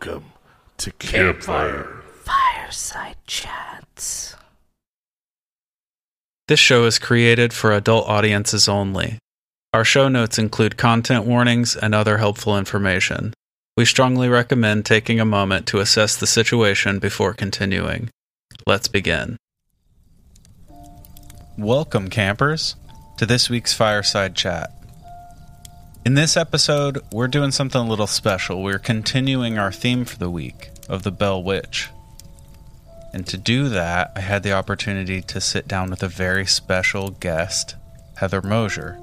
to 0.00 0.92
Campfire. 0.98 2.02
Fireside 2.22 3.16
chats. 3.26 4.36
This 6.48 6.60
show 6.60 6.84
is 6.84 6.98
created 6.98 7.52
for 7.52 7.72
adult 7.72 8.08
audiences 8.08 8.68
only. 8.68 9.18
Our 9.72 9.84
show 9.84 10.08
notes 10.08 10.38
include 10.38 10.76
content 10.76 11.24
warnings 11.24 11.76
and 11.76 11.94
other 11.94 12.18
helpful 12.18 12.56
information. 12.56 13.34
We 13.76 13.84
strongly 13.84 14.28
recommend 14.28 14.86
taking 14.86 15.20
a 15.20 15.24
moment 15.24 15.66
to 15.68 15.80
assess 15.80 16.16
the 16.16 16.26
situation 16.26 16.98
before 16.98 17.34
continuing. 17.34 18.10
Let's 18.66 18.88
begin. 18.88 19.36
Welcome, 21.58 22.08
campers, 22.08 22.76
to 23.18 23.26
this 23.26 23.50
week's 23.50 23.72
Fireside 23.72 24.34
Chat. 24.34 24.75
In 26.06 26.14
this 26.14 26.36
episode, 26.36 27.02
we're 27.10 27.26
doing 27.26 27.50
something 27.50 27.80
a 27.80 27.88
little 27.88 28.06
special. 28.06 28.62
We're 28.62 28.78
continuing 28.78 29.58
our 29.58 29.72
theme 29.72 30.04
for 30.04 30.16
the 30.16 30.30
week 30.30 30.70
of 30.88 31.02
the 31.02 31.10
Bell 31.10 31.42
Witch. 31.42 31.90
And 33.12 33.26
to 33.26 33.36
do 33.36 33.68
that, 33.70 34.12
I 34.14 34.20
had 34.20 34.44
the 34.44 34.52
opportunity 34.52 35.20
to 35.22 35.40
sit 35.40 35.66
down 35.66 35.90
with 35.90 36.04
a 36.04 36.08
very 36.08 36.46
special 36.46 37.10
guest, 37.10 37.74
Heather 38.18 38.40
Moser. 38.40 39.00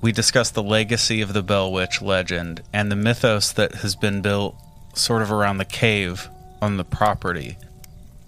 We 0.00 0.12
discussed 0.12 0.54
the 0.54 0.62
legacy 0.62 1.20
of 1.20 1.32
the 1.32 1.42
Bell 1.42 1.72
Witch 1.72 2.00
legend 2.00 2.62
and 2.72 2.88
the 2.88 2.94
mythos 2.94 3.50
that 3.50 3.74
has 3.74 3.96
been 3.96 4.22
built 4.22 4.54
sort 4.94 5.22
of 5.22 5.32
around 5.32 5.58
the 5.58 5.64
cave 5.64 6.28
on 6.62 6.76
the 6.76 6.84
property. 6.84 7.58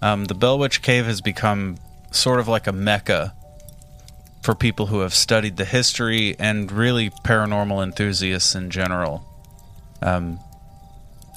Um, 0.01 0.25
the 0.25 0.35
Bell 0.35 0.59
Witch 0.59 0.81
Cave 0.81 1.05
has 1.05 1.21
become 1.21 1.77
sort 2.11 2.41
of 2.41 2.49
like 2.49 2.67
a 2.67 2.73
mecca 2.73 3.36
for 4.41 4.55
people 4.55 4.87
who 4.87 4.99
have 4.99 5.13
studied 5.13 5.57
the 5.57 5.65
history 5.65 6.35
and 6.39 6.71
really 6.71 7.09
paranormal 7.09 7.83
enthusiasts 7.83 8.55
in 8.55 8.69
general. 8.69 9.25
Um, 10.01 10.39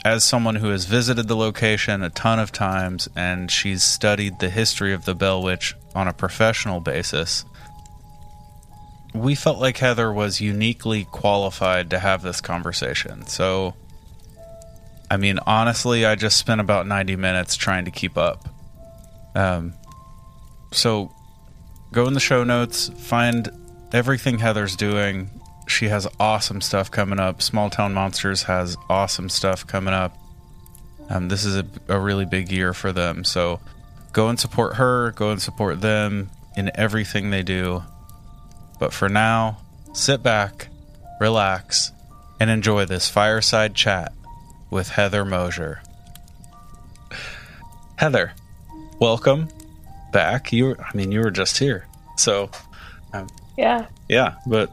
as 0.05 0.25
someone 0.25 0.57
who 0.57 0.69
has 0.69 0.85
visited 0.87 1.29
the 1.29 1.37
location 1.37 2.03
a 2.03 2.11
ton 2.11 2.39
of 2.39 2.53
times 2.53 3.09
and 3.15 3.51
she's 3.51 3.83
studied 3.83 4.39
the 4.39 4.49
history 4.49 4.93
of 4.93 5.05
the 5.05 5.15
Bell 5.15 5.43
Witch 5.43 5.75
on 5.95 6.09
a 6.09 6.13
professional 6.13 6.81
basis, 6.81 7.45
we 9.15 9.35
felt 9.35 9.59
like 9.59 9.79
Heather 9.79 10.13
was 10.13 10.41
uniquely 10.41 11.05
qualified 11.05 11.91
to 11.91 11.99
have 11.99 12.23
this 12.23 12.41
conversation. 12.41 13.27
So, 13.27 13.75
I 15.11 15.17
mean, 15.17 15.39
honestly, 15.47 16.07
I 16.07 16.15
just 16.15 16.37
spent 16.37 16.61
about 16.61 16.87
90 16.87 17.17
minutes 17.17 17.57
trying 17.57 17.85
to 17.87 17.91
keep 17.91 18.17
up. 18.17 18.49
Um, 19.35 19.75
so, 20.73 21.13
go 21.93 22.07
in 22.07 22.15
the 22.15 22.21
show 22.21 22.45
notes, 22.45 22.89
find 22.89 23.49
everything 23.93 24.39
Heather's 24.39 24.77
doing. 24.77 25.31
She 25.67 25.89
has 25.89 26.07
awesome 26.19 26.61
stuff 26.61 26.91
coming 26.91 27.21
up. 27.21 27.43
Small 27.43 27.71
Town 27.71 27.95
Monsters 27.95 28.45
has 28.45 28.77
awesome 28.89 29.29
stuff 29.29 29.67
coming 29.67 29.95
up. 29.95 30.17
Um, 31.09 31.29
this 31.29 31.45
is 31.45 31.57
a, 31.57 31.67
a 31.89 31.99
really 31.99 32.25
big 32.25 32.51
year 32.53 32.73
for 32.73 32.93
them. 32.93 33.25
So 33.25 33.61
go 34.13 34.29
and 34.29 34.39
support 34.39 34.77
her, 34.77 35.13
go 35.13 35.31
and 35.31 35.41
support 35.41 35.81
them 35.81 36.31
in 36.57 36.71
everything 36.75 37.31
they 37.31 37.43
do. 37.43 37.83
But 38.79 38.93
for 38.93 39.09
now, 39.09 39.59
sit 39.93 40.23
back, 40.23 40.69
relax, 41.21 41.93
and 42.39 42.51
enjoy 42.51 42.85
this 42.85 43.09
fireside 43.09 43.75
chat 43.75 44.13
with 44.71 44.91
Heather 44.91 45.25
Moser. 45.25 45.83
Heather, 47.97 48.33
welcome 48.99 49.49
back. 50.13 50.53
You, 50.53 50.67
were, 50.67 50.77
I 50.81 50.97
mean, 50.97 51.13
you 51.13 51.21
were 51.21 51.31
just 51.31 51.59
here, 51.59 51.87
so 52.17 52.51
um, 53.13 53.29
Yeah. 53.57 53.87
yeah. 54.09 54.35
But 54.47 54.71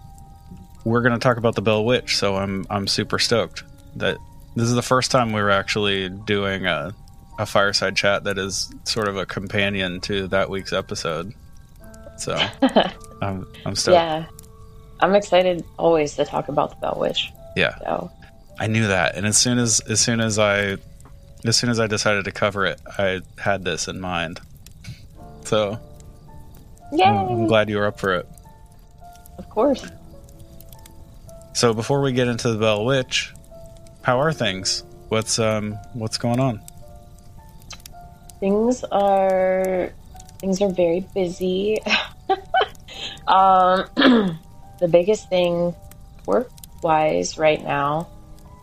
we're 0.84 1.02
gonna 1.02 1.20
talk 1.20 1.38
about 1.38 1.56
the 1.56 1.62
Bell 1.62 1.84
Witch, 1.86 2.18
so 2.18 2.36
I'm 2.36 2.66
I'm 2.70 2.88
super 2.88 3.20
stoked 3.20 3.64
that 3.98 4.18
this 4.56 4.68
is 4.68 4.75
the 4.75 4.81
first 4.81 5.12
time 5.12 5.34
we 5.34 5.42
were 5.42 5.50
actually 5.52 6.09
doing 6.09 6.66
a 6.66 6.94
a 7.40 7.46
fireside 7.46 7.96
chat 7.96 8.24
that 8.24 8.38
is 8.38 8.72
sort 8.86 9.08
of 9.08 9.16
a 9.18 9.25
companion 9.25 10.00
to 10.02 10.28
that 10.30 10.50
week's 10.50 10.74
episode. 10.74 11.34
So 12.18 12.34
I'm 13.22 13.46
I'm 13.66 13.75
stoked. 13.75 13.94
yeah. 13.94 14.25
I'm 15.00 15.14
excited 15.14 15.64
always 15.78 16.16
to 16.16 16.25
talk 16.25 16.48
about 16.50 16.72
the 16.72 16.75
Bell 16.78 16.98
Witch. 17.00 17.31
yeah. 17.56 17.78
So 17.80 18.09
I 18.59 18.66
knew 18.66 18.88
that, 18.88 19.16
and 19.16 19.28
as 19.28 19.38
soon 19.38 19.59
as 19.59 19.80
as 19.81 20.00
soon 20.02 20.19
as 20.19 20.40
I 20.40 20.78
as 21.46 21.56
soon 21.56 21.69
as 21.69 21.80
I 21.80 21.86
decided 21.86 22.25
to 22.25 22.31
cover 22.31 22.66
it, 22.66 22.81
I 22.98 23.22
had 23.38 23.64
this 23.64 23.88
in 23.88 24.00
mind. 24.00 24.40
So 25.47 25.80
Yay! 26.91 27.06
I'm, 27.06 27.47
glad 27.47 27.69
you 27.69 27.78
were 27.78 27.85
up 27.85 27.97
for 27.97 28.16
it. 28.16 28.28
Of 29.38 29.47
course. 29.50 29.85
So 31.53 31.74
before 31.74 32.02
we 32.02 32.12
get 32.12 32.28
into 32.28 32.52
the 32.52 32.58
Bell 32.58 32.84
Witch, 32.84 33.34
how 34.02 34.19
are 34.19 34.34
things? 34.34 34.84
What's 35.07 35.40
um 35.40 35.80
what's 35.94 36.18
going 36.18 36.41
on? 36.41 36.62
Things 38.41 38.84
are 38.91 39.94
things 40.40 40.62
are 40.62 40.69
very 40.69 41.07
busy. 41.16 41.80
um 43.28 43.86
the 43.96 44.88
biggest 44.90 45.30
thing 45.30 45.74
work 46.25 46.52
wise 46.84 47.38
right 47.38 47.63
now 47.63 48.09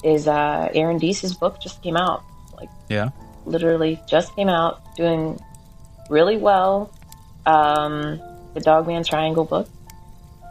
is 0.05 0.28
uh 0.28 0.69
Aaron 0.75 0.99
Deese's 0.99 1.34
book 1.34 1.62
just 1.62 1.83
came 1.83 1.97
out. 1.97 2.23
Like 2.59 2.69
Yeah. 2.91 3.09
literally 3.47 3.99
just 4.06 4.37
came 4.37 4.50
out, 4.50 4.83
doing 4.97 5.41
really 6.09 6.37
well. 6.37 6.93
Um, 7.47 8.21
the 8.55 8.61
Dogman 8.61 9.05
Triangle 9.05 9.45
book, 9.45 9.69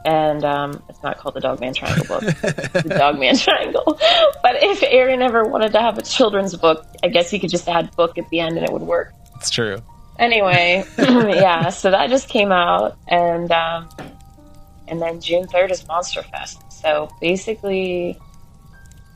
and 0.05 0.43
um, 0.43 0.83
it's 0.89 1.01
not 1.01 1.17
called 1.17 1.35
the 1.35 1.39
Dogman 1.39 1.73
Triangle 1.73 2.05
book, 2.05 2.21
the 2.41 2.95
Dogman 2.97 3.37
Triangle. 3.37 3.99
But 4.43 4.61
if 4.61 4.83
Aaron 4.83 5.21
ever 5.21 5.45
wanted 5.45 5.71
to 5.71 5.79
have 5.79 5.97
a 5.97 6.01
children's 6.01 6.53
book, 6.55 6.85
I 7.01 7.07
guess 7.07 7.31
he 7.31 7.39
could 7.39 7.49
just 7.49 7.67
add 7.69 7.95
book 7.95 8.17
at 8.17 8.27
the 8.29 8.41
end 8.41 8.57
and 8.57 8.67
it 8.67 8.73
would 8.73 8.81
work. 8.81 9.13
It's 9.37 9.49
true. 9.49 9.81
Anyway, 10.19 10.83
yeah, 10.97 11.69
so 11.69 11.89
that 11.89 12.09
just 12.09 12.27
came 12.27 12.51
out, 12.51 12.97
and 13.07 13.51
um, 13.51 13.89
and 14.87 15.01
then 15.01 15.21
June 15.21 15.47
third 15.47 15.71
is 15.71 15.87
Monster 15.87 16.21
Fest. 16.23 16.61
So 16.71 17.09
basically, 17.21 18.19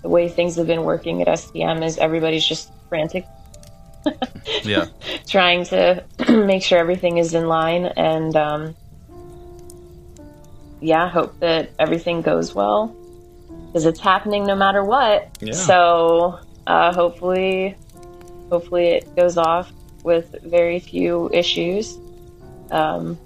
the 0.01 0.09
way 0.09 0.29
things 0.29 0.55
have 0.55 0.65
been 0.65 0.83
working 0.83 1.21
at 1.21 1.27
STM 1.27 1.85
is 1.85 1.97
everybody's 1.97 2.45
just 2.45 2.71
frantic 2.89 3.25
Yeah. 4.63 4.85
trying 5.27 5.65
to 5.65 6.03
make 6.29 6.63
sure 6.63 6.77
everything 6.79 7.17
is 7.17 7.33
in 7.33 7.47
line 7.47 7.85
and 7.85 8.35
um, 8.35 8.75
yeah 10.81 11.09
hope 11.09 11.39
that 11.39 11.71
everything 11.79 12.21
goes 12.21 12.53
well 12.53 12.95
because 13.67 13.85
it's 13.85 13.99
happening 13.99 14.45
no 14.45 14.55
matter 14.55 14.83
what 14.83 15.29
Yeah. 15.41 15.53
so 15.53 16.39
uh, 16.67 16.93
hopefully 16.93 17.75
hopefully 18.49 18.87
it 18.89 19.15
goes 19.15 19.37
off 19.37 19.71
with 20.03 20.35
very 20.43 20.79
few 20.79 21.29
issues 21.33 21.97
um, 22.71 23.17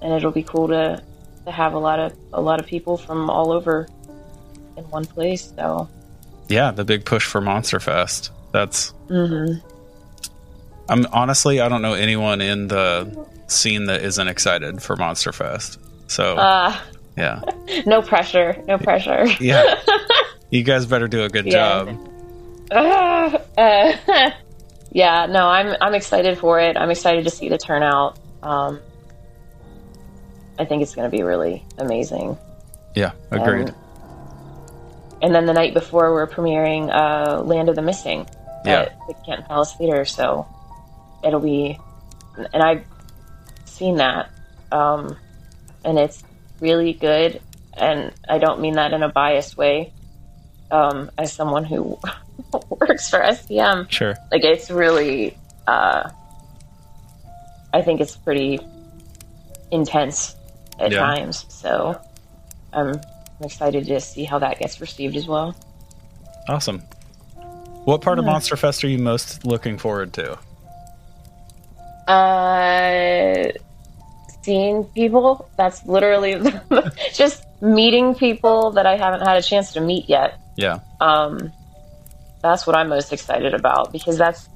and 0.00 0.12
it'll 0.12 0.32
be 0.32 0.42
cool 0.42 0.68
to 0.68 1.02
to 1.44 1.50
have 1.52 1.74
a 1.74 1.78
lot 1.78 1.98
of 1.98 2.12
a 2.32 2.40
lot 2.40 2.60
of 2.60 2.66
people 2.66 2.96
from 2.96 3.30
all 3.30 3.52
over 3.52 3.88
in 4.76 4.84
one 4.90 5.04
place 5.04 5.52
so 5.56 5.88
Yeah, 6.48 6.70
the 6.70 6.84
big 6.84 7.04
push 7.04 7.24
for 7.26 7.40
Monster 7.40 7.78
Fest. 7.80 8.30
That's 8.52 8.92
mhm. 9.08 9.60
I'm 10.88 11.06
honestly 11.12 11.60
I 11.60 11.68
don't 11.68 11.82
know 11.82 11.94
anyone 11.94 12.40
in 12.40 12.68
the 12.68 13.26
scene 13.46 13.86
that 13.86 14.02
isn't 14.02 14.28
excited 14.28 14.82
for 14.82 14.96
Monster 14.96 15.32
Fest. 15.32 15.78
So 16.06 16.36
uh, 16.36 16.76
yeah. 17.16 17.40
no 17.86 18.02
pressure 18.02 18.62
no 18.66 18.78
pressure 18.78 19.26
Yeah. 19.40 19.80
you 20.50 20.62
guys 20.62 20.86
better 20.86 21.08
do 21.08 21.24
a 21.24 21.28
good 21.28 21.46
Yeah. 21.46 21.84
job. 21.84 22.08
Uh, 22.70 23.38
uh, 23.58 24.30
yeah, 24.92 25.26
no, 25.26 25.46
I'm 25.46 25.76
I'm 25.80 25.94
excited 25.94 26.38
for 26.38 26.60
it. 26.60 26.76
I'm 26.76 26.90
excited 26.90 27.24
to 27.24 27.30
see 27.30 27.48
the 27.48 27.58
turnout. 27.58 28.18
Um, 28.42 28.80
I 30.58 30.64
think 30.64 30.82
it's 30.82 30.94
going 30.94 31.10
to 31.10 31.16
be 31.16 31.22
really 31.22 31.64
amazing. 31.78 32.36
Yeah, 32.94 33.12
agreed. 33.30 33.68
Um, 33.68 33.74
and 35.22 35.34
then 35.34 35.46
the 35.46 35.52
night 35.52 35.72
before, 35.74 36.12
we're 36.12 36.26
premiering 36.26 36.90
uh, 36.92 37.42
Land 37.42 37.68
of 37.68 37.76
the 37.76 37.82
Missing 37.82 38.26
Yeah. 38.64 38.82
at 38.82 38.98
the 39.06 39.14
Canton 39.26 39.46
Palace 39.46 39.74
Theater. 39.74 40.04
So 40.04 40.46
it'll 41.24 41.40
be, 41.40 41.78
and 42.52 42.62
I've 42.62 42.84
seen 43.64 43.96
that, 43.96 44.30
um, 44.72 45.16
and 45.84 45.98
it's 45.98 46.22
really 46.60 46.92
good. 46.92 47.40
And 47.76 48.12
I 48.28 48.38
don't 48.38 48.60
mean 48.60 48.74
that 48.74 48.92
in 48.92 49.02
a 49.02 49.08
biased 49.08 49.56
way. 49.56 49.92
Um, 50.70 51.10
as 51.16 51.32
someone 51.32 51.64
who 51.64 51.98
works 52.80 53.08
for 53.08 53.20
STM, 53.20 53.90
sure. 53.90 54.14
like 54.30 54.44
it's 54.44 54.70
really, 54.70 55.36
uh, 55.66 56.10
I 57.72 57.82
think 57.82 58.00
it's 58.00 58.16
pretty 58.16 58.58
intense 59.70 60.34
at 60.78 60.92
Yeah. 60.92 60.98
times. 60.98 61.46
So 61.48 61.98
I'm 62.72 62.88
I'm 63.40 63.44
excited 63.46 63.86
to 63.86 64.00
see 64.00 64.24
how 64.24 64.38
that 64.40 64.58
gets 64.58 64.80
received 64.80 65.16
as 65.16 65.26
well. 65.26 65.54
Awesome. 66.48 66.82
What 67.84 68.02
part 68.02 68.18
of 68.18 68.24
Monster 68.24 68.56
Fest 68.56 68.82
are 68.84 68.88
you 68.88 68.98
most 68.98 69.46
looking 69.46 69.78
forward 69.78 70.12
to? 70.14 70.38
Uh, 72.08 73.52
seeing 74.42 74.84
people. 74.84 75.48
That's 75.56 75.84
literally 75.84 76.40
just 77.14 77.44
meeting 77.60 78.14
people 78.14 78.70
that 78.72 78.86
I 78.86 78.96
haven't 78.96 79.20
had 79.20 79.36
a 79.36 79.42
chance 79.42 79.72
to 79.74 79.80
meet 79.80 80.08
yet. 80.08 80.38
Yeah. 80.56 80.80
Um, 81.00 81.52
that's 82.42 82.66
what 82.66 82.76
I'm 82.76 82.88
most 82.88 83.12
excited 83.12 83.52
about 83.52 83.92
because 83.92 84.16
that's, 84.16 84.48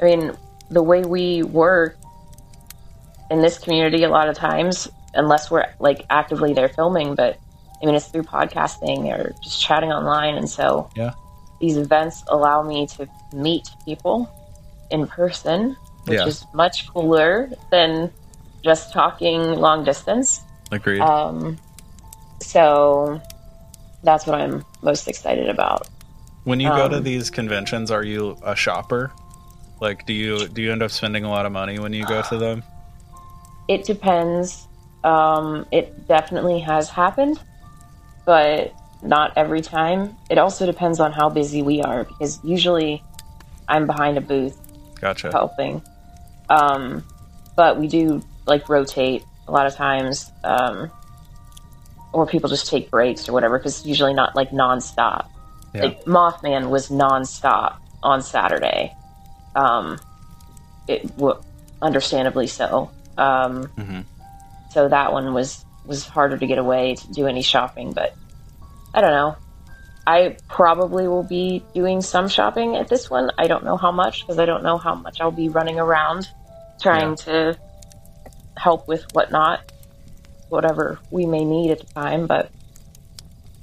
I 0.00 0.04
mean, 0.04 0.36
the 0.70 0.82
way 0.82 1.02
we 1.02 1.42
work 1.42 1.96
in 3.30 3.40
this 3.40 3.58
community 3.58 4.04
a 4.04 4.08
lot 4.08 4.28
of 4.28 4.36
times, 4.36 4.88
unless 5.14 5.50
we're 5.50 5.66
like 5.80 6.04
actively 6.10 6.52
there 6.52 6.68
filming, 6.68 7.14
but 7.14 7.38
I 7.82 7.86
mean, 7.86 7.94
it's 7.94 8.06
through 8.06 8.24
podcasting 8.24 9.06
or 9.06 9.34
just 9.42 9.60
chatting 9.60 9.90
online. 9.90 10.36
And 10.36 10.48
so 10.48 10.90
Yeah. 10.94 11.12
these 11.60 11.76
events 11.76 12.22
allow 12.28 12.62
me 12.62 12.86
to 12.88 13.08
meet 13.32 13.68
people 13.84 14.30
in 14.90 15.06
person, 15.06 15.76
which 16.08 16.18
Yeah. 16.18 16.26
is 16.26 16.44
much 16.54 16.88
cooler 16.88 17.50
than 17.70 18.10
just 18.64 18.92
talking 18.92 19.40
long 19.40 19.84
distance. 19.84 20.40
Agreed. 20.72 21.00
Um, 21.00 21.58
so 22.40 23.20
that's 24.02 24.26
what 24.26 24.40
I'm 24.40 24.64
most 24.82 25.08
excited 25.08 25.48
about. 25.48 25.88
when 26.44 26.60
you 26.60 26.68
go 26.70 26.88
to 26.88 26.96
um, 26.96 27.02
these 27.02 27.30
conventions, 27.30 27.90
are 27.90 28.02
you 28.04 28.36
a 28.42 28.56
shopper? 28.56 29.12
Like, 29.80 30.06
do 30.06 30.12
you 30.14 30.48
do 30.48 30.62
you 30.62 30.72
end 30.72 30.82
up 30.82 30.90
spending 30.90 31.24
a 31.24 31.30
lot 31.30 31.44
of 31.46 31.52
money 31.52 31.78
when 31.78 31.92
you 31.92 32.04
go 32.06 32.22
to 32.22 32.38
them? 32.38 32.62
It 33.68 33.84
depends. 33.84 34.66
Um, 35.04 35.66
it 35.70 36.08
definitely 36.08 36.58
has 36.60 36.88
happened, 36.88 37.38
but 38.24 38.72
not 39.02 39.32
every 39.36 39.60
time. 39.60 40.16
It 40.30 40.38
also 40.38 40.64
depends 40.66 41.00
on 41.00 41.12
how 41.12 41.28
busy 41.28 41.62
we 41.62 41.82
are 41.82 42.04
because 42.04 42.42
usually 42.42 43.02
I'm 43.68 43.86
behind 43.86 44.16
a 44.16 44.20
booth 44.22 44.56
Gotcha. 45.00 45.30
helping. 45.30 45.82
Um, 46.48 47.04
but 47.56 47.78
we 47.78 47.88
do 47.88 48.22
like 48.46 48.68
rotate 48.68 49.24
a 49.46 49.52
lot 49.52 49.66
of 49.66 49.74
times, 49.74 50.30
um, 50.44 50.90
or 52.12 52.26
people 52.26 52.48
just 52.48 52.68
take 52.68 52.90
breaks 52.90 53.28
or 53.28 53.32
whatever 53.32 53.58
because 53.58 53.78
it's 53.78 53.86
usually 53.86 54.14
not 54.14 54.34
like 54.34 54.50
nonstop. 54.50 55.26
Yeah. 55.74 55.84
Like 55.84 56.04
Mothman 56.04 56.70
was 56.70 56.88
nonstop 56.88 57.76
on 58.02 58.22
Saturday. 58.22 58.94
Um, 59.54 59.98
it 60.86 61.14
w- 61.16 61.40
understandably 61.82 62.46
so. 62.46 62.90
Um, 63.18 63.66
Mhm. 63.76 64.04
So 64.70 64.88
that 64.88 65.12
one 65.12 65.32
was 65.34 65.64
was 65.86 66.06
harder 66.06 66.36
to 66.36 66.46
get 66.46 66.58
away 66.58 66.94
to 66.94 67.12
do 67.12 67.26
any 67.26 67.40
shopping, 67.42 67.92
but 67.92 68.14
I 68.94 69.00
don't 69.00 69.10
know. 69.12 69.36
I 70.06 70.36
probably 70.48 71.08
will 71.08 71.22
be 71.22 71.62
doing 71.74 72.00
some 72.02 72.28
shopping 72.28 72.76
at 72.76 72.88
this 72.88 73.10
one. 73.10 73.30
I 73.38 73.46
don't 73.46 73.64
know 73.64 73.76
how 73.76 73.90
much 73.92 74.20
because 74.20 74.38
I 74.38 74.44
don't 74.46 74.62
know 74.62 74.76
how 74.78 74.94
much 74.94 75.20
I'll 75.20 75.30
be 75.30 75.48
running 75.48 75.78
around 75.80 76.28
trying 76.80 77.16
to 77.16 77.58
help 78.56 78.88
with 78.88 79.04
whatnot, 79.12 79.72
whatever 80.48 80.98
we 81.10 81.26
may 81.26 81.44
need 81.44 81.70
at 81.70 81.80
the 81.80 81.86
time. 81.86 82.26
But 82.26 82.50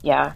yeah, 0.02 0.34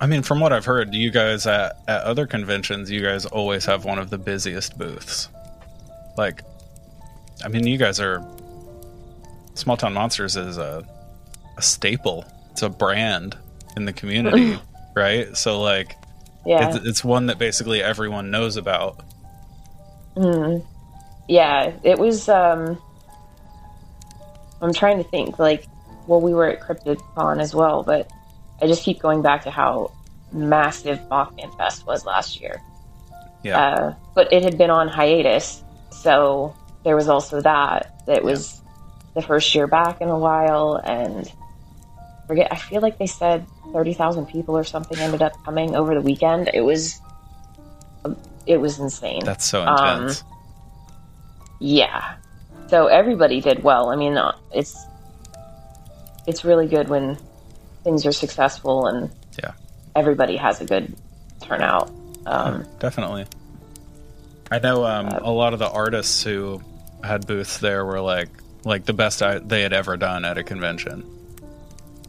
I 0.00 0.06
mean, 0.06 0.22
from 0.22 0.40
what 0.40 0.52
I've 0.52 0.64
heard, 0.64 0.94
you 0.94 1.10
guys 1.10 1.46
at, 1.46 1.78
at 1.88 2.02
other 2.02 2.26
conventions, 2.26 2.90
you 2.90 3.00
guys 3.00 3.26
always 3.26 3.64
have 3.64 3.84
one 3.84 3.98
of 3.98 4.10
the 4.10 4.18
busiest 4.18 4.76
booths. 4.76 5.28
Like, 6.16 6.42
I 7.44 7.48
mean, 7.48 7.66
you 7.66 7.78
guys 7.78 8.00
are 8.00 8.24
Small 9.54 9.76
Town 9.76 9.94
Monsters 9.94 10.36
is 10.36 10.58
a 10.58 10.86
a 11.56 11.62
staple. 11.62 12.24
It's 12.50 12.62
a 12.62 12.68
brand 12.68 13.36
in 13.76 13.84
the 13.84 13.92
community, 13.92 14.58
right? 14.96 15.36
So 15.36 15.60
like, 15.60 15.96
yeah, 16.44 16.74
it's, 16.74 16.86
it's 16.86 17.04
one 17.04 17.26
that 17.26 17.38
basically 17.38 17.82
everyone 17.82 18.30
knows 18.30 18.56
about. 18.56 19.02
Mm. 20.16 20.66
Yeah. 21.28 21.72
It 21.82 21.98
was. 21.98 22.28
um 22.28 22.78
I'm 24.60 24.72
trying 24.72 24.98
to 24.98 25.04
think. 25.04 25.38
Like, 25.38 25.66
well, 26.06 26.20
we 26.20 26.32
were 26.32 26.46
at 26.48 26.60
CryptidCon 26.60 27.40
as 27.40 27.54
well, 27.54 27.82
but 27.82 28.10
I 28.62 28.66
just 28.66 28.82
keep 28.82 29.00
going 29.00 29.20
back 29.22 29.44
to 29.44 29.50
how 29.50 29.92
massive 30.32 30.98
Mothman 31.10 31.56
Fest 31.56 31.86
was 31.86 32.06
last 32.06 32.40
year. 32.40 32.62
Yeah, 33.42 33.60
Uh, 33.60 33.94
but 34.14 34.32
it 34.32 34.42
had 34.42 34.56
been 34.56 34.70
on 34.70 34.88
hiatus, 34.88 35.62
so 35.90 36.54
there 36.82 36.96
was 36.96 37.08
also 37.08 37.40
that. 37.42 37.90
That 38.06 38.24
was 38.24 38.62
the 39.14 39.20
first 39.22 39.54
year 39.54 39.66
back 39.66 40.00
in 40.00 40.08
a 40.08 40.18
while, 40.18 40.80
and 40.82 41.30
forget. 42.26 42.48
I 42.50 42.56
feel 42.56 42.80
like 42.80 42.96
they 42.96 43.06
said 43.06 43.46
thirty 43.72 43.92
thousand 43.92 44.26
people 44.26 44.56
or 44.56 44.64
something 44.64 44.98
ended 44.98 45.20
up 45.20 45.32
coming 45.44 45.76
over 45.76 45.94
the 45.94 46.00
weekend. 46.00 46.50
It 46.54 46.62
was, 46.62 47.00
it 48.46 48.58
was 48.58 48.78
insane. 48.78 49.24
that's 49.24 49.44
so 49.44 49.62
um, 49.62 50.04
intense. 50.04 50.24
Yeah. 51.60 52.16
So 52.68 52.86
everybody 52.86 53.40
did 53.40 53.62
well. 53.62 53.90
I 53.90 53.96
mean, 53.96 54.16
uh, 54.16 54.36
it's 54.52 54.76
it's 56.26 56.44
really 56.44 56.66
good 56.66 56.88
when 56.88 57.18
things 57.84 58.06
are 58.06 58.12
successful 58.12 58.86
and 58.86 59.10
Yeah. 59.42 59.52
everybody 59.94 60.36
has 60.36 60.60
a 60.60 60.64
good 60.64 60.94
turnout. 61.42 61.90
Um, 62.26 62.64
Definitely. 62.78 63.26
I 64.50 64.58
know 64.58 64.84
um, 64.86 65.08
a 65.08 65.30
lot 65.30 65.52
of 65.52 65.58
the 65.58 65.68
artists 65.68 66.22
who 66.22 66.62
had 67.02 67.26
booths 67.26 67.58
there 67.58 67.84
were 67.84 68.00
like 68.00 68.28
like 68.64 68.84
the 68.86 68.94
best 68.94 69.22
I, 69.22 69.38
they 69.38 69.60
had 69.60 69.74
ever 69.74 69.96
done 69.98 70.24
at 70.24 70.38
a 70.38 70.42
convention. 70.42 71.04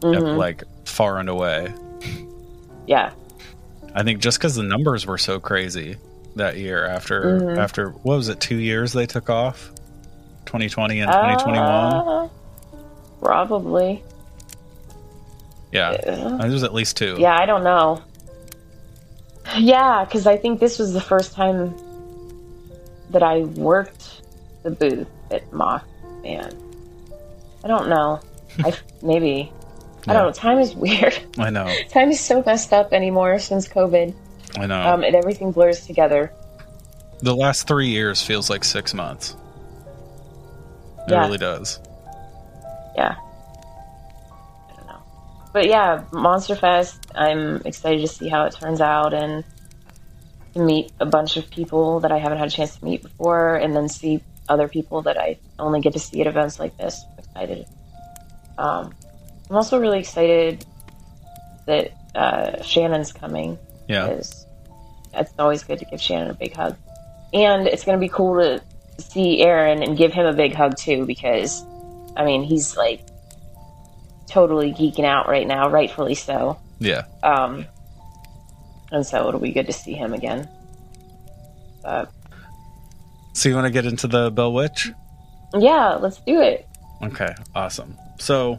Mhm. 0.00 0.36
like 0.36 0.62
far 0.84 1.18
and 1.18 1.28
away. 1.28 1.72
Yeah. 2.86 3.12
I 3.94 4.02
think 4.02 4.20
just 4.20 4.38
because 4.38 4.54
the 4.54 4.62
numbers 4.62 5.06
were 5.06 5.18
so 5.18 5.40
crazy 5.40 5.96
that 6.36 6.56
year 6.58 6.86
after 6.86 7.40
Mhm. 7.40 7.58
after 7.58 7.90
what 7.90 8.16
was 8.16 8.28
it 8.28 8.40
two 8.40 8.56
years 8.56 8.92
they 8.92 9.06
took 9.06 9.28
off, 9.30 9.70
2020 10.46 11.00
and 11.00 11.10
2021. 11.10 11.64
Uh, 11.64 12.28
probably. 13.22 14.02
yeah, 15.72 15.90
Uh, 15.90 16.44
it 16.44 16.50
was 16.50 16.62
at 16.62 16.72
least 16.74 16.96
two. 16.96 17.16
yeah, 17.18 17.36
I 17.38 17.46
don't 17.46 17.64
know. 17.64 18.00
Yeah, 19.58 20.04
because 20.04 20.26
I 20.26 20.36
think 20.36 20.60
this 20.60 20.78
was 20.78 20.92
the 20.92 21.00
first 21.00 21.32
time 21.34 21.74
that 23.10 23.22
I 23.22 23.40
worked 23.40 24.22
the 24.62 24.70
booth 24.70 25.06
at 25.30 25.52
Mock 25.52 25.84
Man. 26.22 26.50
I 27.64 27.68
don't 27.68 27.88
know. 27.88 28.20
I 28.64 28.72
maybe. 29.02 29.52
I 30.08 30.12
don't 30.12 30.26
know. 30.26 30.32
Time 30.32 30.58
is 30.60 30.74
weird. 30.74 31.18
I 31.38 31.50
know, 31.50 31.68
Time 31.90 32.10
is 32.10 32.20
so 32.20 32.42
messed 32.46 32.72
up 32.72 32.92
anymore 32.92 33.38
since 33.40 33.66
COVID. 33.68 34.14
I 34.56 34.66
know. 34.66 34.80
Um, 34.80 35.02
and 35.04 35.14
everything 35.14 35.52
blurs 35.52 35.86
together. 35.86 36.32
the 37.20 37.34
last 37.34 37.66
three 37.66 37.88
years 37.88 38.22
feels 38.22 38.50
like 38.50 38.62
six 38.64 38.92
months. 38.92 39.34
It 41.06 41.12
Yeah. 41.12 41.20
really 41.24 41.38
does. 41.38 41.80
Yeah. 42.94 43.14
I 44.70 44.76
don't 44.76 44.86
know. 44.86 44.98
But 45.52 45.66
yeah, 45.66 46.02
Monster 46.12 46.56
Fest, 46.56 46.98
I'm 47.14 47.62
excited 47.64 48.00
to 48.02 48.08
see 48.08 48.28
how 48.28 48.44
it 48.44 48.52
turns 48.54 48.80
out 48.80 49.14
and 49.14 49.44
to 50.54 50.60
meet 50.60 50.92
a 51.00 51.06
bunch 51.06 51.36
of 51.36 51.48
people 51.50 52.00
that 52.00 52.12
I 52.12 52.18
haven't 52.18 52.38
had 52.38 52.48
a 52.48 52.50
chance 52.50 52.76
to 52.76 52.84
meet 52.84 53.02
before 53.02 53.56
and 53.56 53.74
then 53.74 53.88
see 53.88 54.22
other 54.48 54.68
people 54.68 55.02
that 55.02 55.18
I 55.18 55.38
only 55.58 55.80
get 55.80 55.92
to 55.94 55.98
see 55.98 56.20
at 56.20 56.26
events 56.26 56.58
like 56.58 56.76
this. 56.76 57.04
I'm 57.12 57.18
excited. 57.18 57.66
Um, 58.58 58.94
I'm 59.50 59.56
also 59.56 59.78
really 59.78 59.98
excited 59.98 60.64
that 61.66 61.92
uh, 62.14 62.62
Shannon's 62.62 63.12
coming. 63.12 63.58
Yeah, 63.88 64.08
because 64.08 64.45
it's 65.18 65.32
always 65.38 65.62
good 65.64 65.78
to 65.80 65.84
give 65.84 66.00
Shannon 66.00 66.30
a 66.30 66.34
big 66.34 66.54
hug. 66.54 66.76
And 67.32 67.66
it's 67.66 67.84
going 67.84 67.98
to 67.98 68.00
be 68.00 68.08
cool 68.08 68.40
to 68.40 68.62
see 69.02 69.42
Aaron 69.42 69.82
and 69.82 69.96
give 69.96 70.12
him 70.12 70.26
a 70.26 70.32
big 70.32 70.54
hug 70.54 70.76
too, 70.76 71.04
because, 71.06 71.64
I 72.16 72.24
mean, 72.24 72.42
he's 72.42 72.76
like 72.76 73.00
totally 74.28 74.72
geeking 74.72 75.04
out 75.04 75.28
right 75.28 75.46
now, 75.46 75.68
rightfully 75.70 76.14
so. 76.14 76.58
yeah. 76.78 77.04
Um, 77.22 77.66
and 78.92 79.04
so 79.04 79.28
it'll 79.28 79.40
be 79.40 79.52
good 79.52 79.66
to 79.66 79.72
see 79.72 79.92
him 79.94 80.12
again. 80.14 80.48
But 81.82 82.10
So 83.32 83.48
you 83.48 83.54
want 83.54 83.66
to 83.66 83.72
get 83.72 83.86
into 83.86 84.06
the 84.08 84.30
Bell 84.30 84.52
Witch? 84.52 84.90
yeah, 85.56 85.94
let's 85.94 86.18
do 86.18 86.40
it. 86.40 86.66
Okay, 87.02 87.34
awesome. 87.54 87.96
So, 88.18 88.58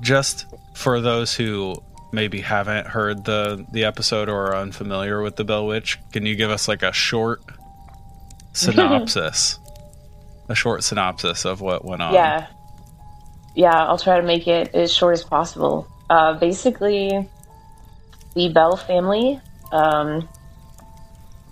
just 0.00 0.46
for 0.74 1.00
those 1.00 1.34
who 1.34 1.74
maybe 2.12 2.40
haven't 2.40 2.86
heard 2.88 3.24
the 3.24 3.64
the 3.72 3.84
episode 3.84 4.28
or 4.28 4.46
are 4.48 4.56
unfamiliar 4.56 5.22
with 5.22 5.36
the 5.36 5.44
Bell 5.44 5.66
Witch, 5.66 5.98
can 6.12 6.24
you 6.26 6.34
give 6.36 6.50
us 6.50 6.68
like 6.68 6.82
a 6.82 6.92
short 6.92 7.42
synopsis? 8.52 9.58
a 10.50 10.54
short 10.54 10.82
synopsis 10.82 11.44
of 11.44 11.60
what 11.60 11.84
went 11.84 12.00
on. 12.00 12.14
Yeah. 12.14 12.46
Yeah, 13.54 13.74
I'll 13.84 13.98
try 13.98 14.18
to 14.18 14.26
make 14.26 14.46
it 14.48 14.74
as 14.74 14.90
short 14.94 15.12
as 15.12 15.22
possible. 15.22 15.86
Uh, 16.08 16.38
basically, 16.38 17.28
the 18.34 18.48
Bell 18.48 18.76
family 18.76 19.38
um, 19.72 20.26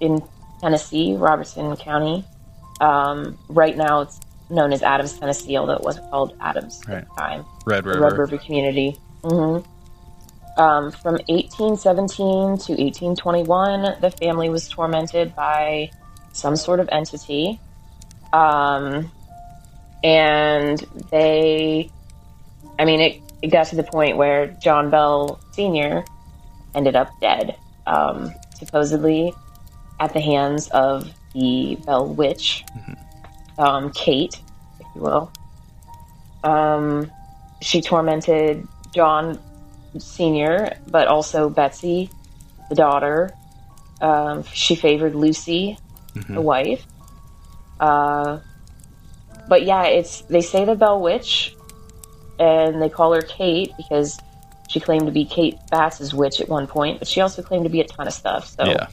in 0.00 0.22
Tennessee, 0.62 1.14
Robertson 1.14 1.76
County, 1.76 2.24
um, 2.80 3.36
right 3.48 3.76
now 3.76 4.00
it's 4.02 4.18
known 4.48 4.72
as 4.72 4.82
Adams, 4.82 5.18
Tennessee, 5.18 5.58
although 5.58 5.74
it 5.74 5.82
wasn't 5.82 6.08
called 6.10 6.34
Adams 6.40 6.80
Right. 6.88 6.98
at 6.98 7.08
the 7.08 7.14
time. 7.20 7.44
Red 7.66 7.84
The 7.84 7.88
River. 7.90 8.00
Red 8.02 8.12
River 8.18 8.38
community. 8.38 8.96
hmm 9.22 9.58
Um, 10.56 10.90
from 10.90 11.14
1817 11.28 12.16
to 12.16 12.72
1821, 12.72 14.00
the 14.00 14.10
family 14.10 14.48
was 14.48 14.68
tormented 14.68 15.34
by 15.36 15.90
some 16.32 16.56
sort 16.56 16.80
of 16.80 16.88
entity. 16.90 17.60
Um, 18.32 19.10
and 20.02 20.78
they, 21.10 21.90
I 22.78 22.84
mean, 22.84 23.00
it, 23.00 23.20
it 23.42 23.48
got 23.48 23.66
to 23.68 23.76
the 23.76 23.82
point 23.82 24.16
where 24.16 24.46
John 24.46 24.90
Bell 24.90 25.40
Sr. 25.52 26.04
ended 26.74 26.96
up 26.96 27.10
dead. 27.20 27.56
Um, 27.86 28.32
supposedly 28.58 29.32
at 30.00 30.12
the 30.12 30.20
hands 30.20 30.68
of 30.68 31.10
the 31.34 31.76
Bell 31.84 32.06
Witch, 32.06 32.64
um, 33.58 33.92
Kate, 33.92 34.40
if 34.80 34.86
you 34.94 35.02
will. 35.02 35.32
Um, 36.44 37.10
she 37.60 37.80
tormented 37.80 38.66
John 38.94 39.38
Sr., 40.00 40.76
but 40.88 41.08
also 41.08 41.48
Betsy, 41.48 42.10
the 42.68 42.74
daughter. 42.74 43.30
Um, 44.00 44.44
she 44.52 44.74
favored 44.74 45.14
Lucy, 45.14 45.78
the 46.14 46.40
wife. 46.40 46.84
Uh, 47.80 48.40
but 49.48 49.64
yeah, 49.64 49.84
it's 49.84 50.22
they 50.22 50.40
say 50.40 50.64
the 50.64 50.74
Bell 50.74 51.00
Witch, 51.00 51.54
and 52.38 52.80
they 52.82 52.88
call 52.88 53.12
her 53.12 53.22
Kate 53.22 53.72
because 53.76 54.18
she 54.68 54.80
claimed 54.80 55.06
to 55.06 55.12
be 55.12 55.24
Kate 55.24 55.56
Batts's 55.70 56.12
witch 56.12 56.40
at 56.40 56.48
one 56.48 56.66
point, 56.66 56.98
but 56.98 57.08
she 57.08 57.20
also 57.20 57.42
claimed 57.42 57.64
to 57.64 57.70
be 57.70 57.80
a 57.80 57.84
ton 57.86 58.06
of 58.06 58.12
stuff. 58.12 58.48
So, 58.48 58.64
Yeah. 58.64 58.88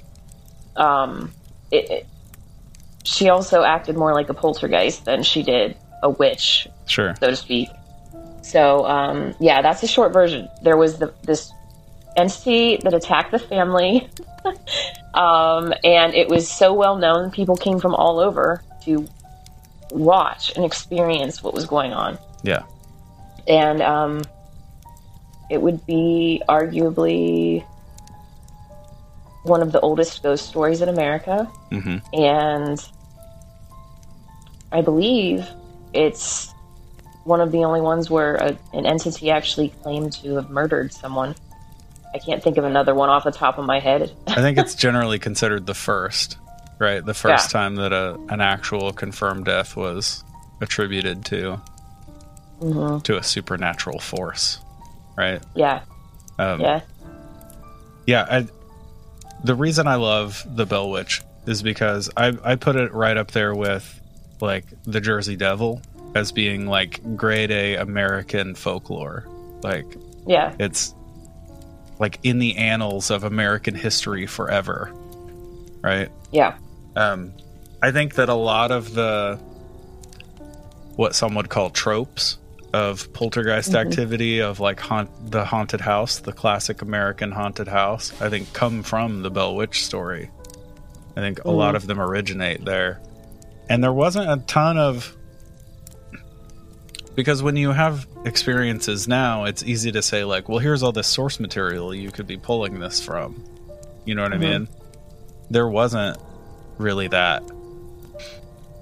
um, 0.76 1.32
it, 1.72 1.90
it, 1.90 2.08
she 3.04 3.30
also 3.30 3.64
acted 3.64 3.98
more 3.98 4.14
like 4.14 4.30
a 4.30 4.34
poltergeist 4.34 5.06
than 5.06 5.24
she 5.24 5.44
did 5.44 5.76
a 6.04 6.10
witch, 6.10 6.68
Sure. 6.86 7.16
so 7.20 7.30
to 7.30 7.36
speak. 7.36 7.70
So, 8.44 8.86
um, 8.86 9.34
yeah, 9.40 9.62
that's 9.62 9.82
the 9.82 9.88
short 9.88 10.14
version. 10.14 10.50
There 10.62 10.78
was 10.78 11.00
the, 11.00 11.14
this 11.24 11.52
entity 12.16 12.78
that 12.84 12.94
attacked 12.94 13.32
the 13.32 13.40
family, 13.40 14.08
um, 15.14 15.74
and 15.84 16.14
it 16.14 16.28
was 16.30 16.50
so 16.50 16.74
well 16.74 16.98
known, 16.98 17.32
people 17.32 17.56
came 17.56 17.80
from 17.80 17.96
all 17.96 18.20
over 18.20 18.62
to 18.86 19.08
watch 19.92 20.52
and 20.56 20.66
experience 20.66 21.42
what 21.42 21.54
was 21.54 21.66
going 21.66 21.94
on. 21.94 22.18
Yeah. 22.44 22.64
And 23.48 23.82
um, 23.82 24.24
it 25.50 25.62
would 25.62 25.86
be 25.86 26.42
arguably 26.50 27.66
one 29.44 29.62
of 29.62 29.72
the 29.72 29.80
oldest 29.82 30.24
ghost 30.24 30.48
stories 30.48 30.82
in 30.82 30.88
America 30.88 31.52
hmm 31.70 31.98
and 32.14 32.90
I 34.72 34.82
believe 34.82 35.48
it's 35.94 36.53
one 37.24 37.42
of 37.42 37.52
the 37.52 37.64
only 37.64 37.82
ones 37.82 38.10
where 38.10 38.36
a, 38.36 38.58
an 38.74 38.86
entity 38.86 39.32
actually 39.32 39.70
claimed 39.70 40.14
to 40.14 40.36
have 40.36 40.50
murdered 40.50 40.94
someone. 40.94 41.36
I 42.14 42.20
can't 42.20 42.44
think 42.44 42.58
of 42.58 42.64
another 42.64 42.94
one 42.94 43.10
off 43.10 43.24
the 43.24 43.32
top 43.32 43.58
of 43.58 43.66
my 43.66 43.80
head. 43.80 44.12
I 44.28 44.36
think 44.36 44.58
it's 44.58 44.76
generally 44.88 45.20
considered 45.20 45.66
the 45.66 45.74
first, 45.74 46.38
right? 46.80 47.04
The 47.04 47.14
first 47.14 47.50
time 47.50 47.76
that 47.76 47.92
a 47.92 48.20
an 48.30 48.42
actual 48.42 48.94
confirmed 48.94 49.46
death 49.46 49.76
was 49.76 50.24
attributed 50.62 51.26
to 51.26 51.60
to 52.62 53.18
a 53.18 53.24
supernatural 53.24 54.00
force, 54.00 54.60
right? 55.18 55.42
yeah, 55.56 55.82
Um, 56.40 56.62
yeah, 56.62 56.82
Yeah, 58.08 58.26
I, 58.30 58.48
the 59.44 59.56
reason 59.56 59.88
I 59.88 59.96
love 59.96 60.46
the 60.46 60.66
Bell 60.66 60.90
Witch 60.90 61.22
is 61.46 61.62
because 61.62 62.10
I 62.16 62.38
I 62.44 62.56
put 62.56 62.76
it 62.76 62.94
right 62.94 63.18
up 63.18 63.32
there 63.32 63.54
with 63.54 64.00
like 64.40 64.66
the 64.84 65.02
Jersey 65.02 65.36
Devil 65.36 65.82
as 66.16 66.32
being 66.32 66.68
like 66.68 67.02
grade 67.16 67.52
A 67.52 67.76
American 67.76 68.56
folklore. 68.56 69.28
Like 69.64 69.86
yeah, 70.26 70.56
it's 70.60 70.94
like 72.00 72.20
in 72.24 72.40
the 72.40 72.58
annals 72.58 73.12
of 73.12 73.24
American 73.24 73.76
history 73.76 74.26
forever. 74.28 74.92
Right? 75.82 76.10
yeah, 76.32 76.58
Um 76.96 77.34
I 77.82 77.92
think 77.92 78.16
that 78.16 78.30
a 78.30 78.34
lot 78.34 78.72
of 78.72 78.94
the 78.94 79.38
what 80.96 81.16
some 81.16 81.36
would 81.36 81.50
call 81.50 81.70
tropes 81.70 82.38
of 82.74 83.12
poltergeist 83.14 83.76
activity 83.76 84.40
of 84.40 84.60
like 84.60 84.80
haunt 84.80 85.10
the 85.32 85.46
haunted 85.46 85.82
house, 85.82 86.20
the 86.20 86.32
classic 86.34 86.82
American 86.82 87.32
haunted 87.32 87.68
house, 87.68 88.20
I 88.22 88.30
think 88.30 88.52
come 88.54 88.82
from 88.82 89.22
the 89.22 89.30
Bell 89.30 89.56
Witch 89.56 89.86
story. 89.86 90.32
I 91.16 91.20
think 91.20 91.46
a 91.46 91.52
lot 91.52 91.76
of 91.76 91.86
them 91.86 92.00
originate 92.02 92.66
there. 92.66 93.00
And 93.70 93.84
there 93.84 93.94
wasn't 93.94 94.30
a 94.30 94.44
ton 94.48 94.78
of 94.78 95.16
because 97.16 97.44
when 97.44 97.56
you 97.56 97.72
have 97.72 98.08
experiences 98.26 99.08
now, 99.08 99.46
it's 99.46 99.64
easy 99.64 99.92
to 99.92 100.02
say 100.02 100.24
like, 100.24 100.50
well, 100.50 100.60
here's 100.60 100.84
all 100.84 100.92
this 100.92 101.08
source 101.08 101.40
material 101.40 101.94
you 101.94 102.12
could 102.12 102.28
be 102.28 102.38
pulling 102.38 102.80
this 102.80 103.00
from. 103.04 103.44
You 104.06 104.16
know 104.16 104.24
what 104.24 104.34
I 104.34 104.38
mean? 104.38 104.68
There 105.50 105.68
wasn't 105.68 106.18
really 106.78 107.08
that. 107.10 107.44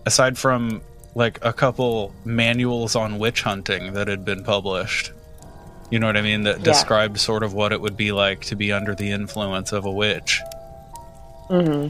Aside 0.05 0.37
from 0.37 0.81
like 1.13 1.39
a 1.43 1.51
couple 1.53 2.13
manuals 2.25 2.95
on 2.95 3.19
witch 3.19 3.41
hunting 3.43 3.93
that 3.93 4.07
had 4.07 4.23
been 4.25 4.43
published. 4.43 5.11
You 5.89 5.99
know 5.99 6.07
what 6.07 6.15
I 6.17 6.21
mean? 6.21 6.43
That 6.43 6.59
Yeah. 6.59 6.63
described 6.63 7.19
sort 7.19 7.43
of 7.43 7.53
what 7.53 7.73
it 7.73 7.81
would 7.81 7.97
be 7.97 8.11
like 8.13 8.41
to 8.45 8.55
be 8.55 8.71
under 8.71 8.95
the 8.95 9.11
influence 9.11 9.73
of 9.73 9.85
a 9.85 9.91
witch. 9.91 10.39
hmm 11.49 11.87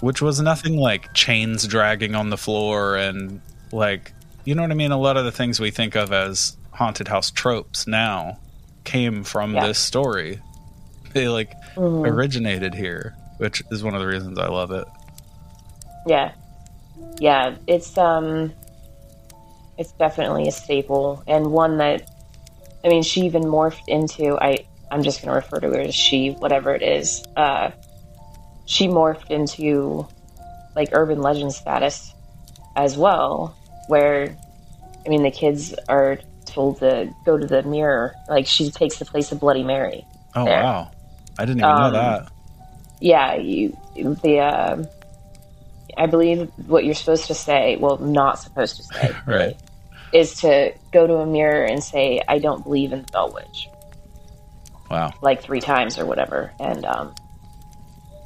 Which 0.00 0.20
was 0.20 0.38
nothing 0.40 0.76
like 0.76 1.12
chains 1.14 1.66
dragging 1.66 2.14
on 2.14 2.28
the 2.30 2.36
floor 2.36 2.96
and 2.96 3.40
like, 3.72 4.12
you 4.48 4.54
know 4.54 4.62
what 4.62 4.70
I 4.70 4.74
mean? 4.74 4.92
A 4.92 4.96
lot 4.96 5.18
of 5.18 5.26
the 5.26 5.30
things 5.30 5.60
we 5.60 5.70
think 5.70 5.94
of 5.94 6.10
as 6.10 6.56
haunted 6.70 7.06
house 7.06 7.30
tropes 7.30 7.86
now 7.86 8.38
came 8.84 9.22
from 9.22 9.52
Yeah. 9.52 9.66
this 9.66 9.78
story. 9.78 10.40
They 11.12 11.28
like 11.28 11.54
hmm 11.76 12.06
originated 12.06 12.72
here, 12.74 13.14
which 13.36 13.62
is 13.70 13.84
one 13.84 13.94
of 13.94 14.00
the 14.00 14.06
reasons 14.06 14.38
I 14.38 14.48
love 14.48 14.70
it. 14.70 14.88
yeah, 16.06 16.32
yeah. 17.20 17.56
It's 17.66 17.98
um, 17.98 18.54
it's 19.76 19.92
definitely 19.92 20.48
a 20.48 20.52
staple 20.52 21.22
and 21.26 21.52
one 21.52 21.76
that, 21.76 22.08
I 22.82 22.88
mean, 22.88 23.02
she 23.02 23.26
even 23.26 23.42
morphed 23.42 23.86
into. 23.86 24.38
I 24.40 24.66
I'm 24.90 25.02
just 25.02 25.20
going 25.20 25.28
to 25.28 25.34
refer 25.34 25.60
to 25.60 25.68
her 25.68 25.80
as 25.80 25.94
she, 25.94 26.30
whatever 26.30 26.74
it 26.74 26.82
is. 26.82 27.22
Uh, 27.36 27.72
she 28.64 28.88
morphed 28.88 29.30
into 29.30 30.08
like 30.74 30.88
urban 30.92 31.20
legend 31.20 31.52
status 31.52 32.14
as 32.76 32.96
well, 32.96 33.57
where 33.88 34.36
I 35.04 35.08
mean 35.08 35.22
the 35.22 35.30
kids 35.30 35.74
are 35.88 36.18
told 36.46 36.78
to 36.80 37.12
go 37.24 37.36
to 37.36 37.46
the 37.46 37.62
mirror. 37.62 38.14
Like 38.28 38.46
she 38.46 38.70
takes 38.70 38.98
the 38.98 39.04
place 39.04 39.32
of 39.32 39.40
Bloody 39.40 39.62
Mary. 39.64 40.04
Oh 40.34 40.44
There. 40.44 40.62
wow. 40.62 40.90
I 41.38 41.44
didn't 41.44 41.60
even 41.60 41.70
Um, 41.70 41.92
know 41.92 41.98
that. 41.98 42.28
Yeah, 43.00 43.34
you 43.36 43.76
the 43.94 44.40
uh, 44.40 44.84
I 45.96 46.06
believe 46.06 46.50
what 46.66 46.84
you're 46.84 46.94
supposed 46.94 47.26
to 47.26 47.34
say, 47.34 47.76
well, 47.76 47.98
not 47.98 48.38
supposed 48.38 48.76
to 48.76 48.82
say, 48.82 49.10
Right. 49.26 49.56
is 50.12 50.34
to 50.40 50.72
go 50.92 51.06
to 51.06 51.14
a 51.16 51.26
mirror 51.26 51.64
and 51.64 51.82
say, 51.82 52.20
"I 52.28 52.38
don't 52.38 52.62
believe 52.64 52.92
in 52.92 53.02
the 53.02 53.12
Bell 53.12 53.32
Witch," 53.32 53.68
Wow. 54.90 55.12
like 55.22 55.42
three 55.42 55.60
times 55.60 55.98
or 55.98 56.06
whatever, 56.06 56.52
and 56.60 56.84
um, 56.84 57.14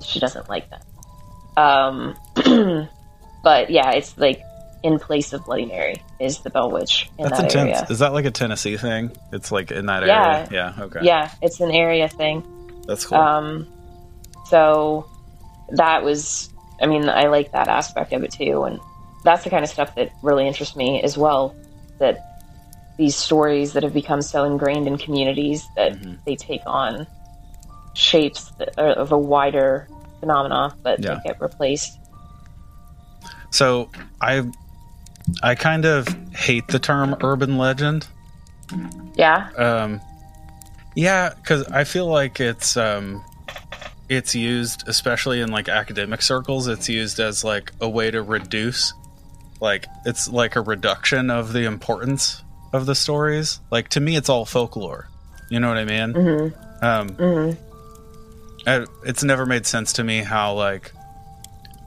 she 0.02 0.18
doesn't 0.20 0.48
like 0.48 0.68
that. 0.70 0.84
Um, 1.60 2.16
but 3.42 3.70
yeah, 3.70 3.90
it's 3.92 4.16
like 4.16 4.42
in 4.82 4.98
place 4.98 5.32
of 5.32 5.44
Bloody 5.44 5.66
Mary 5.66 6.02
is 6.18 6.40
the 6.40 6.50
Bell 6.50 6.70
Witch 6.70 7.08
in 7.18 7.24
That's 7.24 7.38
that 7.40 7.44
intense. 7.54 7.78
area. 7.78 7.86
Is 7.90 7.98
that 8.00 8.12
like 8.12 8.24
a 8.24 8.30
Tennessee 8.30 8.76
thing? 8.76 9.12
It's 9.32 9.52
like 9.52 9.70
in 9.70 9.86
that 9.86 10.04
Yeah. 10.06 10.46
area. 10.48 10.48
Yeah. 10.76 10.84
Okay. 10.84 11.00
Yeah, 11.02 11.30
it's 11.40 11.60
an 11.60 11.70
area 11.70 12.08
thing. 12.08 12.42
That's 12.86 13.06
cool. 13.06 13.18
Um, 13.18 13.68
so 14.46 15.06
that 15.70 16.02
was, 16.02 16.50
I 16.80 16.86
mean, 16.86 17.08
I 17.08 17.28
like 17.28 17.52
that 17.52 17.68
aspect 17.68 18.12
of 18.12 18.24
it 18.24 18.32
too, 18.32 18.64
and 18.64 18.80
that's 19.24 19.44
the 19.44 19.50
kind 19.50 19.62
of 19.64 19.70
stuff 19.70 19.94
that 19.94 20.10
really 20.22 20.46
interests 20.48 20.74
me 20.74 21.00
as 21.02 21.16
well. 21.16 21.54
That 22.00 22.18
these 22.98 23.14
stories 23.14 23.72
that 23.74 23.84
have 23.84 23.94
become 23.94 24.20
so 24.20 24.44
ingrained 24.44 24.86
in 24.88 24.98
communities 24.98 25.64
that 25.76 25.92
Mhm. 25.92 26.18
they 26.26 26.34
take 26.36 26.60
on 26.66 27.06
shapes 27.94 28.50
that 28.58 28.70
are 28.78 28.88
of 28.90 29.12
a 29.12 29.18
wider 29.18 29.86
phenomena, 30.20 30.74
but 30.82 30.98
Yeah. 31.02 31.14
they 31.14 31.28
get 31.30 31.40
replaced. 31.40 31.98
so 33.50 33.90
I, 34.20 34.42
I 35.42 35.54
kind 35.54 35.84
of 35.84 36.08
hate 36.34 36.66
the 36.68 36.78
term 36.78 37.16
urban 37.22 37.58
legend. 37.58 38.06
Yeah, 39.14 39.50
Um, 39.56 40.00
yeah, 40.94 41.32
because 41.34 41.64
I 41.68 41.84
feel 41.84 42.06
like 42.06 42.40
it's 42.40 42.76
um, 42.76 43.22
it's 44.08 44.34
used, 44.34 44.84
especially 44.88 45.40
in 45.40 45.50
like 45.50 45.68
academic 45.68 46.22
circles, 46.22 46.66
it's 46.68 46.88
used 46.88 47.20
as 47.20 47.44
like 47.44 47.72
a 47.80 47.88
way 47.88 48.10
to 48.10 48.22
reduce, 48.22 48.92
like 49.60 49.86
it's 50.06 50.28
like 50.28 50.56
a 50.56 50.60
reduction 50.60 51.30
of 51.30 51.52
the 51.52 51.64
importance 51.64 52.42
of 52.72 52.86
the 52.86 52.94
stories. 52.94 53.60
Like 53.70 53.88
to 53.90 54.00
me, 54.00 54.16
it's 54.16 54.28
all 54.28 54.44
folklore. 54.46 55.08
You 55.50 55.60
know 55.60 55.68
what 55.68 55.78
I 55.78 55.84
mean? 55.84 56.12
hmm 56.14 56.84
Um, 56.84 57.08
hmm 57.10 57.50
I, 58.66 58.86
it's 59.04 59.22
never 59.24 59.44
made 59.44 59.66
sense 59.66 59.92
to 59.94 60.04
me 60.04 60.18
how 60.20 60.54
like 60.54 60.92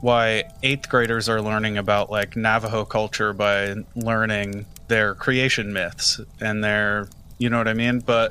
why 0.00 0.44
eighth 0.62 0.88
graders 0.88 1.28
are 1.28 1.40
learning 1.40 1.78
about 1.78 2.10
like 2.10 2.36
Navajo 2.36 2.84
culture 2.84 3.32
by 3.32 3.74
learning 3.94 4.66
their 4.88 5.14
creation 5.14 5.72
myths 5.72 6.20
and 6.40 6.62
their 6.62 7.08
you 7.38 7.50
know 7.50 7.58
what 7.58 7.68
I 7.68 7.74
mean 7.74 8.00
but 8.00 8.30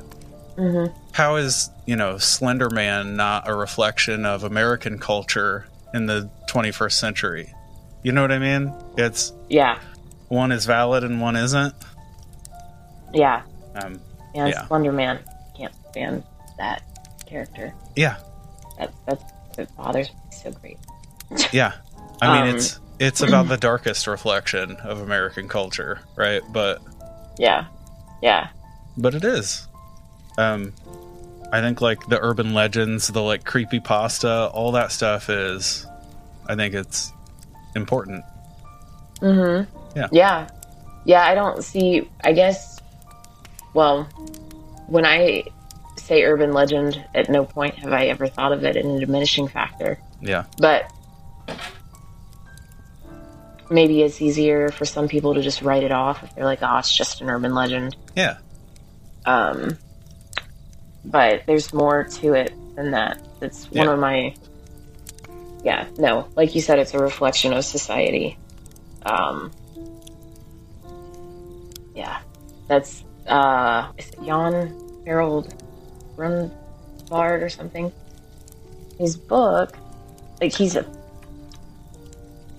hmm 0.56 0.86
how 1.12 1.36
is 1.36 1.70
you 1.86 1.96
know 1.96 2.18
Slender 2.18 2.68
Man 2.70 3.16
not 3.16 3.48
a 3.48 3.54
reflection 3.54 4.26
of 4.26 4.44
American 4.44 4.98
culture 4.98 5.66
in 5.94 6.06
the 6.06 6.30
21st 6.48 6.92
century 6.92 7.54
you 8.02 8.12
know 8.12 8.22
what 8.22 8.32
I 8.32 8.38
mean 8.38 8.72
it's 8.96 9.32
yeah, 9.48 9.78
one 10.28 10.52
is 10.52 10.66
valid 10.66 11.04
and 11.04 11.20
one 11.20 11.36
isn't 11.36 11.74
yeah. 13.12 13.42
um, 13.74 14.00
And 14.34 14.48
Yeah. 14.48 14.66
Slender 14.66 14.92
Man 14.92 15.18
can't 15.56 15.74
stand 15.90 16.22
that 16.58 16.82
character. 17.26 17.74
yeah 17.94 18.16
That 18.78 18.92
that's 19.06 19.24
it 19.58 19.74
bothers 19.76 20.08
me 20.08 20.14
so 20.30 20.50
great. 20.52 20.78
Yeah. 21.52 21.72
I 22.22 22.32
mean, 22.32 22.50
Um, 22.50 22.56
it's 22.56 22.80
it's 22.98 23.20
about 23.20 23.48
the 23.48 23.56
darkest 23.56 24.06
reflection 24.06 24.76
of 24.76 25.00
American 25.00 25.48
culture, 25.48 26.00
right? 26.16 26.42
But 26.50 26.80
Yeah, 27.38 27.66
yeah, 28.22 28.48
but 28.96 29.14
it 29.14 29.24
is. 29.24 29.66
Um, 30.38 30.72
I 31.52 31.60
think 31.60 31.80
like 31.80 32.06
the 32.08 32.18
urban 32.20 32.54
legends, 32.54 33.08
the 33.08 33.22
like 33.22 33.44
creepy 33.44 33.80
pasta, 33.80 34.46
all 34.52 34.72
that 34.72 34.92
stuff 34.92 35.28
is. 35.28 35.86
I 36.48 36.54
think 36.54 36.74
it's 36.74 37.12
important. 37.74 38.24
mm-hmm. 39.20 39.70
Yeah. 39.96 40.08
yeah, 40.12 40.48
yeah. 41.04 41.22
I 41.26 41.34
don't 41.34 41.62
see. 41.62 42.08
I 42.24 42.32
guess. 42.32 42.80
Well, 43.74 44.04
when 44.86 45.04
I 45.04 45.44
say 45.96 46.22
urban 46.22 46.52
legend, 46.52 47.04
at 47.14 47.28
no 47.28 47.44
point 47.44 47.74
have 47.76 47.92
I 47.92 48.06
ever 48.06 48.26
thought 48.26 48.52
of 48.52 48.64
it 48.64 48.76
in 48.76 48.90
a 48.92 49.00
diminishing 49.00 49.48
factor. 49.48 49.98
Yeah. 50.22 50.44
But 50.58 50.90
maybe 53.70 54.02
it's 54.02 54.20
easier 54.20 54.70
for 54.70 54.84
some 54.84 55.08
people 55.08 55.34
to 55.34 55.42
just 55.42 55.62
write 55.62 55.82
it 55.82 55.92
off 55.92 56.22
if 56.22 56.34
they're 56.34 56.44
like, 56.44 56.60
"Oh, 56.62 56.78
it's 56.78 56.94
just 56.96 57.20
an 57.20 57.28
urban 57.30 57.54
legend." 57.54 57.96
Yeah. 58.14 58.38
Um, 59.24 59.76
but 61.04 61.42
there's 61.46 61.72
more 61.72 62.04
to 62.04 62.34
it 62.34 62.52
than 62.76 62.90
that. 62.92 63.18
It's 63.40 63.64
one 63.70 63.86
Yeah. 63.86 63.92
of 63.92 63.98
my. 63.98 64.34
Yeah, 65.64 65.86
no, 65.98 66.28
like 66.36 66.54
you 66.54 66.60
said, 66.60 66.78
it's 66.78 66.94
a 66.94 66.98
reflection 66.98 67.52
of 67.52 67.64
society. 67.64 68.38
Um, 69.04 69.50
yeah, 71.94 72.18
that's 72.68 73.04
uh, 73.26 73.88
is 73.98 74.08
it 74.10 74.22
Jan 74.24 74.72
Harold 75.04 75.52
Brunvand 76.14 76.52
or 77.10 77.48
something? 77.48 77.92
His 78.98 79.16
book, 79.16 79.76
like 80.40 80.52
he's 80.52 80.76
a 80.76 80.84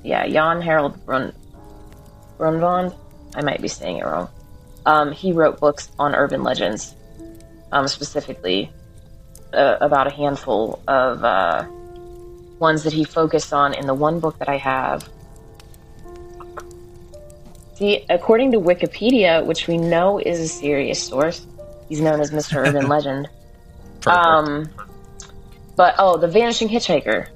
yeah, 0.07 0.25
Jan 0.25 0.61
Harold 0.61 1.05
Brun 1.05 1.33
Brunvand. 2.37 2.95
I 3.35 3.41
might 3.41 3.61
be 3.61 3.67
saying 3.67 3.97
it 3.97 4.05
wrong. 4.05 4.29
Um, 4.85 5.11
he 5.11 5.33
wrote 5.33 5.59
books 5.59 5.89
on 5.99 6.15
urban 6.15 6.43
legends, 6.43 6.95
um, 7.73 7.89
specifically 7.89 8.71
uh, 9.53 9.77
about 9.81 10.07
a 10.07 10.09
handful 10.09 10.81
of 10.87 11.23
uh, 11.25 11.67
ones 12.57 12.83
that 12.83 12.93
he 12.93 13.03
focused 13.03 13.51
on 13.51 13.73
in 13.73 13.85
the 13.85 13.93
one 13.93 14.21
book 14.21 14.39
that 14.39 14.47
I 14.47 14.55
have. 14.55 15.09
See, 17.75 18.05
according 18.09 18.53
to 18.53 18.59
Wikipedia, 18.59 19.45
which 19.45 19.67
we 19.67 19.77
know 19.77 20.19
is 20.19 20.39
a 20.39 20.47
serious 20.47 21.03
source, 21.03 21.45
he's 21.89 21.99
known 21.99 22.21
as 22.21 22.31
Mr. 22.31 22.65
Urban 22.65 22.87
Legend. 22.95 23.27
Perfect. 23.99 24.25
Um, 24.25 24.69
but 25.75 25.95
oh, 25.99 26.17
the 26.17 26.29
Vanishing 26.29 26.69
Hitchhiker. 26.69 27.27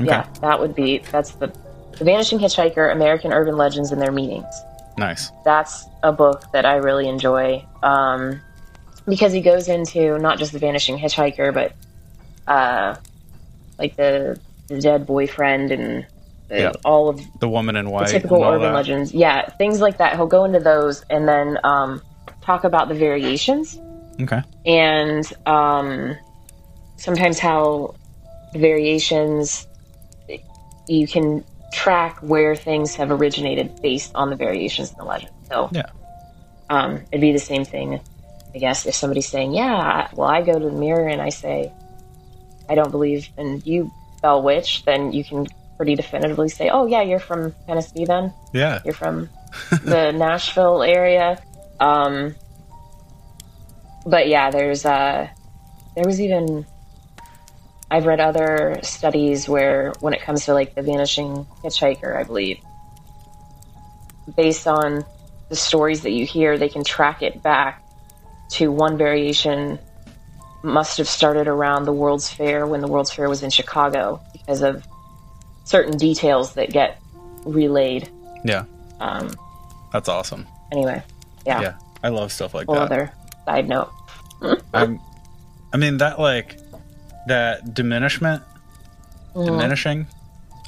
Okay. 0.00 0.06
Yeah, 0.06 0.26
that 0.40 0.58
would 0.58 0.74
be 0.74 0.98
that's 0.98 1.32
the 1.32 1.52
the 1.98 2.04
Vanishing 2.04 2.38
Hitchhiker: 2.38 2.92
American 2.92 3.32
Urban 3.32 3.56
Legends 3.56 3.90
and 3.92 4.00
Their 4.00 4.12
Meanings. 4.12 4.54
Nice. 4.96 5.30
That's 5.44 5.86
a 6.02 6.12
book 6.12 6.44
that 6.52 6.64
I 6.64 6.76
really 6.76 7.08
enjoy 7.08 7.64
um, 7.82 8.40
because 9.08 9.32
he 9.32 9.40
goes 9.40 9.68
into 9.68 10.18
not 10.18 10.38
just 10.38 10.52
the 10.52 10.58
Vanishing 10.58 10.98
Hitchhiker, 10.98 11.52
but 11.52 11.74
uh, 12.46 12.96
like 13.78 13.96
the 13.96 14.38
the 14.68 14.80
dead 14.80 15.06
boyfriend 15.06 15.70
and 15.72 16.06
the, 16.48 16.58
Yeah. 16.60 16.72
all 16.84 17.08
of 17.08 17.20
The 17.40 17.48
woman 17.48 17.76
in 17.76 17.90
white. 17.90 18.08
typical 18.08 18.42
urban 18.44 18.62
that. 18.62 18.74
legends. 18.74 19.12
Yeah, 19.12 19.48
things 19.56 19.80
like 19.80 19.98
that. 19.98 20.14
He'll 20.16 20.26
go 20.26 20.44
into 20.44 20.60
those 20.60 21.02
and 21.10 21.26
then 21.28 21.58
um, 21.64 22.00
talk 22.42 22.64
about 22.64 22.88
the 22.88 22.94
variations 22.94 23.78
Okay. 24.20 24.40
and 24.64 25.24
um, 25.46 26.16
sometimes 26.96 27.38
how 27.38 27.94
the 28.52 28.58
variations 28.58 29.66
you 30.86 31.06
can 31.08 31.44
track 31.74 32.18
where 32.20 32.54
things 32.54 32.94
have 32.94 33.10
originated 33.10 33.80
based 33.82 34.12
on 34.14 34.30
the 34.30 34.36
variations 34.36 34.90
in 34.92 34.96
the 34.98 35.04
legend. 35.04 35.32
So 35.50 35.68
Yeah. 35.72 35.86
um, 36.70 37.02
it'd 37.10 37.20
be 37.20 37.32
the 37.32 37.38
same 37.38 37.64
thing, 37.64 38.00
I 38.54 38.58
guess, 38.58 38.86
if 38.86 38.94
somebody's 38.94 39.28
saying, 39.28 39.52
"Yeah, 39.54 40.08
well, 40.14 40.28
I 40.28 40.42
go 40.42 40.52
to 40.58 40.64
the 40.64 40.70
mirror 40.72 41.08
and 41.08 41.20
I 41.20 41.28
say, 41.30 41.70
I 42.68 42.74
don't 42.74 42.90
believe 42.90 43.28
in 43.36 43.60
you, 43.64 43.90
Bell 44.22 44.42
Witch," 44.42 44.84
then 44.86 45.12
you 45.12 45.24
can 45.24 45.46
pretty 45.76 45.94
definitively 45.96 46.48
say, 46.48 46.70
"Oh, 46.70 46.86
yeah, 46.86 47.02
you're 47.02 47.18
from 47.18 47.52
Tennessee, 47.66 48.04
then." 48.04 48.32
Yeah. 48.52 48.80
You're 48.84 48.94
from 48.94 49.28
the 49.84 50.12
Nashville 50.12 50.82
area. 50.82 51.38
Um, 51.80 52.34
but 54.06 54.28
yeah, 54.28 54.50
there's 54.50 54.84
uh, 54.84 55.28
there 55.96 56.04
was 56.04 56.20
even 56.20 56.64
I've 57.90 58.06
read 58.06 58.20
other 58.20 58.78
studies 58.82 59.48
where 59.48 59.92
when 60.00 60.14
it 60.14 60.20
comes 60.22 60.46
to 60.46 60.54
like 60.54 60.74
the 60.74 60.82
vanishing 60.82 61.46
hitchhiker, 61.62 62.16
I 62.16 62.24
believe, 62.24 62.58
based 64.36 64.66
on 64.66 65.04
the 65.48 65.56
stories 65.56 66.02
that 66.02 66.10
you 66.10 66.24
hear, 66.26 66.56
they 66.58 66.68
can 66.68 66.82
track 66.84 67.22
it 67.22 67.42
back 67.42 67.82
to 68.52 68.70
one 68.72 68.96
variation 68.96 69.78
must 70.62 70.96
have 70.96 71.08
started 71.08 71.46
around 71.46 71.84
the 71.84 71.92
World's 71.92 72.30
Fair 72.30 72.66
when 72.66 72.80
the 72.80 72.88
World's 72.88 73.12
Fair 73.12 73.28
was 73.28 73.42
in 73.42 73.50
Chicago 73.50 74.20
because 74.32 74.62
of 74.62 74.86
certain 75.64 75.96
details 75.98 76.54
that 76.54 76.70
get 76.70 76.98
relayed. 77.44 78.08
Yeah. 78.44 78.64
Um, 78.98 79.30
That's 79.92 80.08
awesome. 80.08 80.46
anyway, 80.72 81.02
yeah, 81.46 81.60
Yeah. 81.60 81.74
I 82.02 82.08
love 82.08 82.32
stuff 82.32 82.54
like 82.54 82.66
whole 82.66 82.76
that. 82.76 82.84
other 82.84 83.12
side 83.44 83.68
note. 83.68 83.90
I'm, 84.74 85.00
I 85.72 85.76
mean 85.76 85.98
that 85.98 86.18
like 86.18 86.56
that 87.26 87.74
diminishment, 87.74 88.42
Mhm. 89.34 89.46
diminishing 89.46 90.06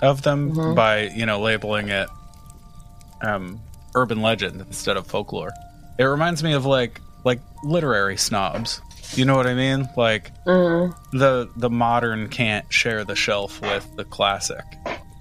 of 0.03 0.23
them 0.23 0.53
Mhm. 0.55 0.75
by 0.75 1.03
you 1.03 1.25
know 1.27 1.41
labeling 1.41 1.89
it 1.89 2.09
um, 3.23 3.61
urban 3.95 4.21
legend 4.23 4.61
instead 4.61 4.97
of 4.97 5.07
folklore. 5.07 5.53
It 5.99 6.05
reminds 6.05 6.43
me 6.43 6.53
of 6.53 6.67
like 6.67 7.01
like 7.25 7.41
literary 7.65 8.17
snobs. 8.17 8.81
You 9.15 9.25
know 9.25 9.37
what 9.37 9.47
I 9.47 9.55
mean? 9.55 9.89
Like 9.97 10.33
Mhm. 10.45 10.95
the 11.13 11.49
the 11.57 11.71
modern 11.71 12.29
can't 12.29 12.71
share 12.73 13.05
the 13.05 13.17
shelf 13.17 13.61
with 13.63 13.87
the 13.97 14.05
classic, 14.05 14.65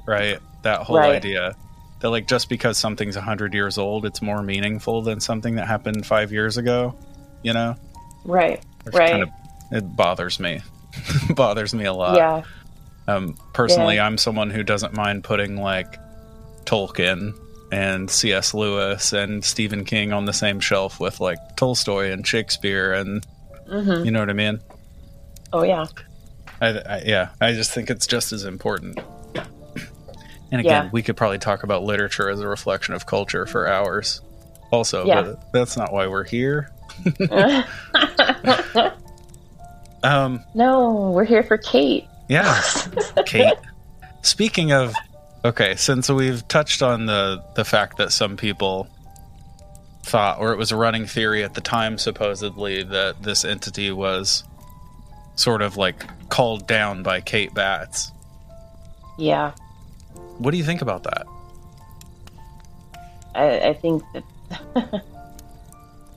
right? 0.05 0.39
That 0.63 0.81
whole 0.81 0.97
Right. 0.97 1.15
idea 1.15 1.55
that 2.01 2.09
like 2.09 2.27
just 2.27 2.49
because 2.49 2.77
something's 2.77 3.15
100 3.15 3.53
years 3.53 3.77
old, 3.77 4.05
it's 4.05 4.21
more 4.21 4.41
meaningful 4.43 5.01
than 5.03 5.19
something 5.19 5.55
that 5.55 5.67
happened 5.67 6.05
5 6.05 6.31
years 6.31 6.57
ago, 6.57 6.95
you 7.43 7.53
know? 7.53 7.75
Right, 8.25 8.61
Which 8.83 8.95
right, 8.95 9.11
kind 9.11 9.23
of 9.23 9.29
it 9.71 9.95
bothers 9.95 10.39
me. 10.39 10.61
bothers 11.35 11.73
me 11.73 11.85
a 11.85 11.93
lot. 11.93 12.15
yeah, 12.17 12.41
Um 13.07 13.37
personally, 13.53 13.95
Yeah. 13.95 14.05
I'm 14.07 14.17
someone 14.17 14.49
who 14.49 14.63
doesn't 14.63 14.93
mind 14.93 15.23
putting 15.23 15.57
like 15.61 15.97
Tolkien 16.65 17.33
and 17.71 18.09
C.S. 18.09 18.53
Lewis 18.53 19.11
and 19.13 19.43
Stephen 19.43 19.83
King 19.85 20.13
on 20.13 20.25
the 20.25 20.33
same 20.33 20.59
shelf 20.59 20.99
with 20.99 21.19
like 21.19 21.37
Tolstoy 21.57 22.11
and 22.11 22.25
Shakespeare 22.25 22.93
and 22.93 23.25
hmm 23.67 24.03
you 24.03 24.11
know 24.11 24.19
what 24.19 24.29
I 24.29 24.33
mean? 24.33 24.59
oh 25.53 25.63
yeah, 25.63 25.85
I, 26.61 26.67
I, 26.67 27.01
yeah, 27.05 27.29
I 27.41 27.53
just 27.53 27.71
think 27.71 27.89
it's 27.89 28.05
just 28.07 28.31
as 28.33 28.45
important. 28.45 28.99
And 30.51 30.61
again, 30.61 30.85
Yeah. 30.85 30.89
we 30.93 31.01
could 31.01 31.17
probably 31.17 31.39
talk 31.39 31.63
about 31.63 31.83
literature 31.83 32.29
as 32.29 32.39
a 32.39 32.47
reflection 32.47 32.93
of 32.93 33.07
culture 33.07 33.45
for 33.47 33.67
hours. 33.67 34.21
Also, 34.71 35.05
Yeah. 35.05 35.23
but 35.23 35.51
that's 35.51 35.75
not 35.75 35.91
why 35.91 36.05
we're 36.07 36.23
here. 36.23 36.69
Um, 40.05 40.43
no, 40.53 41.11
we're 41.11 41.25
here 41.25 41.43
for 41.43 41.57
Kate. 41.57 42.05
yeah, 42.29 42.61
Kate. 43.25 43.57
Speaking 44.21 44.71
of, 44.71 44.93
okay, 45.43 45.75
since 45.75 46.09
we've 46.09 46.47
touched 46.47 46.81
on 46.81 47.05
the 47.07 47.43
the 47.55 47.65
fact 47.65 47.97
that 47.97 48.11
some 48.11 48.37
people 48.37 48.87
thought, 50.03 50.39
or 50.39 50.51
it 50.53 50.57
was 50.57 50.71
a 50.71 50.75
running 50.75 51.07
theory 51.07 51.43
at 51.43 51.55
the 51.55 51.61
time, 51.61 51.97
supposedly 51.97 52.83
that 52.83 53.23
this 53.23 53.43
entity 53.43 53.91
was 53.91 54.43
sort 55.35 55.61
of 55.61 55.75
like 55.75 56.05
called 56.29 56.67
down 56.67 57.01
by 57.03 57.19
Kate 57.21 57.53
Batts. 57.53 58.11
Yeah, 59.17 59.51
What 60.37 60.51
do 60.51 60.57
you 60.57 60.63
think 60.63 60.81
about 60.81 61.03
that? 61.03 61.25
I, 63.33 63.69
I 63.69 63.73
think 63.73 64.03
that 64.13 65.03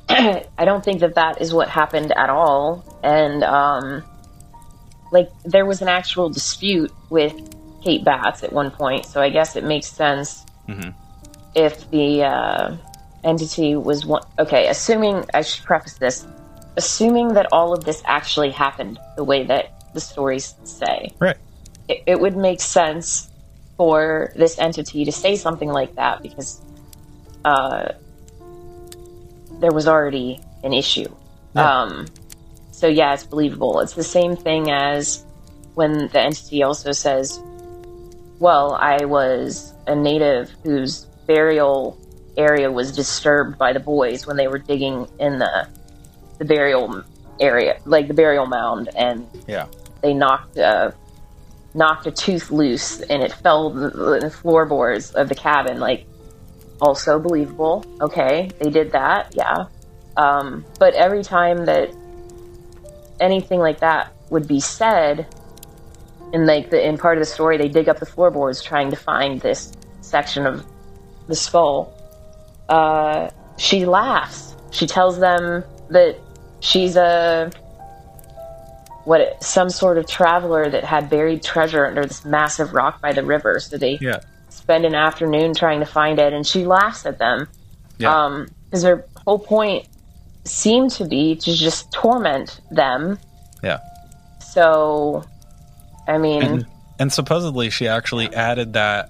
I 0.58 0.64
don't 0.64 0.84
think 0.84 1.00
that 1.00 1.14
that 1.16 1.40
is 1.40 1.52
what 1.52 1.68
happened 1.68 2.12
at 2.12 2.30
all. 2.30 2.84
And 3.02 3.44
um, 3.44 4.02
like 5.12 5.28
there 5.44 5.66
was 5.66 5.82
an 5.82 5.88
actual 5.88 6.30
dispute 6.30 6.92
with 7.10 7.34
Kate 7.82 8.04
Batts 8.04 8.42
at 8.42 8.52
one 8.52 8.70
point, 8.70 9.06
so 9.06 9.20
I 9.20 9.30
guess 9.30 9.56
it 9.56 9.64
makes 9.64 9.86
sense 9.86 10.44
Mhm. 10.68 10.92
if 11.54 11.90
the 11.90 12.24
uh, 12.24 12.76
entity 13.24 13.76
was 13.76 14.04
one. 14.04 14.22
Okay, 14.38 14.68
assuming 14.68 15.24
I 15.32 15.42
should 15.42 15.64
preface 15.64 15.94
this, 15.94 16.26
assuming 16.76 17.34
that 17.34 17.46
all 17.52 17.72
of 17.72 17.84
this 17.84 18.02
actually 18.04 18.50
happened 18.50 18.98
the 19.16 19.24
way 19.24 19.44
that 19.44 19.72
the 19.94 20.00
stories 20.00 20.54
say 20.64 21.14
Right. 21.18 21.36
it, 21.88 22.02
it 22.06 22.20
would 22.20 22.36
make 22.36 22.60
sense 22.60 23.30
for 23.76 24.32
this 24.36 24.58
entity 24.58 25.04
to 25.04 25.12
say 25.12 25.36
something 25.36 25.68
like 25.70 25.94
that 25.94 26.20
because 26.22 26.60
uh, 27.44 27.88
there 29.60 29.72
was 29.72 29.86
already 29.88 30.40
an 30.62 30.72
issue. 30.72 31.08
Yeah. 31.54 31.82
Um, 31.82 32.06
so 32.70 32.86
yeah, 32.86 33.14
it's 33.14 33.24
believable. 33.24 33.80
It's 33.80 33.94
the 33.94 34.04
same 34.04 34.36
thing 34.36 34.70
as 34.70 35.24
when 35.74 36.08
the 36.08 36.20
entity 36.20 36.62
also 36.62 36.92
says, 36.92 37.40
"Well, 38.38 38.74
I 38.74 39.04
was 39.04 39.72
a 39.86 39.94
native 39.94 40.50
whose 40.62 41.06
burial 41.26 41.98
area 42.36 42.70
was 42.70 42.94
disturbed 42.94 43.58
by 43.58 43.72
the 43.72 43.80
boys 43.80 44.26
when 44.26 44.36
they 44.36 44.48
were 44.48 44.58
digging 44.58 45.08
in 45.18 45.38
the 45.38 45.66
the 46.38 46.44
burial 46.44 47.02
area, 47.40 47.80
like 47.84 48.06
the 48.08 48.14
burial 48.14 48.46
mound, 48.46 48.90
and 48.96 49.26
Yeah. 49.46 49.66
they 50.02 50.14
knocked 50.14 50.56
uh, 50.58 50.92
knocked 51.74 52.06
a 52.06 52.10
tooth 52.10 52.50
loose 52.50 53.00
and 53.02 53.22
it 53.22 53.32
fell 53.32 53.70
in 53.70 53.80
the, 53.80 54.18
the 54.20 54.30
floorboards 54.30 55.10
of 55.12 55.28
the 55.28 55.34
cabin. 55.34 55.78
Like, 55.80 56.06
also 56.80 57.18
believable. 57.18 57.84
Okay, 58.00 58.50
they 58.58 58.70
did 58.70 58.92
that. 58.92 59.34
Yeah, 59.36 59.66
um, 60.16 60.64
but 60.78 60.94
every 60.94 61.22
time 61.22 61.66
that 61.66 61.90
anything 63.20 63.60
like 63.60 63.80
that 63.80 64.12
would 64.30 64.46
be 64.46 64.60
said, 64.60 65.26
in 66.32 66.46
like 66.46 66.70
the 66.70 66.86
in 66.86 66.98
part 66.98 67.16
of 67.18 67.22
the 67.22 67.30
story, 67.30 67.56
they 67.56 67.68
dig 67.68 67.88
up 67.88 67.98
the 67.98 68.06
floorboards 68.06 68.62
trying 68.62 68.90
to 68.90 68.96
find 68.96 69.40
this 69.40 69.72
section 70.00 70.46
of 70.46 70.64
the 71.26 71.34
skull. 71.34 71.92
Uh, 72.68 73.30
she 73.56 73.86
laughs. 73.86 74.54
She 74.70 74.86
tells 74.86 75.18
them 75.18 75.64
that 75.90 76.16
she's 76.60 76.96
a 76.96 77.50
what 79.04 79.42
some 79.42 79.70
sort 79.70 79.96
of 79.96 80.06
traveler 80.06 80.68
that 80.68 80.84
had 80.84 81.08
buried 81.08 81.42
treasure 81.42 81.86
under 81.86 82.04
this 82.04 82.24
massive 82.24 82.74
rock 82.74 83.00
by 83.00 83.12
the 83.12 83.24
river. 83.24 83.58
So 83.58 83.78
they 83.78 83.98
Yeah. 84.00 84.20
Spend 84.68 84.84
an 84.84 84.94
afternoon 84.94 85.54
trying 85.54 85.80
to 85.80 85.86
find 85.86 86.18
it, 86.18 86.34
and 86.34 86.46
she 86.46 86.66
laughs 86.66 87.06
at 87.06 87.18
them 87.18 87.48
Yeah. 87.96 88.14
um 88.26 88.48
because 88.66 88.82
her 88.82 89.06
whole 89.26 89.38
point 89.38 89.86
seemed 90.44 90.90
to 90.90 91.06
be 91.06 91.36
to 91.36 91.54
just 91.56 91.90
torment 91.90 92.60
them. 92.70 93.18
yeah. 93.62 93.78
So, 94.40 95.24
I 96.06 96.18
mean, 96.18 96.42
And 96.42 96.66
and 96.98 97.10
supposedly 97.12 97.70
she 97.70 97.88
actually 97.88 98.32
added 98.34 98.74
that 98.74 99.08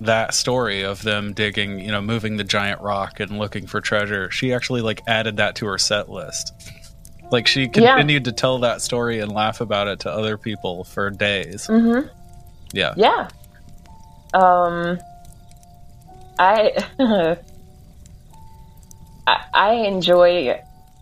that 0.00 0.34
story 0.34 0.82
of 0.82 1.02
them 1.02 1.32
digging, 1.34 1.78
you 1.78 1.92
know, 1.92 2.00
moving 2.02 2.36
the 2.36 2.42
giant 2.44 2.80
rock 2.80 3.20
and 3.20 3.38
looking 3.38 3.68
for 3.68 3.80
treasure. 3.80 4.28
She 4.32 4.52
actually 4.52 4.80
like 4.80 5.02
added 5.06 5.36
that 5.36 5.54
to 5.56 5.66
her 5.66 5.78
set 5.78 6.08
list. 6.10 6.52
Like 7.30 7.46
she 7.46 7.62
Yeah. 7.62 7.94
continued 7.94 8.24
to 8.24 8.32
tell 8.32 8.58
that 8.58 8.82
story 8.82 9.20
and 9.20 9.30
laugh 9.30 9.60
about 9.60 9.86
it 9.86 10.00
to 10.00 10.10
other 10.10 10.36
people 10.36 10.82
for 10.82 11.10
days. 11.10 11.68
mhm. 11.68 12.08
Yeah. 12.72 12.92
Yeah. 12.96 13.28
Um, 14.34 14.98
I, 16.38 16.72
I 19.26 19.44
I 19.54 19.72
enjoy 19.86 20.60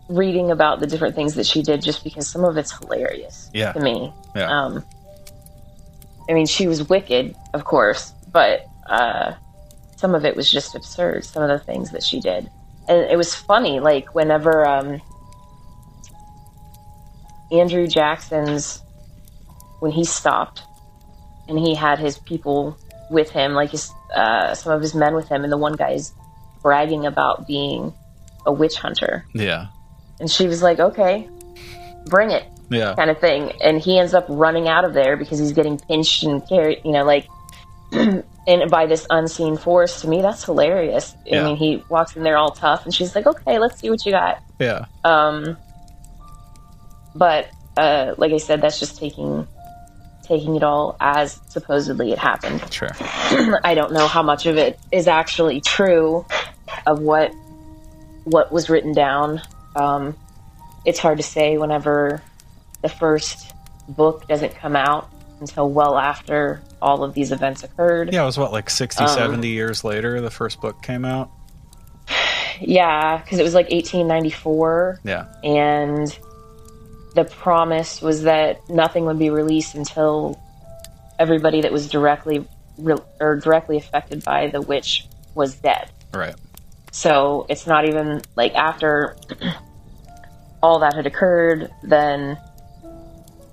reading 0.09 0.51
about 0.51 0.79
the 0.79 0.87
different 0.87 1.15
things 1.15 1.35
that 1.35 1.45
she 1.45 1.63
did 1.63 1.81
just 1.81 2.03
because 2.03 2.27
some 2.27 2.43
of 2.43 2.57
it's 2.57 2.71
hilarious 2.77 3.49
Yeah. 3.53 3.71
to 3.73 3.79
me. 3.79 4.13
Yeah. 4.35 4.49
Um, 4.49 4.83
I 6.29 6.33
mean, 6.33 6.45
she 6.45 6.67
was 6.67 6.87
wicked, 6.87 7.35
of 7.53 7.63
course, 7.65 8.13
but 8.31 8.65
uh, 8.87 9.33
some 9.97 10.13
of 10.15 10.23
it 10.25 10.35
was 10.35 10.49
just 10.51 10.75
absurd. 10.75 11.25
Some 11.25 11.41
of 11.43 11.49
the 11.49 11.59
things 11.59 11.91
that 11.91 12.03
she 12.03 12.19
did, 12.19 12.49
and 12.87 12.99
it 13.09 13.17
was 13.17 13.33
funny. 13.33 13.79
Like 13.79 14.13
whenever 14.13 14.65
um, 14.67 15.01
Andrew 17.51 17.87
Jackson's 17.87 18.81
when 19.79 19.91
he 19.91 20.05
stopped 20.05 20.63
and 21.49 21.59
he 21.59 21.75
had 21.75 21.99
his 21.99 22.17
people 22.19 22.77
with 23.09 23.29
him, 23.29 23.53
like 23.53 23.71
his 23.71 23.91
uh, 24.15 24.53
some 24.55 24.73
of 24.73 24.81
his 24.81 24.93
men 24.95 25.15
with 25.15 25.27
him, 25.27 25.43
and 25.43 25.51
the 25.51 25.57
one 25.57 25.73
guy's 25.73 26.13
bragging 26.61 27.05
about 27.05 27.47
being 27.47 27.93
a 28.45 28.51
witch 28.51 28.75
hunter, 28.77 29.25
Yeah. 29.33 29.67
and 30.19 30.29
she 30.29 30.47
was 30.47 30.61
like, 30.61 30.79
"Okay, 30.79 31.27
bring 32.05 32.31
it," 32.31 32.45
Yeah. 32.69 32.93
kind 32.95 33.09
of 33.09 33.19
thing, 33.19 33.51
and 33.61 33.79
he 33.81 33.97
ends 33.99 34.13
up 34.13 34.25
running 34.29 34.67
out 34.67 34.85
of 34.85 34.93
there 34.93 35.17
because 35.17 35.39
he's 35.39 35.53
getting 35.53 35.77
pinched 35.77 36.23
and 36.23 36.47
carried, 36.47 36.81
you 36.83 36.91
know, 36.91 37.03
like. 37.03 37.27
And 38.45 38.69
by 38.69 38.87
this 38.87 39.07
unseen 39.09 39.55
force, 39.55 40.01
to 40.01 40.09
me, 40.09 40.21
that's 40.21 40.43
hilarious. 40.43 41.15
Yeah. 41.25 41.39
I 41.39 41.45
mean, 41.45 41.55
he 41.55 41.81
walks 41.87 42.17
in 42.17 42.23
there 42.23 42.35
all 42.35 42.51
tough, 42.51 42.83
and 42.83 42.93
she's 42.93 43.15
like, 43.15 43.25
"Okay, 43.25 43.57
let's 43.57 43.79
see 43.79 43.89
what 43.89 44.05
you 44.05 44.11
got." 44.11 44.43
Yeah. 44.59 44.83
Um, 45.05 45.55
but 47.15 47.49
uh, 47.77 48.15
like 48.17 48.33
I 48.33 48.37
said, 48.37 48.59
that's 48.61 48.79
just 48.81 48.97
taking 48.97 49.47
taking 50.23 50.55
it 50.55 50.63
all 50.63 50.95
as 50.99 51.39
supposedly 51.49 52.11
it 52.11 52.17
happened. 52.17 52.61
Sure. 52.73 52.89
I 53.63 53.73
don't 53.75 53.93
know 53.93 54.07
how 54.07 54.23
much 54.23 54.45
of 54.45 54.57
it 54.57 54.79
is 54.91 55.07
actually 55.07 55.61
true 55.61 56.25
of 56.87 56.99
what 57.01 57.31
what 58.23 58.51
was 58.51 58.69
written 58.69 58.93
down. 58.93 59.41
Um, 59.75 60.15
it's 60.85 60.99
hard 60.99 61.17
to 61.17 61.23
say 61.23 61.57
whenever 61.57 62.21
the 62.81 62.89
first 62.89 63.53
book 63.89 64.27
doesn't 64.27 64.55
come 64.55 64.75
out 64.75 65.09
until 65.39 65.69
well 65.69 65.97
after 65.97 66.61
all 66.81 67.03
of 67.03 67.13
these 67.13 67.31
events 67.31 67.63
occurred. 67.63 68.13
Yeah, 68.13 68.23
it 68.23 68.25
was 68.25 68.37
what 68.37 68.51
like 68.51 68.69
60, 68.69 69.03
Um, 69.03 69.09
70 69.09 69.47
years 69.47 69.83
later 69.83 70.21
the 70.21 70.31
first 70.31 70.61
book 70.61 70.81
came 70.81 71.05
out. 71.05 71.29
Yeah, 72.61 73.17
because 73.17 73.39
it 73.39 73.43
was 73.43 73.55
like 73.55 73.71
1894. 73.71 74.99
Yeah. 75.03 75.25
and 75.43 76.17
the 77.15 77.23
promise 77.25 78.01
was 78.01 78.23
that 78.23 78.69
nothing 78.69 79.05
would 79.05 79.19
be 79.19 79.29
released 79.29 79.75
until 79.75 80.39
everybody 81.19 81.61
that 81.61 81.71
was 81.71 81.89
directly 81.89 82.45
re- 82.77 82.97
or 83.19 83.37
directly 83.37 83.77
affected 83.77 84.23
by 84.23 84.47
the 84.47 84.61
witch 84.61 85.07
was 85.35 85.55
dead. 85.55 85.91
Right. 86.13 86.35
So 86.91 87.45
it's 87.49 87.67
not 87.67 87.87
even 87.87 88.21
like 88.35 88.55
after 88.55 89.15
all 90.63 90.79
that 90.79 90.93
had 90.95 91.05
occurred, 91.05 91.71
then 91.83 92.37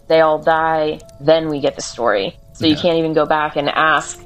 they 0.08 0.20
all 0.20 0.38
die, 0.38 1.00
then 1.20 1.48
we 1.48 1.60
get 1.60 1.76
the 1.76 1.82
story. 1.82 2.36
So 2.54 2.66
you 2.66 2.76
can't 2.76 2.98
even 2.98 3.14
go 3.14 3.26
back 3.26 3.56
and 3.56 3.68
ask 3.68 4.20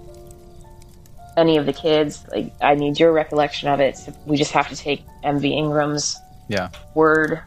any 1.37 1.57
of 1.57 1.67
the 1.67 1.73
kids, 1.73 2.25
like, 2.31 2.53
I 2.61 2.75
need 2.75 2.99
your 2.99 3.13
recollection 3.13 3.69
of 3.69 3.81
it. 3.81 3.97
So 3.97 4.13
we 4.25 4.37
just 4.37 4.53
have 4.53 4.69
to 4.69 4.77
take 4.77 5.05
MV 5.25 5.45
Ingram's 5.51 6.17
Yeah. 6.49 6.69
word 6.95 7.41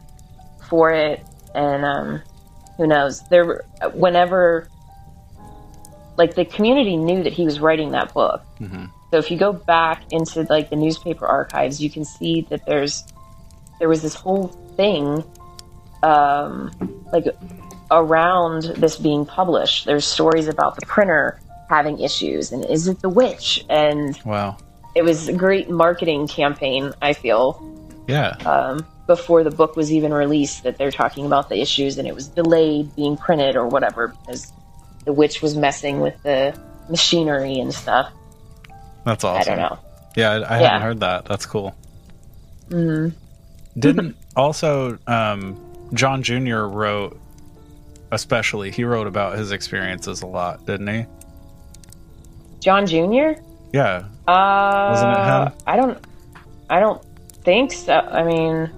for 0.68 0.90
it 0.92 1.24
and 1.58 1.84
um 1.84 2.22
who 2.76 2.86
knows? 2.86 3.20
There 3.28 3.44
were- 3.44 3.64
whenever 3.94 4.68
like 6.16 6.34
the 6.34 6.44
community 6.44 6.96
knew 6.96 7.22
that 7.22 7.32
he 7.32 7.44
was 7.44 7.60
writing 7.60 7.90
that 7.92 8.12
book. 8.14 8.42
Hmm 8.58 8.86
so 9.10 9.16
if 9.16 9.30
you 9.30 9.38
go 9.38 9.54
back 9.54 10.02
into 10.12 10.42
like 10.50 10.68
the 10.68 10.76
newspaper 10.76 11.26
archives 11.26 11.80
you 11.80 11.88
can 11.88 12.04
see 12.04 12.42
that 12.50 12.66
there's 12.66 13.04
there 13.78 13.88
was 13.88 14.02
this 14.02 14.14
whole 14.14 14.48
thing 14.76 15.24
um 16.02 16.70
like 17.12 17.24
around 17.90 18.64
this 18.76 18.96
being 18.96 19.24
published. 19.24 19.86
There's 19.86 20.04
stories 20.04 20.46
about 20.46 20.76
the 20.78 20.84
printer 20.84 21.40
having 21.70 22.00
issues 22.00 22.52
and 22.52 22.64
is 22.66 22.86
it 22.86 23.00
the 23.00 23.08
witch? 23.08 23.64
And 23.70 24.18
Wow. 24.26 24.58
it 24.94 25.02
was 25.02 25.28
a 25.28 25.32
great 25.32 25.70
marketing 25.70 26.28
campaign 26.28 26.92
i 27.00 27.12
feel. 27.14 27.46
Yeah. 28.06 28.36
um, 28.44 28.86
before 29.08 29.42
the 29.42 29.50
book 29.50 29.74
was 29.74 29.90
even 29.90 30.12
released 30.14 30.62
that 30.62 30.78
they're 30.78 30.92
talking 30.92 31.26
about 31.26 31.48
the 31.48 31.60
issues 31.60 31.98
and 31.98 32.06
it 32.06 32.14
was 32.14 32.28
delayed 32.28 32.94
being 32.94 33.16
printed 33.16 33.56
or 33.56 33.66
whatever 33.66 34.08
because 34.08 34.52
the 35.04 35.12
witch 35.12 35.42
was 35.42 35.56
messing 35.56 36.00
with 36.00 36.22
the 36.22 36.56
machinery 36.88 37.58
and 37.58 37.74
stuff. 37.74 38.12
That's 39.04 39.24
awesome. 39.24 39.40
I 39.40 39.56
don't 39.56 39.58
know. 39.58 39.78
Yeah, 40.14 40.30
I, 40.30 40.34
I 40.34 40.38
Yeah. 40.60 40.66
hadn't 40.68 40.82
heard 40.82 41.00
that. 41.00 41.24
That's 41.24 41.46
cool. 41.46 41.74
hmm 42.68 43.08
Didn't 43.78 44.14
also 44.36 44.98
um, 45.06 45.56
John 45.94 46.22
Jr. 46.22 46.64
wrote, 46.66 47.18
especially 48.12 48.70
he 48.70 48.84
wrote 48.84 49.06
about 49.06 49.38
his 49.38 49.52
experiences 49.52 50.20
a 50.22 50.26
lot, 50.26 50.64
didn't 50.66 50.86
he? 50.88 51.06
John 52.60 52.86
Jr. 52.86 53.40
Yeah. 53.72 54.04
Uh, 54.26 54.86
Wasn't 54.90 55.12
it 55.12 55.24
him? 55.24 55.52
I 55.66 55.76
don't. 55.76 55.98
I 56.68 56.80
don't 56.80 57.02
think 57.44 57.72
so. 57.72 57.94
I 57.94 58.24
mean, 58.24 58.70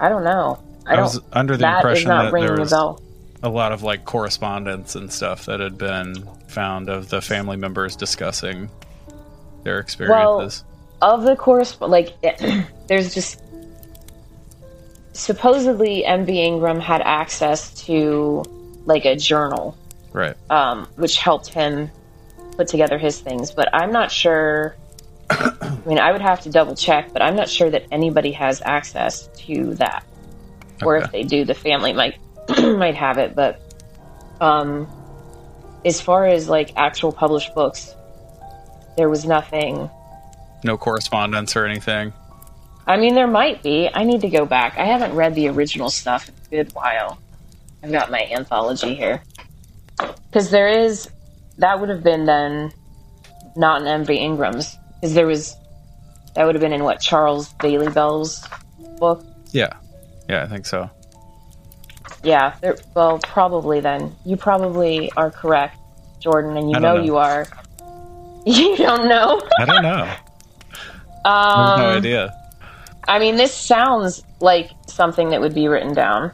I 0.00 0.08
don't 0.08 0.24
know. 0.24 0.58
I, 0.86 0.94
I, 0.94 0.96
don't. 0.96 1.04
was 1.04 1.20
under 1.32 1.56
the 1.56 1.60
that 1.60 1.76
impression 1.76 2.08
that 2.08 2.32
there 2.32 2.56
was 2.56 2.70
bell. 2.70 3.02
a 3.42 3.50
lot 3.50 3.72
of 3.72 3.82
like 3.82 4.06
correspondence 4.06 4.96
and 4.96 5.12
stuff 5.12 5.44
that 5.44 5.60
had 5.60 5.76
been 5.76 6.26
found 6.48 6.88
of 6.88 7.10
the 7.10 7.20
family 7.20 7.58
members 7.58 7.96
discussing 7.96 8.70
their 9.62 9.78
experiences. 9.78 10.64
of 11.02 11.22
the 11.22 11.36
correspond 11.36 11.92
like 11.92 12.16
there's 12.86 13.14
just 13.14 13.42
supposedly 15.12 16.02
MV 16.06 16.30
Ingram 16.30 16.80
had 16.80 17.02
access 17.02 17.74
to 17.84 18.42
like 18.86 19.04
a 19.04 19.16
journal 19.16 19.76
right. 20.12 20.34
um, 20.48 20.88
which 20.96 21.18
helped 21.18 21.48
him 21.48 21.90
put 22.56 22.68
together 22.68 22.96
his 22.96 23.20
things 23.20 23.50
but 23.50 23.68
I'm 23.74 23.92
not 23.92 24.10
sure 24.10 24.76
I 25.30 25.78
mean 25.86 25.98
I 25.98 26.12
would 26.12 26.20
have 26.22 26.40
to 26.42 26.50
double 26.50 26.74
check 26.74 27.12
but 27.12 27.22
I'm 27.22 27.36
not 27.36 27.48
sure 27.48 27.70
that 27.70 27.84
anybody 27.90 28.32
has 28.32 28.60
access 28.64 29.28
to 29.46 29.74
that 29.74 30.04
or 30.82 30.96
if 30.96 31.10
they 31.12 31.22
do 31.22 31.44
the 31.44 31.54
family 31.54 31.92
might 31.92 32.18
might 32.58 32.96
have 32.96 33.18
it 33.18 33.34
but 33.34 33.60
um 34.40 34.88
as 35.84 36.00
far 36.00 36.26
as 36.26 36.48
like 36.48 36.72
actual 36.76 37.12
published 37.12 37.54
books 37.54 37.94
there 38.96 39.08
was 39.08 39.24
nothing 39.24 39.88
No 40.64 40.76
correspondence 40.76 41.56
or 41.56 41.64
anything. 41.64 42.12
I 42.86 42.96
mean, 42.96 43.14
there 43.14 43.28
might 43.28 43.62
be. 43.62 43.88
I 43.92 44.04
need 44.04 44.22
to 44.22 44.28
go 44.28 44.44
back. 44.44 44.76
I 44.76 44.84
haven't 44.84 45.14
read 45.14 45.34
the 45.34 45.48
original 45.48 45.90
stuff 45.90 46.28
in 46.28 46.34
a 46.34 46.64
good 46.64 46.74
while. 46.74 47.18
I've 47.82 47.92
got 47.92 48.10
my 48.10 48.28
anthology 48.32 48.94
here. 48.94 49.22
because 50.26 50.50
there 50.50 50.68
is 50.68 51.08
that 51.58 51.80
would 51.80 51.88
have 51.88 52.02
been 52.02 52.26
then 52.26 52.72
not 53.56 53.82
an 53.82 54.04
MV 54.04 54.10
Ingram's 54.16 54.76
because 55.00 55.14
there 55.14 55.26
was 55.26 55.56
that 56.34 56.44
would 56.44 56.54
have 56.54 56.60
been 56.62 56.72
in 56.72 56.84
what 56.84 57.00
Charles 57.00 57.52
Bailey 57.54 57.88
Bell's 57.90 58.46
book. 58.98 59.24
Yeah. 59.52 59.72
Yeah, 60.28 60.44
I 60.44 60.46
think 60.46 60.64
so. 60.66 60.88
Yeah, 62.22 62.54
there, 62.60 62.76
well, 62.94 63.18
probably 63.18 63.80
then. 63.80 64.14
You 64.24 64.36
probably 64.36 65.10
are 65.16 65.30
correct, 65.30 65.76
Jordan, 66.20 66.56
and 66.56 66.70
you 66.70 66.78
know, 66.78 66.96
know. 66.96 67.02
you 67.02 67.16
are. 67.16 67.46
You 68.46 68.74
don't 68.74 69.06
know. 69.06 69.38
I 69.58 69.64
don't 69.66 69.82
know. 69.82 69.90
I 71.26 71.70
have 71.70 71.78
no 71.78 71.90
Um, 71.90 71.96
idea. 71.98 72.34
I 73.06 73.18
mean, 73.18 73.36
this 73.36 73.52
sounds 73.54 74.22
like 74.40 74.70
something 74.86 75.28
that 75.30 75.42
would 75.42 75.54
be 75.54 75.68
written 75.68 75.92
down, 75.92 76.32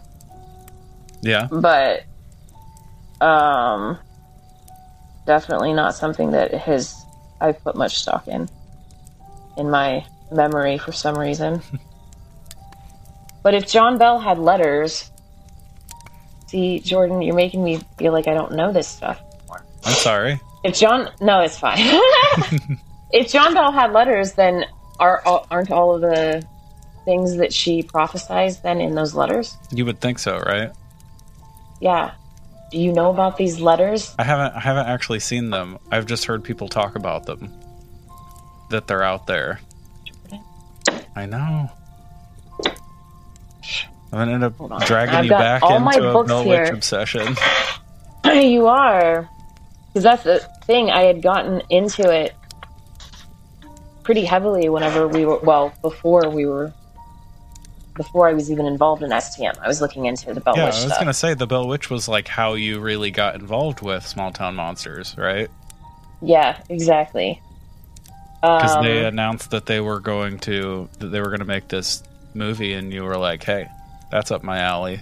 Yeah. 1.20 1.48
but 1.50 2.04
um, 3.20 3.98
definitely 5.26 5.72
not 5.72 5.94
something 5.96 6.30
that 6.30 6.54
has 6.54 6.94
I've 7.40 7.62
put 7.62 7.76
much 7.76 7.98
stock 7.98 8.28
in 8.28 8.48
in 9.56 9.70
my 9.70 10.04
memory 10.30 10.78
for 10.78 10.92
some 10.92 11.18
reason. 11.18 11.62
but 13.42 13.54
if 13.54 13.66
John 13.66 13.98
Bell 13.98 14.18
had 14.18 14.38
letters, 14.38 15.10
see, 16.46 16.80
Jordan, 16.80 17.22
you're 17.22 17.34
making 17.34 17.62
me 17.62 17.80
feel 17.98 18.12
like 18.12 18.28
I 18.28 18.34
don't 18.34 18.52
know 18.52 18.72
this 18.72 18.88
stuff. 18.88 19.20
anymore. 19.40 19.64
I'm 19.84 19.94
sorry. 19.94 20.40
If 20.64 20.78
John, 20.78 21.10
no, 21.20 21.40
it's 21.40 21.58
fine. 21.58 21.78
if 23.12 23.30
John 23.30 23.54
Bell 23.54 23.72
had 23.72 23.92
letters, 23.92 24.32
then 24.32 24.64
are 24.98 25.22
aren't 25.50 25.70
all 25.70 25.94
of 25.94 26.00
the 26.00 26.44
things 27.04 27.36
that 27.36 27.52
she 27.52 27.82
prophesies 27.82 28.60
then 28.60 28.80
in 28.80 28.94
those 28.94 29.14
letters? 29.14 29.56
You 29.70 29.84
would 29.84 30.00
think 30.00 30.18
so, 30.18 30.38
right? 30.40 30.72
Yeah. 31.80 32.14
Do 32.70 32.78
you 32.78 32.92
know 32.92 33.10
about 33.10 33.36
these 33.36 33.60
letters? 33.60 34.14
I 34.18 34.24
haven't 34.24 34.56
I 34.56 34.60
haven't 34.60 34.86
actually 34.86 35.20
seen 35.20 35.50
them. 35.50 35.78
I've 35.90 36.06
just 36.06 36.24
heard 36.24 36.42
people 36.42 36.68
talk 36.68 36.96
about 36.96 37.26
them. 37.26 37.52
That 38.70 38.86
they're 38.86 39.04
out 39.04 39.26
there. 39.26 39.60
I 41.14 41.26
know. 41.26 41.70
I'm 44.12 44.18
gonna 44.18 44.32
end 44.32 44.44
up 44.44 44.86
dragging 44.86 45.14
I've 45.14 45.24
you 45.24 45.30
back 45.30 45.62
into 45.62 46.08
a 46.08 46.12
books 46.12 46.28
Bell 46.28 46.42
here. 46.42 46.62
Witch 46.62 46.72
obsession. 46.72 47.36
you 48.24 48.66
are, 48.66 49.28
because 49.88 50.02
that's 50.02 50.22
the 50.22 50.38
thing. 50.64 50.90
I 50.90 51.02
had 51.02 51.22
gotten 51.22 51.62
into 51.70 52.10
it 52.10 52.34
pretty 54.02 54.24
heavily 54.24 54.68
whenever 54.68 55.08
we 55.08 55.24
were 55.24 55.38
well 55.38 55.72
before 55.82 56.30
we 56.30 56.46
were 56.46 56.72
before 57.96 58.28
I 58.28 58.32
was 58.32 58.50
even 58.50 58.66
involved 58.66 59.02
in 59.02 59.10
STM. 59.10 59.58
I 59.60 59.68
was 59.68 59.80
looking 59.80 60.06
into 60.06 60.32
the 60.34 60.40
Bell 60.40 60.56
yeah, 60.56 60.64
I 60.64 60.66
was 60.66 60.82
stuff. 60.82 60.98
gonna 60.98 61.14
say 61.14 61.34
the 61.34 61.46
Bell 61.46 61.66
Witch 61.66 61.90
was 61.90 62.08
like 62.08 62.28
how 62.28 62.54
you 62.54 62.80
really 62.80 63.10
got 63.10 63.34
involved 63.34 63.82
with 63.82 64.06
small 64.06 64.30
town 64.32 64.54
monsters, 64.54 65.14
right? 65.18 65.50
Yeah, 66.22 66.60
exactly. 66.68 67.40
Because 68.40 68.76
Um, 68.76 68.84
they 68.84 69.04
announced 69.04 69.50
that 69.50 69.66
they 69.66 69.80
were 69.80 70.00
going 70.00 70.38
to 70.40 70.88
that 70.98 71.08
they 71.08 71.20
were 71.20 71.28
going 71.28 71.40
to 71.40 71.46
make 71.46 71.68
this 71.68 72.02
movie, 72.34 72.74
and 72.74 72.92
you 72.92 73.02
were 73.02 73.16
like, 73.16 73.42
"Hey, 73.42 73.66
that's 74.10 74.30
up 74.30 74.42
my 74.42 74.58
alley. 74.58 75.00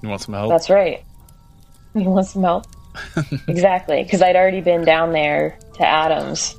You 0.00 0.08
want 0.08 0.22
some 0.22 0.34
help?" 0.34 0.50
That's 0.50 0.70
right. 0.70 1.04
You 1.94 2.08
want 2.08 2.26
some 2.26 2.42
help? 2.42 2.66
exactly, 3.48 4.02
because 4.02 4.22
I'd 4.22 4.34
already 4.34 4.62
been 4.62 4.82
down 4.82 5.12
there 5.12 5.58
to 5.74 5.86
Adams. 5.86 6.56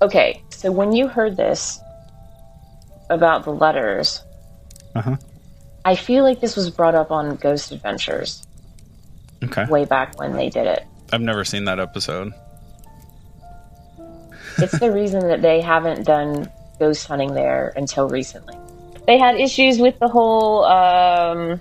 Okay, 0.00 0.40
so 0.50 0.70
when 0.70 0.92
you 0.92 1.08
heard 1.08 1.36
this 1.36 1.80
about 3.10 3.44
the 3.44 3.52
letters, 3.52 4.22
Uh-huh. 4.94 5.16
I 5.84 5.94
feel 5.94 6.24
like 6.24 6.40
this 6.40 6.56
was 6.56 6.70
brought 6.70 6.94
up 6.94 7.10
on 7.10 7.36
Ghost 7.36 7.72
Adventures 7.72 8.42
Okay, 9.42 9.64
way 9.66 9.84
back 9.84 10.18
when 10.18 10.34
they 10.34 10.48
did 10.50 10.66
it. 10.66 10.84
I've 11.12 11.20
never 11.22 11.44
seen 11.44 11.64
that 11.66 11.78
episode. 11.80 12.32
It's 14.58 14.78
the 14.78 14.90
reason 14.90 15.28
that 15.28 15.40
they 15.42 15.60
haven't 15.60 16.04
done 16.04 16.50
ghost 16.78 17.06
hunting 17.06 17.34
there 17.34 17.72
until 17.76 18.08
recently. 18.08 18.56
They 19.06 19.16
had 19.18 19.36
issues 19.36 19.78
with 19.78 19.98
the 20.00 20.08
whole, 20.08 20.64
um, 20.64 21.60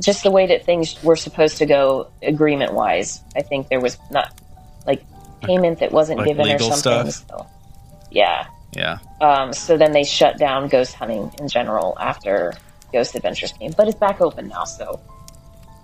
just 0.00 0.22
the 0.22 0.30
way 0.30 0.46
that 0.46 0.64
things 0.64 1.02
were 1.02 1.16
supposed 1.16 1.56
to 1.58 1.66
go 1.66 2.08
agreement 2.22 2.74
wise. 2.74 3.22
I 3.34 3.42
think 3.42 3.68
there 3.68 3.80
was 3.80 3.98
not 4.10 4.38
like 4.86 5.02
payment 5.40 5.80
that 5.80 5.90
wasn't 5.92 6.18
Like 6.18 6.28
given 6.28 6.46
or 6.52 6.58
something. 6.58 7.10
stuff? 7.10 7.26
So, 7.28 7.46
yeah. 8.10 8.46
Yeah, 8.76 8.98
Um, 9.20 9.52
so 9.52 9.76
then 9.78 9.92
they 9.92 10.04
shut 10.04 10.38
down 10.38 10.68
ghost 10.68 10.94
hunting 10.94 11.32
in 11.38 11.48
general 11.48 11.96
after 11.98 12.52
Ghost 12.92 13.14
Adventures 13.14 13.52
came, 13.52 13.72
but 13.76 13.88
it's 13.88 13.98
back 13.98 14.20
open 14.20 14.48
now. 14.48 14.64
So 14.64 15.00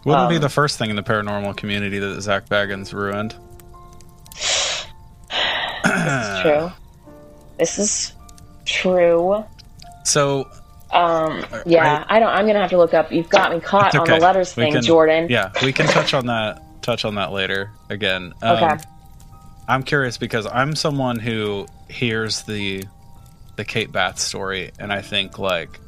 wouldn't 0.05 0.29
be 0.29 0.37
Um, 0.37 0.43
the 0.43 0.49
first 0.49 0.79
thing 0.79 0.91
in 0.91 0.97
the 0.97 1.03
paranormal 1.03 1.57
community 1.57 1.99
that 1.99 2.21
Zak 2.21 2.47
Bagans 2.49 2.93
ruined. 2.93 3.35
this 5.85 5.85
is 5.85 6.43
true. 6.43 6.73
This 7.59 7.79
is 7.79 8.13
true. 8.65 9.45
So 10.05 10.49
Um, 10.93 11.45
yeah, 11.65 11.99
right. 11.99 12.07
I 12.09 12.19
don't. 12.21 12.29
I'm 12.29 12.47
gonna 12.47 12.61
have 12.61 12.71
to 12.71 12.77
look 12.79 12.93
up. 12.95 13.11
You've 13.11 13.29
got 13.31 13.53
me 13.53 13.61
caught 13.61 13.89
It's 13.89 13.97
on 13.97 14.07
the 14.07 14.19
letters 14.19 14.55
We 14.57 14.65
thing, 14.65 14.73
can- 14.75 14.83
Jordan. 14.83 15.27
yeah, 15.31 15.51
we 15.63 15.73
can 15.73 15.87
touch 15.87 16.13
on 16.15 16.27
that. 16.27 16.61
Touch 16.83 17.05
on 17.05 17.15
that 17.15 17.33
later 17.33 17.71
again. 17.89 18.35
Um, 18.43 18.57
Okay. 18.57 18.77
I'm 19.69 19.83
curious 19.83 20.19
because 20.19 20.47
I'm 20.47 20.75
someone 20.75 21.19
who 21.19 21.67
hears 21.89 22.43
the 22.43 22.85
the 23.57 23.65
Kate 23.65 23.93
Batts 23.93 24.23
story, 24.23 24.73
and 24.79 24.93
I 24.93 25.03
think 25.03 25.39
like 25.39 25.79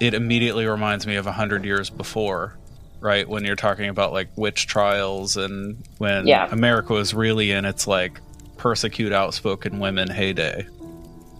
it 0.00 0.14
immediately 0.14 0.66
reminds 0.66 1.06
me 1.06 1.16
of 1.16 1.26
a 1.26 1.32
hundred 1.32 1.64
years 1.64 1.90
before, 1.90 2.56
right? 3.00 3.28
When 3.28 3.44
you're 3.44 3.56
talking 3.56 3.88
about 3.88 4.12
like 4.12 4.28
witch 4.36 4.66
trials 4.66 5.36
and 5.36 5.82
when 5.98 6.26
Yeah. 6.26 6.48
America 6.50 6.92
was 6.92 7.14
really 7.14 7.50
in 7.50 7.64
its 7.64 7.86
like 7.86 8.20
persecute 8.56 9.12
outspoken 9.12 9.78
women 9.80 10.08
heyday, 10.08 10.66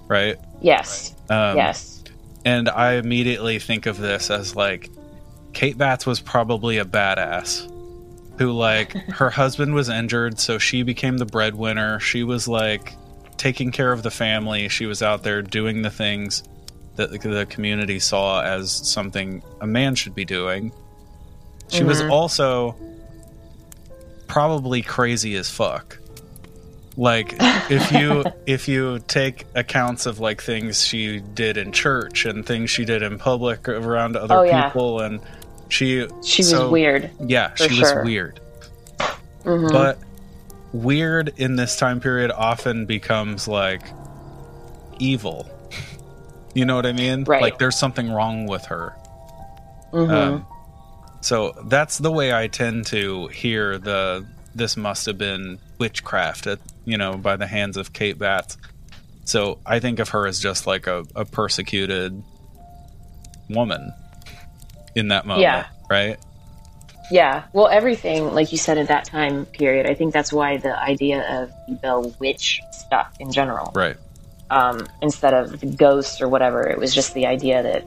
right? 0.08 0.36
Yes. 0.60 1.14
Um, 1.30 1.56
yes. 1.56 2.02
and 2.44 2.68
I 2.68 2.94
immediately 2.94 3.58
think 3.58 3.86
of 3.86 3.98
this 3.98 4.30
as 4.30 4.56
like 4.56 4.90
Kate 5.52 5.76
Batts 5.78 6.06
was 6.06 6.20
probably 6.20 6.78
a 6.78 6.84
badass 6.84 7.68
who 8.38 8.52
like 8.52 8.92
her 8.92 9.30
husband 9.30 9.74
was 9.74 9.88
injured 9.88 10.38
so 10.38 10.58
she 10.58 10.82
became 10.82 11.18
the 11.18 11.26
breadwinner. 11.26 11.98
She 12.00 12.22
was 12.24 12.46
like 12.48 12.94
taking 13.36 13.70
care 13.72 13.92
of 13.92 14.02
the 14.02 14.10
family. 14.10 14.68
She 14.68 14.86
was 14.86 15.02
out 15.02 15.22
there 15.22 15.42
doing 15.42 15.82
the 15.82 15.90
things 15.90 16.42
that 16.96 17.10
the- 17.10 17.46
community 17.46 17.98
saw 18.00 18.42
as 18.42 18.70
something 18.72 19.42
a 19.60 19.66
man 19.66 19.94
should 19.94 20.14
be 20.14 20.24
doing. 20.24 20.72
She 21.68 21.84
was 21.84 22.00
Mhm. 22.02 22.10
also 22.10 22.74
probably 24.26 24.82
crazy 24.82 25.36
as 25.36 25.48
fuck. 25.48 25.98
Like 26.96 27.36
if 27.70 27.92
you 27.92 28.24
if 28.46 28.66
you 28.68 28.98
take 29.06 29.46
accounts 29.54 30.06
of 30.06 30.18
like 30.18 30.42
things 30.42 30.84
she 30.84 31.20
did 31.20 31.56
in 31.56 31.70
church 31.72 32.24
and 32.24 32.44
things 32.44 32.70
she 32.70 32.84
did 32.84 33.02
in 33.02 33.18
public 33.18 33.68
around 33.68 34.16
other 34.16 34.34
Oh, 34.38 34.42
yeah. 34.42 34.68
people 34.68 35.00
and 35.00 35.20
she 35.68 36.06
She 36.24 36.42
was 36.42 36.70
weird. 36.70 37.10
Yeah, 37.20 37.54
she 37.54 37.68
was 37.80 37.90
sure. 37.90 38.04
weird. 38.04 38.40
Mhm. 39.44 39.72
But 39.72 39.98
weird 40.72 41.32
in 41.36 41.56
this 41.56 41.76
time 41.76 42.00
period 42.00 42.30
often 42.30 42.86
becomes 42.86 43.48
like 43.48 43.82
evil. 44.98 45.48
You 46.54 46.64
know 46.64 46.76
what 46.76 46.86
I 46.86 46.92
mean? 46.92 47.24
Right. 47.24 47.42
Like 47.42 47.58
there's 47.58 47.76
something 47.78 48.10
wrong 48.10 48.46
with 48.46 48.64
her. 48.66 48.94
Mhm. 49.92 50.10
Um, 50.10 50.46
so 51.20 51.54
that's 51.66 51.98
the 51.98 52.10
way 52.10 52.32
I 52.32 52.46
tend 52.48 52.86
to 52.86 53.28
hear 53.28 53.78
the 53.78 54.26
this 54.54 54.76
must 54.76 55.06
have 55.06 55.18
been 55.18 55.58
witchcraft, 55.78 56.46
at, 56.48 56.58
you 56.84 56.96
know, 56.98 57.16
by 57.16 57.36
the 57.36 57.46
hands 57.46 57.76
of 57.76 57.92
Kate 57.92 58.18
Batts. 58.18 58.56
So 59.24 59.58
I 59.64 59.78
think 59.78 59.98
of 60.00 60.08
her 60.10 60.26
as 60.26 60.40
just 60.40 60.66
like 60.66 60.86
a, 60.86 61.04
a 61.14 61.24
persecuted 61.24 62.22
woman 63.48 63.92
in 64.94 65.08
that 65.08 65.26
moment, 65.26 65.42
Yeah. 65.42 65.66
right? 65.90 66.18
yeah. 67.10 67.44
Well, 67.52 67.68
everything, 67.68 68.34
like 68.34 68.52
you 68.52 68.58
said, 68.58 68.76
at 68.78 68.88
that 68.88 69.04
time 69.04 69.46
period, 69.46 69.86
I 69.86 69.94
think 69.94 70.12
that's 70.12 70.32
why 70.32 70.58
the 70.58 70.78
idea 70.78 71.22
of 71.40 71.50
the 71.68 71.74
Bell 71.76 72.14
witch 72.18 72.60
stuff 72.72 73.14
in 73.18 73.32
general, 73.32 73.72
Right. 73.74 73.96
um, 74.50 74.86
instead 75.00 75.32
of 75.34 75.60
the 75.60 75.66
ghost 75.66 76.20
or 76.20 76.28
whatever, 76.28 76.66
it 76.68 76.78
was 76.78 76.94
just 76.94 77.14
the 77.14 77.26
idea 77.26 77.62
that 77.62 77.84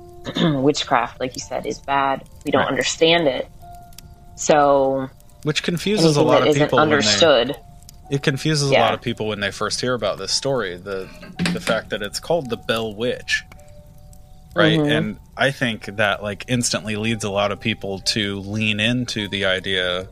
witchcraft, 0.61 1.19
like 1.19 1.35
you 1.35 1.41
said, 1.41 1.65
is 1.65 1.79
bad. 1.79 2.23
We 2.45 2.51
don't 2.51 2.61
Right. 2.63 2.69
understand 2.69 3.27
it. 3.27 3.47
So 4.35 5.09
Which 5.43 5.63
confuses 5.63 6.17
a 6.17 6.21
lot 6.21 6.47
of 6.47 6.53
people. 6.55 6.77
when 6.79 6.89
they- 6.89 6.95
understood. 6.95 7.57
It 8.09 8.23
confuses 8.23 8.69
a 8.71 8.73
lot 8.73 8.93
of 8.93 9.01
people 9.01 9.27
when 9.27 9.39
they 9.39 9.51
first 9.51 9.79
hear 9.79 9.93
about 9.93 10.17
this 10.17 10.33
story. 10.33 10.75
The 10.75 11.07
the 11.53 11.61
fact 11.61 11.91
that 11.91 12.01
it's 12.01 12.19
called 12.19 12.49
the 12.49 12.57
Bell 12.57 12.93
Witch, 12.93 13.43
right? 14.55 14.79
Mhm. 14.79 14.91
And 14.97 15.19
I 15.37 15.51
think 15.51 15.85
that 15.97 16.21
like 16.23 16.45
instantly 16.47 16.95
leads 16.95 17.23
a 17.23 17.29
lot 17.29 17.51
of 17.51 17.59
people 17.59 17.99
to 17.99 18.39
lean 18.41 18.79
into 18.79 19.27
the 19.27 19.45
idea 19.45 20.07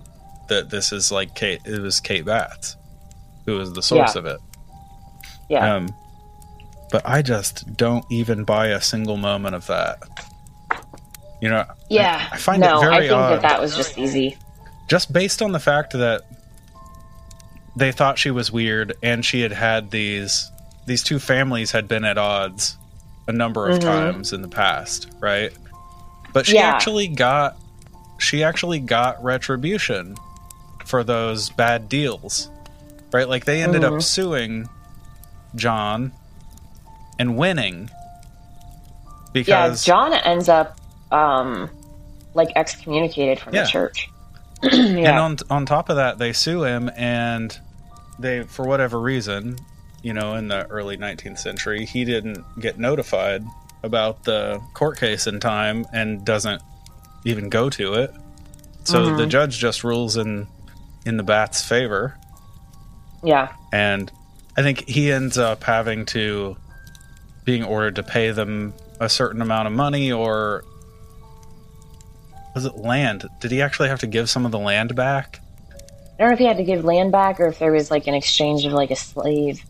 that 0.48 0.70
this 0.70 0.92
is 0.92 1.12
like 1.12 1.36
Kate. 1.36 1.62
It 1.66 1.80
was 1.82 2.00
Kate 2.00 2.26
Batts 2.26 2.76
who 3.46 3.58
was 3.58 3.74
the 3.74 3.82
source 3.84 4.16
Yeah. 4.16 4.20
of 4.20 4.26
it. 4.26 4.40
Yeah. 5.50 5.76
Um, 5.76 5.90
but 6.92 7.02
I 7.06 7.22
just 7.22 7.76
don't 7.78 8.06
even 8.12 8.44
buy 8.44 8.68
a 8.68 8.82
single 8.82 9.18
moment 9.18 9.56
of 9.56 9.66
that. 9.68 9.98
You 11.42 11.50
know, 11.50 11.66
yeah. 11.90 12.28
I 12.32 12.38
find 12.38 12.62
no, 12.62 12.78
it 12.78 12.82
very 12.82 12.96
I 12.96 13.00
think 13.02 13.12
odd. 13.14 13.32
that 13.36 13.42
that 13.44 13.62
was 13.62 13.76
just 13.76 13.98
easy. 13.98 14.38
just 14.88 15.14
based 15.14 15.42
on 15.42 15.52
the 15.52 15.60
fact 15.60 15.94
that 15.94 16.24
they 17.76 17.92
thought 17.92 18.18
she 18.20 18.32
was 18.32 18.52
weird 18.52 18.96
and 19.02 19.24
she 19.24 19.42
had 19.42 19.52
had 19.54 19.92
these 19.92 20.52
these 20.86 21.04
two 21.04 21.20
families 21.20 21.72
had 21.72 21.88
been 21.88 22.04
at 22.04 22.18
odds 22.18 22.76
a 23.30 23.32
number 23.32 23.70
of 23.70 23.80
times 23.80 24.34
in 24.34 24.42
the 24.42 24.48
past, 24.48 25.08
right? 25.20 25.52
But 26.34 26.48
she 26.48 26.56
Yeah. 26.56 26.68
actually 26.70 27.08
got 27.08 27.56
she 28.18 28.44
actually 28.44 28.80
got 28.80 29.24
retribution 29.24 30.18
for 30.86 31.04
those 31.06 31.50
bad 31.52 31.88
deals. 31.88 32.50
Right? 33.14 33.30
Like 33.30 33.46
they 33.46 33.62
ended 33.62 33.84
up 33.86 34.02
suing 34.02 34.68
John 35.56 36.12
and 37.18 37.38
winning 37.38 37.90
because 39.32 39.88
Yeah, 39.88 39.94
John 39.94 40.14
ends 40.14 40.50
up 40.50 40.78
um, 41.12 41.70
like 42.34 42.50
excommunicated 42.56 43.40
from 43.40 43.54
Yeah. 43.54 43.64
the 43.64 43.70
church. 43.70 44.10
And 44.64 45.08
on 45.08 45.38
on 45.50 45.66
top 45.66 45.90
of 45.90 45.96
that, 45.96 46.18
they 46.18 46.34
sue 46.34 46.64
him, 46.64 46.92
and 46.98 47.58
they, 48.20 48.44
for 48.44 48.66
whatever 48.68 49.00
reason, 49.00 49.56
you 50.02 50.14
know, 50.14 50.36
in 50.36 50.48
the 50.48 50.66
early 50.68 50.98
19th 50.98 51.40
century, 51.40 51.86
he 51.86 52.06
didn't 52.06 52.44
get 52.60 52.80
notified 52.80 53.44
about 53.84 54.24
the 54.24 54.62
court 54.74 55.00
case 55.00 55.28
in 55.28 55.40
time, 55.40 55.86
and 55.94 56.26
doesn't 56.26 56.62
even 57.26 57.50
go 57.50 57.70
to 57.70 57.94
it. 57.96 58.14
So 58.84 59.06
the 59.06 59.12
mm-hmm. 59.12 59.30
judge 59.30 59.58
just 59.58 59.84
rules 59.84 60.18
in 60.18 60.48
in 61.06 61.18
the 61.18 61.24
Batts' 61.24 61.64
favor, 61.64 62.18
yeah. 63.24 63.54
and 63.72 64.12
I 64.58 64.64
think 64.64 64.88
he 64.88 65.12
ends 65.12 65.38
up 65.38 65.64
having 65.64 66.06
to 66.08 66.58
being 67.46 67.64
ordered 67.64 67.96
to 67.96 68.04
pay 68.04 68.32
them 68.32 68.74
a 69.00 69.10
certain 69.10 69.42
amount 69.42 69.68
of 69.68 69.74
money, 69.74 70.12
or 70.12 70.64
was 72.54 72.66
it 72.66 72.78
land? 72.78 73.26
Did 73.40 73.52
he 73.52 73.62
actually 73.62 73.90
have 73.90 74.00
to 74.00 74.08
give 74.08 74.30
some 74.30 74.46
of 74.46 74.52
the 74.52 74.60
land 74.60 74.96
back? 74.96 75.40
I 75.72 76.24
don't 76.24 76.30
know 76.30 76.34
if 76.34 76.40
he 76.40 76.46
had 76.46 76.58
to 76.58 76.64
give 76.64 76.84
land 76.84 77.14
back 77.14 77.40
or 77.40 77.48
if 77.48 77.60
there 77.60 77.72
was 77.72 77.90
like 77.90 78.08
an 78.08 78.14
exchange 78.14 78.66
of 78.66 78.74
like 78.74 78.92
a 78.92 78.96
slave 78.96 79.64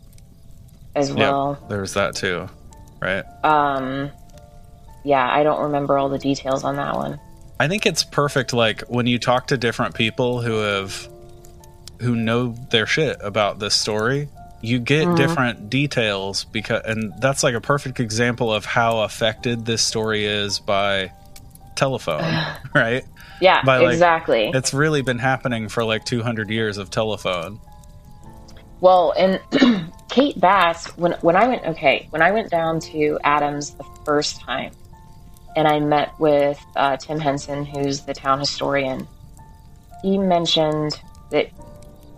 as 0.94 1.12
well. 1.12 1.58
Yep, 1.60 1.68
there's 1.70 1.94
that 1.94 2.14
too, 2.14 2.48
right? 3.00 3.24
Um, 3.44 4.10
yeah, 5.04 5.28
I 5.30 5.42
don't 5.42 5.62
remember 5.62 5.98
all 5.98 6.08
the 6.08 6.18
details 6.18 6.64
on 6.64 6.76
that 6.76 6.94
one. 6.94 7.20
I 7.58 7.68
think 7.68 7.86
it's 7.86 8.04
perfect. 8.04 8.52
Like 8.52 8.82
when 8.82 9.06
you 9.06 9.18
talk 9.18 9.48
to 9.48 9.56
different 9.56 9.94
people 9.94 10.40
who 10.40 10.58
have 10.60 11.08
who 12.00 12.16
know 12.16 12.54
their 12.70 12.86
shit 12.86 13.18
about 13.20 13.58
this 13.58 13.74
story, 13.74 14.28
you 14.62 14.78
get 14.78 15.16
different 15.16 15.70
details 15.70 16.44
because, 16.44 16.82
and 16.84 17.12
that's 17.18 17.42
like 17.42 17.54
a 17.54 17.60
perfect 17.60 18.00
example 18.00 18.52
of 18.52 18.64
how 18.64 19.00
affected 19.00 19.64
this 19.64 19.82
story 19.82 20.24
is 20.24 20.58
by 20.58 21.12
telephone, 21.76 22.22
right? 22.74 23.04
Yeah, 23.40 23.62
By, 23.64 23.78
like, 23.78 23.92
exactly. 23.94 24.50
It's 24.52 24.74
really 24.74 25.00
been 25.00 25.18
happening 25.18 25.70
for 25.70 25.82
like 25.82 26.04
200 26.04 26.50
years 26.50 26.76
of 26.76 26.90
telephone. 26.90 27.58
Well, 28.80 29.12
and 29.16 29.40
Kate 30.10 30.38
Batts, 30.40 30.96
when 30.96 31.12
when 31.20 31.36
I 31.36 31.46
went 31.48 31.64
okay, 31.66 32.06
when 32.10 32.22
I 32.22 32.32
went 32.32 32.50
down 32.50 32.80
to 32.80 33.18
Adams 33.24 33.74
the 33.74 33.84
first 34.04 34.40
time, 34.40 34.72
and 35.56 35.68
I 35.68 35.80
met 35.80 36.18
with 36.18 36.60
uh, 36.76 36.96
Tim 36.96 37.18
Henson, 37.20 37.64
who's 37.64 38.00
the 38.02 38.14
town 38.14 38.38
historian, 38.38 39.06
he 40.02 40.18
mentioned 40.18 41.00
that 41.30 41.50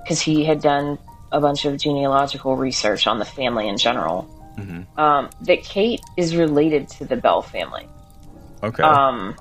because 0.03 0.21
he 0.21 0.45
had 0.45 0.61
done 0.61 0.99
a 1.33 1.41
bunch 1.41 1.65
of 1.65 1.77
genealogical 1.79 2.57
research 2.57 3.07
on 3.07 3.19
the 3.19 3.25
family 3.25 3.67
in 3.69 3.79
general, 3.79 4.29
Mhm. 4.59 4.87
um, 4.99 5.31
that 5.43 5.63
Kate 5.65 6.03
is 6.17 6.37
related 6.37 6.89
to 6.91 7.05
the 7.07 7.17
Bell 7.17 7.41
family. 7.43 7.89
Okay, 8.63 8.83
Um, 8.83 9.35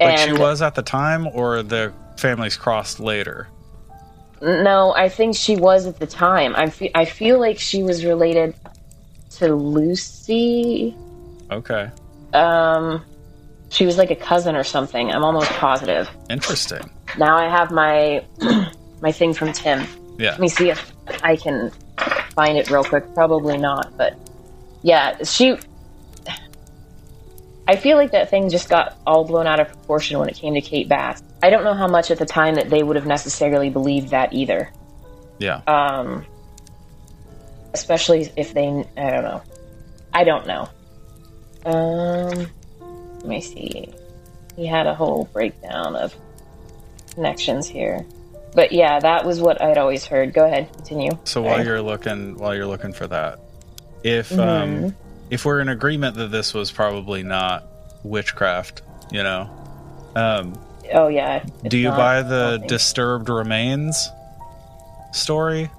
like 0.00 0.18
she 0.18 0.32
was 0.32 0.62
at 0.62 0.74
the 0.74 0.82
time, 0.82 1.26
or 1.32 1.62
the 1.62 1.92
families 2.16 2.56
crossed 2.56 3.00
later. 3.00 3.48
No, 4.40 4.94
I 4.94 5.08
think 5.08 5.34
she 5.36 5.56
was 5.56 5.86
at 5.86 5.98
the 5.98 6.06
time. 6.06 6.54
I 6.56 6.70
fe- 6.70 6.92
I 6.94 7.04
feel 7.04 7.40
like 7.40 7.58
she 7.58 7.82
was 7.82 8.04
related 8.04 8.54
to 9.38 9.54
Lucy. 9.54 10.94
Okay, 11.50 11.90
Um, 12.34 13.04
she 13.70 13.84
was 13.86 13.96
like 13.98 14.10
a 14.10 14.16
cousin 14.16 14.54
or 14.54 14.64
something. 14.64 15.10
I'm 15.10 15.24
almost 15.24 15.50
positive. 15.52 16.08
interesting. 16.30 16.88
Now 17.18 17.36
I 17.36 17.48
have 17.48 17.70
my 17.70 18.24
my 19.00 19.12
thing 19.12 19.32
from 19.34 19.52
Tim. 19.52 19.86
Yeah, 20.18 20.32
Let 20.32 20.40
me 20.40 20.48
see 20.48 20.68
if 20.70 20.92
I 21.22 21.36
can 21.36 21.70
find 22.34 22.58
it 22.58 22.70
real 22.70 22.84
quick. 22.84 23.12
Probably 23.14 23.56
not, 23.56 23.96
but 23.96 24.14
yeah, 24.82 25.22
she. 25.24 25.56
I 27.66 27.76
feel 27.76 27.96
like 27.98 28.12
that 28.12 28.30
thing 28.30 28.48
just 28.48 28.68
got 28.70 28.96
all 29.06 29.24
blown 29.24 29.46
out 29.46 29.60
of 29.60 29.68
proportion 29.68 30.18
when 30.18 30.28
it 30.28 30.34
came 30.36 30.54
to 30.54 30.60
Kate 30.60 30.88
Batts. 30.88 31.22
I 31.42 31.50
don't 31.50 31.64
know 31.64 31.74
how 31.74 31.86
much 31.86 32.10
at 32.10 32.18
the 32.18 32.26
time 32.26 32.56
that 32.56 32.68
they 32.68 32.82
would 32.82 32.96
have 32.96 33.06
necessarily 33.06 33.70
believed 33.70 34.10
that 34.10 34.32
either. 34.32 34.72
yeah. 35.38 35.62
um 35.66 36.26
especially 37.74 38.32
if 38.36 38.54
they 38.54 38.66
i 38.96 39.10
don't 39.10 39.22
know. 39.22 39.42
I 40.12 40.24
don't 40.24 40.46
know. 40.46 40.68
Um 41.64 42.50
let 43.18 43.26
me 43.26 43.40
see. 43.40 43.92
He 44.56 44.66
had 44.66 44.86
a 44.86 44.94
whole 44.94 45.28
breakdown 45.32 45.94
of 45.96 46.14
connections 47.14 47.68
here. 47.68 48.04
But 48.54 48.72
yeah 48.72 48.98
that 49.00 49.24
was 49.24 49.40
what 49.40 49.60
i'd 49.62 49.78
always 49.78 50.04
heard. 50.06 50.32
Go 50.32 50.44
ahead 50.46 50.72
continue. 50.72 51.12
So 51.24 51.42
while 51.42 51.64
you're 51.64 51.82
looking 51.82 52.36
while 52.36 52.54
you're 52.54 52.66
looking 52.66 52.92
for 52.92 53.06
that, 53.06 53.38
if 54.02 54.32
um 54.32 54.94
if 55.30 55.44
we're 55.44 55.60
in 55.60 55.68
agreement 55.68 56.16
that 56.16 56.30
this 56.30 56.54
was 56.54 56.72
probably 56.72 57.22
not 57.22 57.66
witchcraft, 58.02 58.82
you 59.10 59.22
know, 59.22 59.50
um, 60.16 60.58
oh 60.92 61.08
yeah 61.08 61.44
do 61.66 61.78
you 61.78 61.88
not 61.88 61.96
buy 61.96 62.22
the 62.22 62.62
disturbed 62.66 63.28
remains 63.28 64.10
story? 65.12 65.70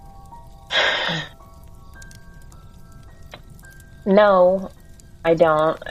no 4.06 4.72
i 5.26 5.34
don't 5.34 5.82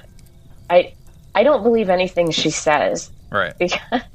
i 0.70 0.92
i 1.34 1.42
don't 1.42 1.62
believe 1.62 1.88
anything 1.90 2.30
she 2.30 2.50
says 2.50 3.10
Right. 3.30 3.52
because 3.58 3.80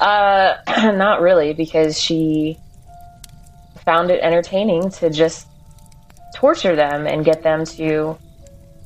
uh 0.00 0.54
not 0.92 1.22
really 1.22 1.54
because 1.54 1.98
she 1.98 2.58
found 3.86 4.10
it 4.10 4.20
entertaining 4.22 4.90
to 4.90 5.08
just 5.10 5.46
torture 6.34 6.76
them 6.76 7.06
and 7.06 7.24
get 7.24 7.42
them 7.42 7.64
to 7.64 8.18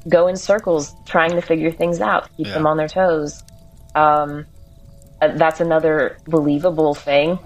go 0.09 0.29
in 0.29 0.37
circles 0.37 0.94
trying 1.07 1.33
to 1.33 1.40
figure 1.42 1.72
things 1.72 2.00
out 2.00 2.29
keep 2.37 2.46
Yeah. 2.46 2.55
them 2.55 2.66
on 2.66 2.77
their 2.77 2.88
toes 2.88 3.42
um 3.96 4.46
that's 5.29 5.61
another 5.61 6.16
believable 6.27 6.95
thing 6.95 7.39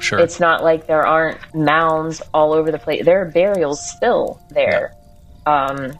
Sure. 0.00 0.18
it's 0.18 0.40
not 0.40 0.64
like 0.64 0.86
there 0.86 1.06
aren't 1.06 1.38
mounds 1.54 2.20
all 2.34 2.52
over 2.52 2.70
the 2.72 2.78
place 2.78 3.04
there 3.04 3.22
are 3.22 3.30
burials 3.30 3.80
still 3.96 4.40
there 4.50 4.94
um 5.46 5.92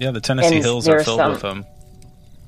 yeah, 0.00 0.12
the 0.12 0.20
Tennessee 0.20 0.60
hills 0.60 0.86
are 0.88 1.02
filled 1.02 1.18
some- 1.18 1.30
with 1.32 1.42
them. 1.42 1.66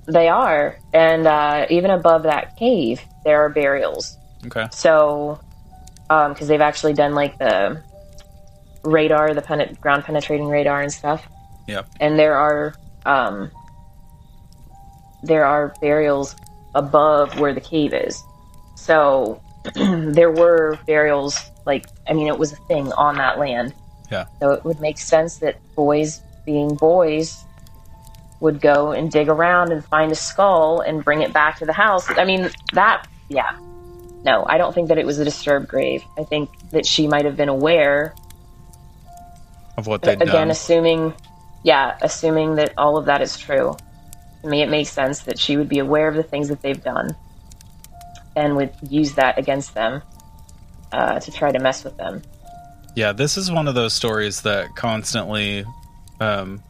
they 0.07 0.29
are 0.29 0.77
and 0.93 1.27
uh 1.27 1.67
even 1.71 1.91
above 1.91 2.23
that 2.25 2.57
cave 2.57 3.01
there 3.25 3.41
are 3.45 3.49
burials 3.49 4.17
Okay. 4.47 4.67
So, 4.73 5.39
because 6.09 6.49
they've 6.49 6.63
actually 6.63 6.95
done 6.95 7.15
like 7.15 7.37
the 7.39 7.83
radar, 8.83 9.35
the 9.35 9.43
pen- 9.43 9.77
ground 9.83 10.05
penetrating 10.05 10.47
radar 10.49 10.81
and 10.81 10.91
stuff, 10.91 11.29
Yep. 11.67 11.87
and 12.01 12.19
there 12.19 12.35
are 12.37 12.73
um, 13.05 13.51
there 15.23 15.45
are 15.45 15.75
burials 15.83 16.35
above 16.75 17.39
where 17.39 17.53
the 17.55 17.61
cave 17.61 17.93
is. 17.95 18.23
So 18.77 19.41
there 19.75 20.31
were 20.31 20.79
burials, 20.87 21.39
like 21.67 21.87
I 22.09 22.13
mean, 22.13 22.29
it 22.29 22.39
was 22.39 22.53
a 22.53 22.57
thing 22.57 22.93
on 22.93 23.17
that 23.17 23.39
land. 23.39 23.75
Yeah. 24.11 24.27
So 24.41 24.53
it 24.53 24.65
would 24.65 24.81
make 24.81 24.99
sense 24.99 25.37
that 25.39 25.57
boys, 25.77 26.21
being 26.45 26.75
boys, 26.75 27.45
would 28.41 28.61
go 28.61 28.91
and 28.93 29.11
dig 29.11 29.29
around 29.29 29.71
and 29.71 29.85
find 29.85 30.11
a 30.11 30.17
skull 30.17 30.81
and 30.81 31.05
bring 31.05 31.23
it 31.23 31.33
back 31.33 31.59
to 31.59 31.67
the 31.67 31.73
house. 31.73 32.09
I 32.11 32.25
mean, 32.25 32.51
that, 32.73 33.07
yeah. 33.29 33.57
No, 34.25 34.45
I 34.49 34.59
don't 34.59 34.75
think 34.75 34.89
that 34.89 34.99
it 34.99 35.07
was 35.07 35.19
a 35.19 35.25
disturbed 35.25 35.69
grave. 35.69 36.03
I 36.19 36.25
think 36.25 36.51
that 36.71 36.85
she 36.87 37.07
might 37.07 37.25
have 37.25 37.37
been 37.37 37.49
aware 37.49 38.15
Of 39.77 39.87
what 39.87 40.03
they'd 40.03 40.21
again 40.21 40.27
done. 40.27 40.51
assuming 40.51 41.15
yeah 41.63 41.97
assuming 42.01 42.55
that 42.57 42.73
all 42.79 42.97
of 42.97 43.05
that 43.07 43.21
is 43.21 43.37
true 43.37 43.77
to 44.43 44.49
me 44.49 44.63
it 44.63 44.69
makes 44.71 44.91
sense 44.91 45.21
that 45.21 45.39
she 45.39 45.57
would 45.57 45.69
be 45.69 45.79
aware 45.79 46.09
of 46.09 46.15
the 46.15 46.23
things 46.23 46.49
that 46.49 46.63
they've 46.63 46.83
done 46.83 47.15
and 48.37 48.57
would 48.57 48.73
use 48.89 49.15
that 49.15 49.39
against 49.39 49.75
them 49.75 50.03
uh, 50.93 51.19
to 51.21 51.31
try 51.31 51.51
to 51.53 51.59
mess 51.59 51.85
with 51.85 51.97
them 51.97 52.23
Yeah, 52.97 53.13
this 53.13 53.37
is 53.37 53.51
one 53.51 53.69
of 53.69 53.75
those 53.75 53.93
stories 53.93 54.43
that 54.43 54.75
constantly, 54.77 55.65
um, 56.21 56.63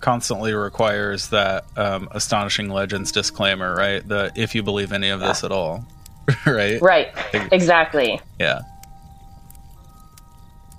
constantly 0.00 0.52
requires 0.54 1.28
that 1.30 1.64
um, 1.76 2.08
astonishing 2.12 2.68
legends 2.70 3.12
disclaimer, 3.12 3.74
right? 3.74 4.06
The 4.06 4.30
if 4.34 4.54
you 4.54 4.62
believe 4.62 4.92
any 4.92 5.08
of 5.10 5.20
this 5.20 5.42
at 5.44 5.52
all, 5.52 5.84
right? 6.46 6.80
right 6.80 7.08
exactly 7.52 8.20
Yeah. 8.38 8.60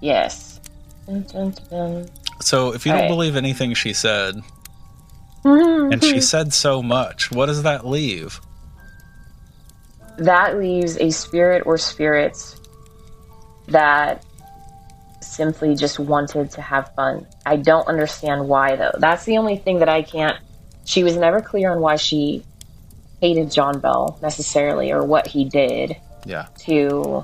yes. 0.02 0.60
So 2.42 2.74
if 2.74 2.86
you 2.86 2.92
don't 2.92 3.02
Right. 3.02 3.08
believe 3.08 3.36
anything 3.36 3.74
she 3.74 3.94
said, 3.94 4.36
Mm-hmm. 5.48 5.94
and 5.94 6.04
she 6.04 6.20
said 6.20 6.54
so 6.54 6.82
much, 6.84 7.32
what 7.32 7.46
does 7.48 7.64
that 7.64 7.86
leave? 7.86 8.40
that 10.20 10.58
leaves 10.58 10.98
a 10.98 11.12
spirit 11.12 11.62
or 11.68 11.78
spirits 11.78 12.60
that 13.68 14.26
simply 15.22 15.76
just 15.76 16.00
wanted 16.00 16.50
to 16.50 16.60
have 16.62 16.92
fun. 16.96 17.28
I 17.46 17.58
don't 17.58 17.88
understand 17.88 18.48
why 18.48 18.76
though. 18.76 18.94
That's 18.98 19.26
the 19.26 19.38
only 19.38 19.58
thing 19.58 19.78
that 19.80 19.90
I 19.90 20.02
can't. 20.02 20.36
She 20.86 21.04
was 21.04 21.16
never 21.16 21.40
clear 21.40 21.72
on 21.72 21.82
why 21.82 21.98
she 21.98 22.44
hated 23.22 23.52
John 23.52 23.80
Bell 23.80 24.18
necessarily 24.22 24.92
or 24.92 25.04
what 25.04 25.28
he 25.28 25.46
did 25.46 25.96
Yeah. 26.26 26.48
to 26.66 27.24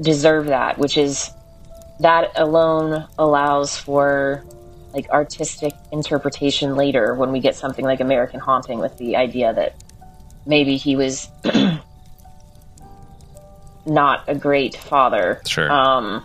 deserve 0.00 0.46
that, 0.46 0.78
which 0.78 0.96
is 0.96 1.30
that 2.00 2.30
alone 2.36 3.06
allows 3.18 3.76
for 3.76 4.42
like 4.94 5.10
artistic 5.10 5.74
interpretation 5.92 6.76
later 6.76 7.14
when 7.14 7.32
we 7.32 7.40
get 7.40 7.56
something 7.56 7.84
like 7.84 8.00
American 8.00 8.40
Haunting 8.40 8.78
with 8.78 8.96
the 8.96 9.16
idea 9.16 9.52
that 9.52 9.74
maybe 10.46 10.76
he 10.76 10.96
was 10.96 11.28
not 13.86 14.24
a 14.28 14.34
great 14.34 14.76
father. 14.76 15.42
Sure. 15.46 15.70
Um, 15.70 16.24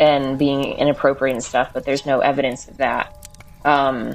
and 0.00 0.38
being 0.38 0.78
inappropriate 0.78 1.34
and 1.34 1.44
stuff, 1.44 1.70
but 1.74 1.84
there's 1.84 2.06
no 2.06 2.20
evidence 2.20 2.68
of 2.68 2.76
that. 2.76 3.28
Um, 3.64 4.14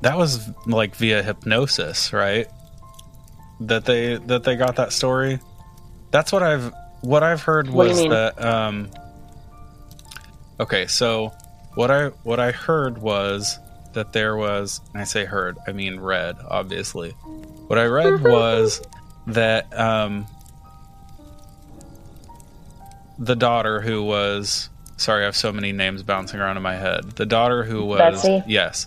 That 0.00 0.18
was 0.18 0.50
like 0.66 0.96
via 0.96 1.22
hypnosis, 1.22 2.12
right? 2.12 2.48
That 3.60 3.84
they 3.84 4.16
that 4.16 4.42
they 4.42 4.56
got 4.56 4.76
that 4.76 4.92
story. 4.92 5.38
That's 6.10 6.32
what 6.32 6.42
I've 6.42 6.72
what 7.02 7.22
I've 7.22 7.42
heard 7.42 7.70
What 7.70 7.88
was 7.88 8.02
that 8.02 8.44
um 8.44 8.90
Okay, 10.58 10.86
so 10.86 11.32
what 11.74 11.90
I 11.90 12.08
what 12.22 12.40
I 12.40 12.50
heard 12.52 12.98
was 12.98 13.58
that 13.94 14.12
there 14.12 14.36
was 14.36 14.80
and 14.92 15.00
I 15.00 15.04
say 15.04 15.24
heard, 15.24 15.56
I 15.66 15.72
mean 15.72 16.00
read, 16.00 16.36
obviously. 16.48 17.10
What 17.68 17.78
I 17.78 17.84
read 17.86 18.22
was 18.22 18.82
that 19.28 19.76
um 19.78 20.26
the 23.18 23.36
daughter 23.36 23.80
who 23.80 24.02
was 24.02 24.68
sorry, 24.96 25.22
I 25.22 25.26
have 25.26 25.36
so 25.36 25.52
many 25.52 25.72
names 25.72 26.02
bouncing 26.02 26.40
around 26.40 26.56
in 26.56 26.62
my 26.62 26.74
head. 26.76 27.12
The 27.12 27.26
daughter 27.26 27.64
who 27.64 27.84
was 27.84 27.98
Betsy? 28.22 28.42
yes. 28.46 28.86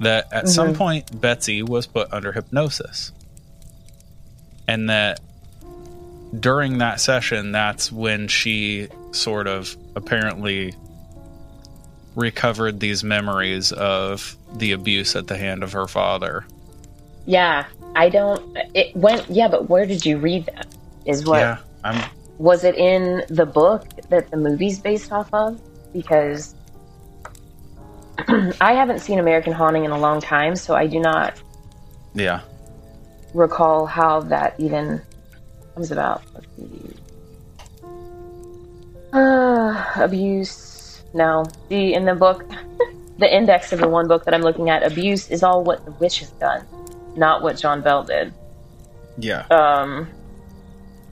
That 0.00 0.32
at 0.32 0.48
some 0.48 0.72
Mhm. 0.72 0.76
point 0.76 1.20
Betsy 1.20 1.62
was 1.62 1.86
put 1.86 2.12
under 2.12 2.32
hypnosis. 2.32 3.12
And 4.66 4.88
that 4.88 5.20
during 6.38 6.78
that 6.78 7.00
session, 7.00 7.52
that's 7.52 7.90
when 7.90 8.28
she 8.28 8.88
sort 9.12 9.46
of 9.48 9.76
apparently 9.96 10.74
recovered 12.16 12.80
these 12.80 13.04
memories 13.04 13.72
of 13.72 14.36
the 14.54 14.72
abuse 14.72 15.14
at 15.16 15.26
the 15.26 15.36
hand 15.36 15.62
of 15.62 15.72
her 15.72 15.86
father. 15.86 16.44
yeah, 17.26 17.66
I 17.94 18.08
don't. 18.08 18.56
It 18.74 18.94
went. 18.96 19.28
Yeah, 19.28 19.48
but 19.48 19.68
where 19.68 19.86
did 19.86 20.04
you 20.04 20.18
read 20.18 20.46
that? 20.46 20.66
Is 21.06 21.24
what 21.24 21.38
Yeah, 21.40 21.58
I'm 21.84 22.10
was 22.38 22.64
it 22.64 22.74
in 22.76 23.22
the 23.28 23.44
book 23.44 23.86
that 24.08 24.30
the 24.30 24.36
movie's 24.36 24.78
based 24.78 25.12
off 25.12 25.32
of? 25.34 25.60
Because 25.92 26.54
I 28.60 28.72
haven't 28.72 29.00
seen 29.00 29.18
American 29.18 29.52
Haunting 29.52 29.84
in 29.84 29.90
a 29.90 29.98
long 29.98 30.20
time, 30.20 30.56
so 30.56 30.74
I 30.74 30.86
do 30.86 31.00
not 31.00 31.34
yeah. 32.14 32.40
recall 33.34 33.86
how 33.86 34.20
that 34.20 34.54
even 34.58 35.02
comes 35.74 35.90
about. 35.90 36.22
Let's. 36.34 36.46
Uh, 39.12 39.92
abuse. 39.96 40.69
No. 41.14 41.44
The 41.68 41.94
in 41.94 42.04
the 42.04 42.14
book, 42.14 42.44
the 43.18 43.34
index 43.34 43.72
of 43.72 43.80
the 43.80 43.88
one 43.88 44.08
book 44.08 44.24
that 44.24 44.34
I'm 44.34 44.42
looking 44.42 44.70
at, 44.70 44.82
abuse 44.82 45.30
is 45.30 45.42
all 45.42 45.64
what 45.64 45.84
the 45.84 45.90
witch 45.92 46.20
has 46.20 46.30
done, 46.32 46.64
not 47.16 47.42
what 47.42 47.56
John 47.58 47.80
Bell 47.82 48.04
did. 48.04 48.32
Yeah. 49.18 49.46
Um, 49.50 50.08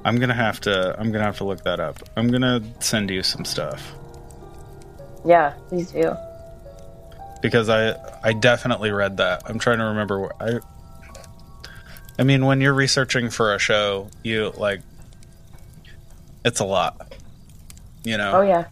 I'm 0.05 0.19
gonna 0.19 0.35
have 0.35 0.61
to 0.63 0.95
I'm 0.99 1.11
gonna 1.13 1.25
have 1.25 1.39
to 1.39 1.45
look 1.45 1.65
that 1.65 1.81
up. 1.81 1.99
I'm 2.17 2.29
gonna 2.31 2.63
send 2.81 3.11
you 3.11 3.23
some 3.23 3.45
stuff. 3.45 3.93
yeah, 5.25 5.53
please 5.69 5.91
do. 5.91 6.15
because 7.43 7.69
I 7.69 7.95
I 8.23 8.33
definitely 8.33 8.91
read 8.93 9.17
that. 9.19 9.43
I'm 9.47 9.59
trying 9.59 9.79
to 9.79 9.85
remember 9.85 10.21
where 10.21 10.43
I 10.43 10.61
I 12.19 12.23
mean 12.23 12.47
when 12.47 12.61
you're 12.61 12.73
researching 12.75 13.29
for 13.31 13.55
a 13.55 13.59
show, 13.59 14.09
you 14.23 14.53
like 14.57 14.81
it's 16.45 16.61
a 16.61 16.65
lot. 16.65 17.13
You 18.05 18.17
know. 18.17 18.33
Oh 18.37 18.41
yeah. 18.43 18.65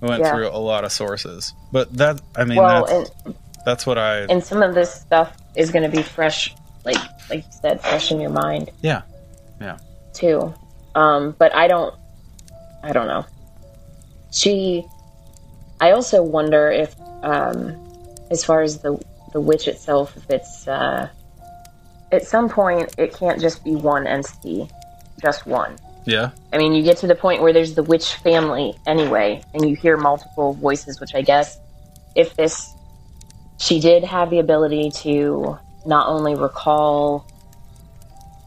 We 0.00 0.08
went 0.08 0.22
yeah. 0.22 0.32
through 0.32 0.48
a 0.48 0.58
lot 0.58 0.84
of 0.84 0.92
sources. 0.92 1.52
But 1.72 1.92
that 1.96 2.20
I 2.36 2.44
mean 2.44 2.58
Well, 2.58 2.86
that's 2.86 3.10
and 3.24 3.34
that's 3.64 3.86
what 3.86 3.98
I 3.98 4.20
and 4.22 4.42
some 4.42 4.62
of 4.62 4.74
this 4.74 4.92
stuff 4.92 5.36
is 5.54 5.70
going 5.70 5.88
to 5.88 5.94
be 5.94 6.02
fresh, 6.02 6.54
like 6.84 6.98
like 7.28 7.44
you 7.44 7.52
said, 7.60 7.80
fresh 7.80 8.10
in 8.10 8.20
your 8.20 8.30
mind 8.30 8.70
Yeah, 8.82 9.02
Yeah. 9.60 9.78
too. 10.12 10.54
Um, 10.94 11.36
but 11.38 11.54
I 11.54 11.68
don't, 11.68 11.94
I 12.82 12.92
don't 12.92 13.06
know. 13.06 13.24
She, 14.32 14.84
I 15.80 15.92
also 15.92 16.22
wonder 16.22 16.70
if, 16.70 16.94
um, 17.22 17.76
as 18.30 18.44
far 18.44 18.62
as 18.62 18.78
the 18.78 19.00
the 19.32 19.40
witch 19.40 19.68
itself, 19.68 20.16
if 20.16 20.28
it's 20.28 20.66
uh, 20.66 21.08
at 22.10 22.26
some 22.26 22.48
point 22.48 22.94
it 22.98 23.14
can't 23.14 23.40
just 23.40 23.62
be 23.64 23.76
one 23.76 24.06
entity, 24.06 24.68
just 25.22 25.46
one. 25.46 25.76
Yeah. 26.10 26.30
I 26.52 26.58
mean, 26.58 26.72
you 26.72 26.82
get 26.82 26.98
to 26.98 27.06
the 27.06 27.14
point 27.14 27.40
where 27.40 27.52
there's 27.52 27.74
the 27.74 27.82
witch 27.82 28.14
family 28.16 28.74
anyway, 28.86 29.42
and 29.54 29.68
you 29.68 29.76
hear 29.76 29.96
multiple 29.96 30.54
voices, 30.54 31.00
which 31.00 31.14
I 31.14 31.22
guess 31.22 31.58
if 32.16 32.34
this, 32.34 32.68
she 33.58 33.80
did 33.80 34.02
have 34.02 34.30
the 34.30 34.40
ability 34.40 34.90
to 35.02 35.56
not 35.86 36.08
only 36.08 36.34
recall 36.34 37.26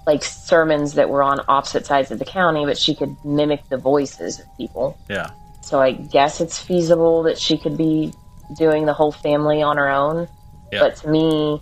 like 0.06 0.24
sermons 0.24 0.96
that 0.96 1.10
were 1.10 1.24
on 1.24 1.40
opposite 1.48 1.86
sides 1.86 2.12
of 2.12 2.20
the 2.20 2.26
county, 2.26 2.66
but 2.66 2.78
she 2.78 2.94
could 2.94 3.16
mimic 3.24 3.68
the 3.70 3.78
voices 3.78 4.40
of 4.42 4.46
people. 4.58 4.98
Yeah. 5.10 5.30
So 5.62 5.80
I 5.80 5.94
guess 5.94 6.42
it's 6.42 6.60
feasible 6.60 7.24
that 7.24 7.40
she 7.40 7.58
could 7.58 7.78
be 7.78 8.14
doing 8.58 8.86
the 8.86 8.94
whole 8.94 9.14
family 9.14 9.62
on 9.62 9.78
her 9.78 9.90
own. 9.90 10.28
Yeah. 10.74 10.80
But 10.80 10.98
to 10.98 11.08
me, 11.08 11.62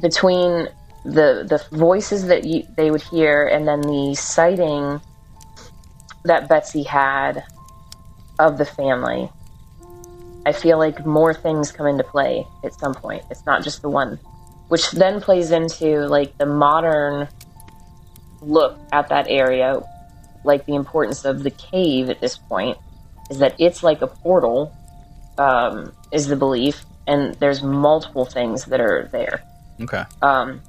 between 0.00 0.68
the 1.04 1.46
the 1.48 1.76
voices 1.76 2.26
that 2.26 2.44
you, 2.44 2.66
they 2.76 2.90
would 2.90 3.02
hear 3.02 3.46
and 3.46 3.66
then 3.66 3.80
the 3.80 4.14
sighting 4.14 5.00
that 6.24 6.48
Betsy 6.48 6.82
had 6.82 7.44
of 8.38 8.58
the 8.58 8.64
family, 8.64 9.30
I 10.46 10.52
feel 10.52 10.78
like 10.78 11.04
more 11.06 11.34
things 11.34 11.72
come 11.72 11.86
into 11.86 12.04
play 12.04 12.46
at 12.64 12.74
some 12.74 12.94
point. 12.94 13.24
It's 13.30 13.44
not 13.46 13.62
just 13.62 13.82
the 13.82 13.88
one, 13.88 14.18
which 14.68 14.90
then 14.90 15.20
plays 15.20 15.50
into 15.50 16.06
like 16.06 16.36
the 16.38 16.46
modern 16.46 17.28
look 18.42 18.78
at 18.92 19.08
that 19.08 19.26
area, 19.28 19.80
like 20.44 20.66
the 20.66 20.74
importance 20.74 21.24
of 21.24 21.42
the 21.42 21.50
cave 21.50 22.08
at 22.10 22.20
this 22.20 22.36
point 22.36 22.78
is 23.30 23.38
that 23.38 23.54
it's 23.58 23.82
like 23.82 24.02
a 24.02 24.06
portal, 24.06 24.74
um, 25.38 25.92
is 26.12 26.26
the 26.26 26.36
belief, 26.36 26.84
and 27.06 27.34
there's 27.34 27.62
multiple 27.62 28.24
things 28.24 28.64
that 28.66 28.80
are 28.80 29.08
there. 29.12 29.42
Okay. 29.80 30.04
Um, 30.20 30.60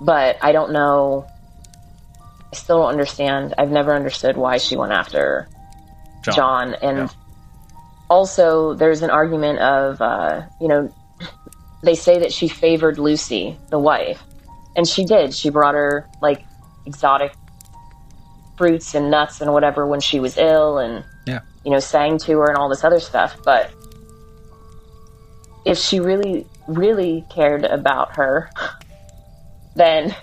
but 0.00 0.36
I 0.42 0.52
don't 0.52 0.72
know. 0.72 1.26
I 2.52 2.56
still 2.56 2.78
don't 2.78 2.90
understand. 2.90 3.54
I've 3.58 3.70
never 3.70 3.94
understood 3.94 4.36
why 4.36 4.56
she 4.58 4.76
went 4.76 4.92
after 4.92 5.48
John. 6.22 6.34
John. 6.34 6.74
And 6.82 6.98
Yeah. 6.98 7.08
also, 8.08 8.74
there's 8.74 9.02
an 9.02 9.10
argument 9.10 9.58
of, 9.58 10.00
uh, 10.00 10.42
you 10.60 10.68
know, 10.68 10.90
they 11.82 11.94
say 11.94 12.18
that 12.20 12.32
she 12.32 12.48
favored 12.48 12.98
Lucy, 12.98 13.58
the 13.70 13.78
wife. 13.78 14.22
And 14.76 14.86
she 14.86 15.04
did. 15.04 15.34
She 15.34 15.50
brought 15.50 15.74
her, 15.74 16.08
like, 16.20 16.44
exotic 16.86 17.36
fruits 18.56 18.94
and 18.94 19.10
nuts 19.10 19.40
and 19.40 19.52
whatever 19.52 19.86
when 19.86 20.00
she 20.00 20.20
was 20.20 20.36
ill 20.38 20.78
and, 20.78 21.04
Yeah. 21.26 21.40
you 21.64 21.70
know, 21.70 21.78
sang 21.80 22.18
to 22.18 22.38
her 22.38 22.48
and 22.48 22.56
all 22.56 22.68
this 22.68 22.82
other 22.84 23.00
stuff. 23.00 23.36
But 23.44 23.70
if 25.64 25.78
she 25.78 26.00
really, 26.00 26.46
really 26.66 27.24
cared 27.28 27.64
about 27.64 28.14
her, 28.16 28.50
then 29.74 30.14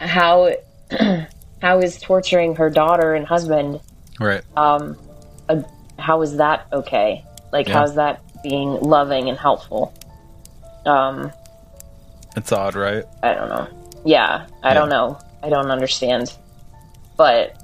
how 0.00 0.52
how 1.60 1.80
is 1.80 1.98
torturing 2.00 2.56
her 2.56 2.70
daughter 2.70 3.14
and 3.14 3.26
husband 3.26 3.80
Right. 4.20 4.42
um 4.56 4.96
a, 5.48 5.64
how 5.98 6.22
is 6.22 6.36
that 6.36 6.66
okay 6.72 7.24
like 7.52 7.68
Yeah. 7.68 7.74
how 7.74 7.84
is 7.84 7.94
that 7.94 8.22
being 8.42 8.80
loving 8.80 9.28
and 9.28 9.38
helpful 9.38 9.92
um 10.86 11.32
It's 12.36 12.50
odd, 12.52 12.74
right? 12.74 13.04
i 13.22 13.34
don't 13.34 13.48
know 13.48 13.68
yeah 14.04 14.46
i 14.62 14.68
Yeah. 14.70 14.74
don't 14.74 14.88
know 14.88 15.18
i 15.42 15.48
don't 15.48 15.70
understand 15.70 16.32
but 17.16 17.56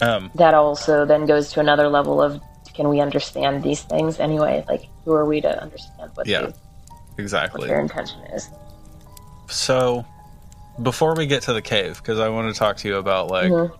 Um 0.00 0.30
that 0.36 0.54
also 0.54 1.04
then 1.04 1.26
goes 1.26 1.52
to 1.52 1.60
another 1.60 1.88
level 1.88 2.22
of 2.22 2.40
can 2.74 2.88
we 2.88 3.00
understand 3.00 3.62
these 3.62 3.82
things 3.82 4.20
anyway 4.20 4.64
like 4.68 4.88
who 5.04 5.12
are 5.12 5.24
we 5.26 5.40
to 5.40 5.62
understand 5.62 6.10
what, 6.14 6.26
Yeah. 6.26 6.40
they, 6.42 6.46
what 6.46 6.54
exactly. 7.18 7.68
their 7.68 7.80
intention 7.80 8.20
is 8.32 8.48
So 9.48 10.04
before 10.82 11.14
we 11.14 11.26
get 11.26 11.42
to 11.44 11.52
the 11.52 11.62
cave, 11.62 11.98
because 11.98 12.18
I 12.20 12.28
want 12.28 12.52
to 12.52 12.58
talk 12.58 12.76
to 12.78 12.88
you 12.88 12.96
about 12.96 13.28
like 13.28 13.50
Mhm. 13.50 13.70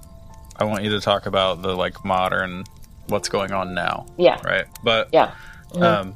I 0.57 0.65
want 0.65 0.83
you 0.83 0.91
to 0.91 1.01
talk 1.01 1.27
about 1.27 1.63
the 1.63 1.77
like 1.77 2.05
modern 2.05 2.65
what's 3.07 3.29
going 3.29 3.53
on 3.53 3.75
now, 3.75 4.07
yeah 4.17 4.39
right? 4.45 4.67
But 4.83 5.09
yeah 5.13 5.31
Mhm. 5.73 5.83
um 5.83 6.15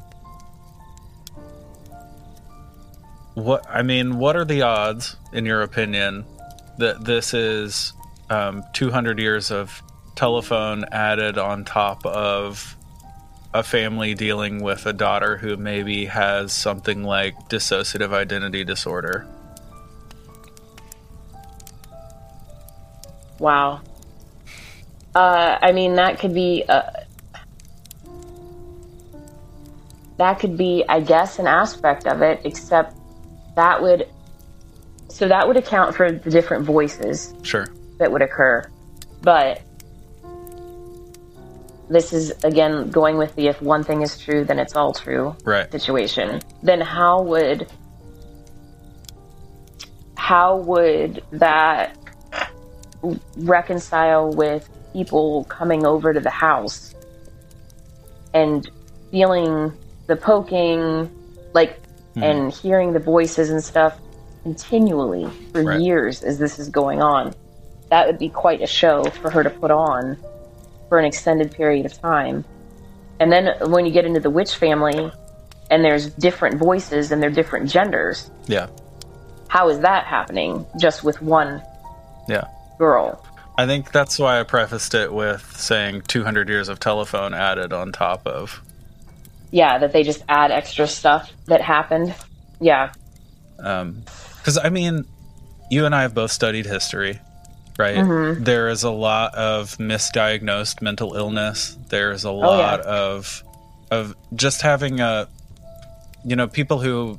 what 3.35 3.65
I 3.71 3.83
mean, 3.83 4.19
what 4.19 4.37
are 4.37 4.45
the 4.45 4.63
odds, 4.63 5.17
in 5.33 5.47
your 5.47 5.63
opinion, 5.63 6.25
that 6.79 7.05
this 7.05 7.33
is 7.33 7.93
um, 8.31 8.63
200 8.73 9.19
years 9.19 9.51
of 9.51 9.83
telephone 10.17 10.85
added 10.91 11.39
on 11.39 11.65
top 11.65 12.05
of 12.07 12.77
a 13.55 13.63
family 13.63 14.15
dealing 14.15 14.63
with 14.63 14.87
a 14.87 14.93
daughter 14.93 15.37
who 15.37 15.57
maybe 15.57 16.07
has 16.07 16.53
something 16.53 17.05
like 17.05 17.35
dissociative 17.49 18.13
identity 18.13 18.65
disorder? 18.65 19.27
Wow. 23.43 23.81
Uh, 25.17 25.59
I 25.61 25.73
mean, 25.73 25.97
that 25.97 26.21
could 26.21 26.33
be. 26.33 26.65
Uh, 26.69 26.83
that 30.19 30.39
could 30.39 30.57
be, 30.57 30.85
I 30.89 31.01
guess, 31.01 31.41
an 31.41 31.49
aspect 31.49 32.07
of 32.07 32.23
it, 32.23 32.41
except 32.45 32.97
that 33.57 33.83
would. 33.83 34.07
So 35.09 35.27
that 35.27 35.49
would 35.49 35.57
account 35.57 35.97
for 35.97 36.13
the 36.13 36.31
different 36.31 36.65
voices 36.65 37.35
Sure. 37.43 37.67
that 37.99 38.13
would 38.13 38.23
occur. 38.23 38.71
But 39.23 39.61
this 41.91 42.13
is, 42.13 42.33
again, 42.45 42.91
going 42.91 43.19
with 43.19 43.35
the 43.35 43.49
if 43.49 43.61
one 43.61 43.83
thing 43.83 44.03
is 44.03 44.17
true, 44.19 44.45
then 44.45 44.61
it's 44.61 44.77
all 44.77 44.93
true 44.93 45.35
Right. 45.45 45.71
situation. 45.73 46.41
Then 46.63 46.81
how 46.81 47.23
would. 47.23 47.67
How 50.17 50.59
would 50.59 51.25
that 51.33 51.97
reconcile 53.37 54.31
with 54.33 54.69
people 54.93 55.45
coming 55.45 55.87
over 55.87 56.13
to 56.13 56.21
the 56.21 56.31
house 56.31 56.95
and 58.35 58.69
feeling 59.11 59.73
the 60.07 60.17
poking, 60.17 61.11
like, 61.53 61.81
hmm. 62.15 62.23
and 62.23 62.53
hearing 62.53 62.93
the 62.93 62.99
voices 62.99 63.51
and 63.51 63.63
stuff 63.63 63.99
continually 64.43 65.29
for 65.53 65.63
Right. 65.63 65.81
years 65.81 66.23
as 66.23 66.39
this 66.39 66.59
is 66.59 66.69
going 66.69 67.03
on. 67.03 67.35
That 67.91 68.07
would 68.07 68.19
be 68.19 68.29
quite 68.29 68.63
a 68.63 68.67
show 68.67 69.05
for 69.05 69.31
her 69.31 69.43
to 69.43 69.51
put 69.51 69.71
on 69.71 70.17
for 70.89 70.99
an 70.99 71.05
extended 71.05 71.53
period 71.53 71.87
of 71.87 71.93
time. 72.01 72.45
And 73.21 73.31
then 73.31 73.55
when 73.71 73.87
you 73.87 73.93
get 73.93 74.05
into 74.05 74.21
the 74.21 74.31
witch 74.31 74.57
family 74.57 75.13
and 75.71 75.85
there's 75.85 76.11
different 76.11 76.59
voices 76.59 77.13
and 77.13 77.23
they're 77.23 77.31
different 77.31 77.71
genders, 77.71 78.31
Yeah. 78.47 78.67
how 79.49 79.69
is 79.69 79.79
that 79.81 80.05
happening 80.07 80.67
just 80.81 81.05
with 81.05 81.21
one 81.23 81.63
Yeah. 82.29 82.45
Girl? 82.83 83.25
I 83.57 83.65
think 83.67 83.93
that's 83.93 84.19
why 84.19 84.41
I 84.41 84.43
prefaced 84.43 84.93
it 84.95 85.13
with 85.13 85.57
saying 85.57 86.03
200 86.09 86.49
years 86.49 86.69
of 86.69 86.81
telephone 86.81 87.33
added 87.33 87.73
on 87.73 87.93
top 87.93 88.27
of. 88.27 88.61
Yeah, 89.53 89.79
that 89.79 89.93
they 89.93 90.03
just 90.03 90.25
add 90.29 90.51
extra 90.51 90.89
stuff 90.89 91.31
that 91.47 91.61
happened. 91.61 92.13
Yeah. 92.61 92.93
Because, 93.57 94.59
I 94.59 94.71
mean, 94.71 95.05
you 95.71 95.87
and 95.87 95.95
I 95.95 96.03
have 96.03 96.13
both 96.13 96.33
studied 96.33 96.67
history, 96.67 97.21
right? 97.79 97.99
Mm-hmm. 97.99 98.43
There 98.43 98.69
is 98.69 98.83
a 98.83 98.91
lot 98.91 99.33
of 99.37 99.77
misdiagnosed 99.79 100.83
mental 100.83 101.15
illness. 101.15 101.79
There's 101.89 102.25
a 102.25 102.31
Oh, 102.31 102.41
yeah. 102.41 102.47
lot 102.47 102.81
of 102.81 103.45
of 103.93 104.17
just 104.35 104.63
having 104.63 105.01
a, 105.01 105.29
you 106.25 106.35
know, 106.35 106.49
people 106.49 106.81
who 106.81 107.19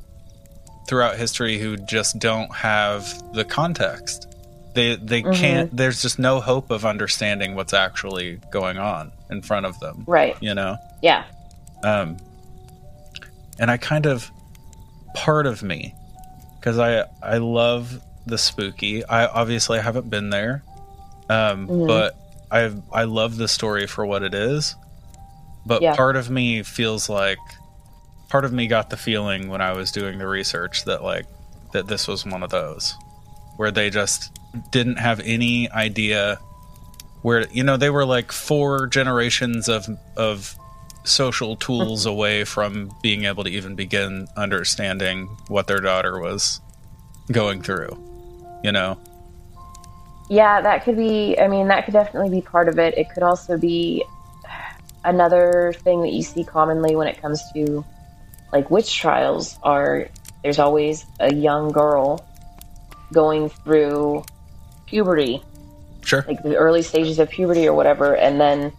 throughout 0.87 1.15
history 1.15 1.59
who 1.59 1.77
just 1.77 2.19
don't 2.19 2.53
have 2.53 3.07
the 3.33 3.45
context. 3.45 4.27
They 4.73 4.95
they 4.95 5.21
Mm-hmm. 5.21 5.33
can't. 5.41 5.75
There's 5.77 6.01
just 6.01 6.17
no 6.19 6.39
hope 6.41 6.71
of 6.71 6.85
understanding 6.85 7.55
what's 7.55 7.73
actually 7.73 8.39
going 8.51 8.77
on 8.77 9.11
in 9.29 9.41
front 9.41 9.65
of 9.65 9.79
them. 9.79 10.03
Right. 10.07 10.35
You 10.41 10.55
know. 10.55 10.77
Yeah. 11.01 11.25
Um, 11.83 12.17
and 13.59 13.69
I 13.69 13.77
kind 13.77 14.05
of 14.05 14.29
part 15.13 15.45
of 15.45 15.61
me 15.63 15.93
because 16.59 16.79
I 16.79 17.05
I 17.21 17.37
love 17.37 17.99
the 18.25 18.37
spooky. 18.37 19.05
I 19.05 19.27
obviously 19.27 19.79
haven't 19.79 20.09
been 20.09 20.29
there, 20.29 20.63
um, 21.29 21.67
Mm-hmm. 21.67 21.87
but 21.87 22.15
I 22.51 22.71
I 22.91 23.03
love 23.03 23.37
the 23.37 23.47
story 23.47 23.85
for 23.87 24.05
what 24.05 24.23
it 24.23 24.33
is. 24.33 24.75
But 25.65 25.81
Yeah. 25.81 25.95
part 25.95 26.15
of 26.15 26.29
me 26.29 26.63
feels 26.63 27.09
like 27.09 27.37
part 28.29 28.43
of 28.45 28.51
me 28.51 28.67
got 28.67 28.89
the 28.89 28.97
feeling 28.97 29.49
when 29.49 29.61
I 29.61 29.73
was 29.73 29.91
doing 29.91 30.17
the 30.17 30.27
research 30.27 30.85
that 30.85 31.03
like 31.03 31.25
that 31.73 31.87
this 31.87 32.07
was 32.07 32.25
one 32.25 32.41
of 32.43 32.49
those 32.49 32.95
where 33.57 33.69
they 33.71 33.89
just 33.91 34.31
didn't 34.71 34.97
have 34.97 35.19
any 35.21 35.69
idea 35.71 36.39
where 37.21 37.47
you 37.51 37.63
know 37.63 37.77
they 37.77 37.89
were 37.89 38.05
like 38.05 38.31
four 38.31 38.87
generations 38.87 39.69
of 39.69 39.87
of 40.17 40.55
social 41.05 41.55
tools 41.55 42.05
away 42.05 42.43
from 42.43 42.91
being 43.01 43.25
able 43.25 43.43
to 43.43 43.49
even 43.49 43.75
begin 43.75 44.27
understanding 44.37 45.27
what 45.47 45.67
their 45.67 45.79
daughter 45.79 46.19
was 46.19 46.61
going 47.31 47.61
through 47.61 47.97
you 48.63 48.71
know 48.71 48.97
Yeah, 50.29 50.61
that 50.61 50.83
could 50.85 50.95
be, 50.95 51.37
I 51.37 51.47
mean, 51.47 51.67
that 51.67 51.85
could 51.85 51.93
definitely 51.93 52.29
be 52.29 52.41
part 52.41 52.69
of 52.69 52.79
it. 52.79 52.97
It 52.97 53.09
could 53.09 53.23
also 53.23 53.57
be 53.57 54.05
another 55.03 55.73
thing 55.79 56.01
that 56.01 56.13
you 56.13 56.23
see 56.23 56.43
commonly 56.43 56.95
when 56.95 57.07
it 57.07 57.21
comes 57.21 57.41
to 57.53 57.83
like 58.51 58.71
witch 58.71 58.95
trials 58.95 59.57
are 59.63 60.07
there's 60.43 60.59
always 60.59 61.05
a 61.19 61.33
young 61.33 61.71
girl 61.71 62.25
going 63.11 63.49
through 63.49 64.23
puberty, 64.85 65.41
sure 66.03 66.23
like 66.27 66.41
the 66.43 66.55
early 66.55 66.81
stages 66.81 67.19
of 67.19 67.29
puberty 67.29 67.67
or 67.67 67.73
whatever, 67.73 68.15
and 68.15 68.39
then 68.39 68.71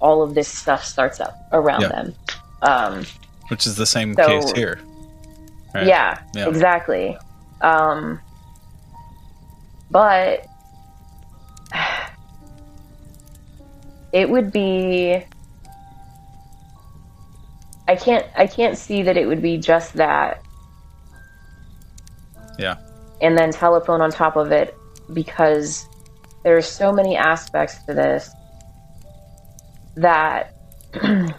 all 0.00 0.22
of 0.22 0.34
this 0.34 0.48
stuff 0.48 0.84
starts 0.84 1.20
up 1.20 1.34
around 1.52 1.82
Yeah. 1.82 1.88
them. 1.88 2.14
Um, 2.62 3.04
which 3.48 3.66
is 3.66 3.76
the 3.76 3.86
same 3.86 4.14
So- 4.14 4.26
case 4.26 4.52
here 4.52 4.78
right? 5.74 5.86
Yeah, 5.86 6.18
Yeah. 6.34 6.48
exactly. 6.48 7.16
Um, 7.60 8.20
but 9.90 10.46
it 14.12 14.28
would 14.28 14.52
be. 14.52 15.24
I 17.88 17.96
can't. 17.96 18.26
I 18.36 18.46
can't 18.46 18.78
see 18.78 19.02
that 19.02 19.16
it 19.16 19.26
would 19.26 19.42
be 19.42 19.58
just 19.58 19.94
that, 19.94 20.42
yeah 22.58 22.76
and 23.20 23.36
then 23.38 23.52
telephone 23.52 24.00
on 24.00 24.10
top 24.10 24.34
of 24.36 24.50
it, 24.50 24.74
because 25.12 25.86
there 26.42 26.56
are 26.56 26.62
so 26.62 26.92
many 26.92 27.16
aspects 27.16 27.82
to 27.84 27.94
this 27.94 28.30
that 29.96 30.54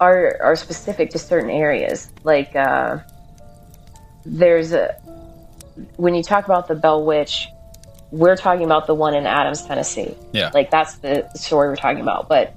are 0.00 0.36
are 0.40 0.56
specific 0.56 1.10
to 1.10 1.18
certain 1.18 1.50
areas. 1.50 2.10
Like 2.24 2.54
uh, 2.56 2.98
there's 4.24 4.72
a 4.72 4.94
when 5.96 6.14
you 6.14 6.22
talk 6.22 6.44
about 6.44 6.68
the 6.68 6.74
Bell 6.74 7.04
Witch, 7.04 7.48
we're 8.10 8.36
talking 8.36 8.64
about 8.64 8.86
the 8.86 8.94
one 8.94 9.14
in 9.14 9.26
Adams, 9.26 9.64
Tennessee. 9.64 10.14
yeah 10.32 10.50
Like 10.54 10.70
that's 10.70 10.96
the 10.96 11.28
story 11.34 11.68
we're 11.68 11.76
talking 11.76 12.00
about. 12.00 12.28
But 12.28 12.54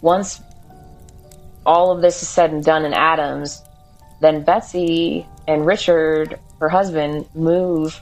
once 0.00 0.40
all 1.66 1.92
of 1.92 2.00
this 2.00 2.22
is 2.22 2.28
said 2.28 2.50
and 2.50 2.64
done 2.64 2.84
in 2.84 2.94
Adams, 2.94 3.62
then 4.20 4.42
Betsy 4.44 5.26
and 5.46 5.66
Richard, 5.66 6.38
her 6.60 6.68
husband, 6.68 7.26
move 7.34 8.00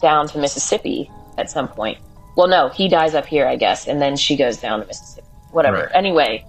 down 0.00 0.28
to 0.28 0.38
Mississippi 0.38 1.10
at 1.36 1.50
some 1.50 1.68
point. 1.68 1.98
Well, 2.36 2.48
no, 2.48 2.68
he 2.68 2.88
dies 2.88 3.14
up 3.14 3.26
here, 3.26 3.46
I 3.46 3.56
guess, 3.56 3.88
and 3.88 4.00
then 4.00 4.16
she 4.16 4.36
goes 4.36 4.58
down 4.58 4.80
to 4.80 4.86
Mississippi. 4.86 5.26
Whatever. 5.50 5.78
Right. 5.78 5.94
Anyway, 5.94 6.44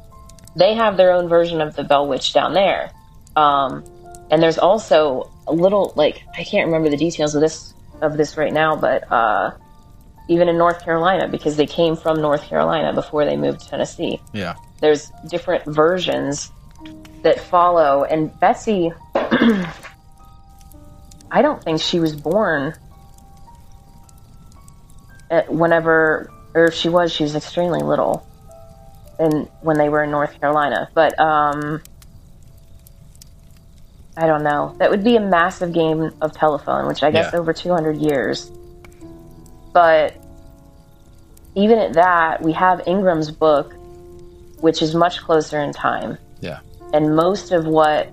they 0.55 0.73
have 0.75 0.97
their 0.97 1.11
own 1.11 1.27
version 1.27 1.61
of 1.61 1.75
the 1.75 1.83
Bell 1.83 2.07
Witch 2.07 2.33
down 2.33 2.53
there. 2.53 2.91
Um, 3.35 3.83
and 4.29 4.43
there's 4.43 4.57
also 4.57 5.31
a 5.47 5.53
little 5.53 5.93
like 5.95 6.21
I 6.37 6.43
can't 6.43 6.67
remember 6.67 6.89
the 6.89 6.97
details 6.97 7.33
of 7.33 7.41
this 7.41 7.73
of 8.01 8.17
this 8.17 8.37
right 8.37 8.53
now, 8.53 8.75
but 8.75 9.11
uh, 9.11 9.51
even 10.27 10.47
in 10.47 10.57
North 10.57 10.83
Carolina, 10.83 11.27
because 11.27 11.55
they 11.55 11.65
came 11.65 11.95
from 11.95 12.21
North 12.21 12.43
Carolina 12.43 12.93
before 12.93 13.25
they 13.25 13.37
moved 13.37 13.61
to 13.61 13.69
Tennessee 13.69 14.19
yeah 14.33 14.55
there's 14.81 15.11
different 15.27 15.65
versions 15.65 16.51
that 17.21 17.39
follow 17.39 18.05
and 18.05 18.37
betsy 18.39 18.91
i 21.31 21.41
don't 21.41 21.63
think 21.63 21.79
she 21.81 21.99
was 21.99 22.15
born 22.15 22.73
whenever 25.47 26.31
or 26.55 26.65
if 26.65 26.73
she 26.73 26.89
was 26.89 27.11
she 27.11 27.23
was 27.23 27.35
extremely 27.35 27.81
little 27.81 28.25
and 29.19 29.47
when 29.61 29.77
they 29.77 29.89
were 29.89 30.03
in 30.03 30.11
north 30.11 30.39
carolina 30.39 30.89
but 30.95 31.17
um 31.19 31.81
i 34.17 34.25
don't 34.25 34.43
know 34.43 34.75
that 34.79 34.89
would 34.89 35.03
be 35.03 35.15
a 35.15 35.19
massive 35.19 35.71
game 35.71 36.11
of 36.21 36.33
telephone 36.33 36.87
which 36.87 37.03
i 37.03 37.11
guess 37.11 37.31
Yeah. 37.33 37.39
over 37.39 37.53
200 37.53 37.97
years 37.97 38.51
but 39.73 40.15
even 41.55 41.77
at 41.77 41.93
that 41.93 42.41
we 42.41 42.53
have 42.53 42.81
ingram's 42.87 43.29
book 43.29 43.73
which 44.61 44.81
is 44.81 44.93
much 44.93 45.19
closer 45.21 45.59
in 45.61 45.71
time. 45.71 46.17
yeah 46.41 46.59
And 46.91 47.15
most 47.15 47.51
of 47.53 47.65
what 47.65 48.09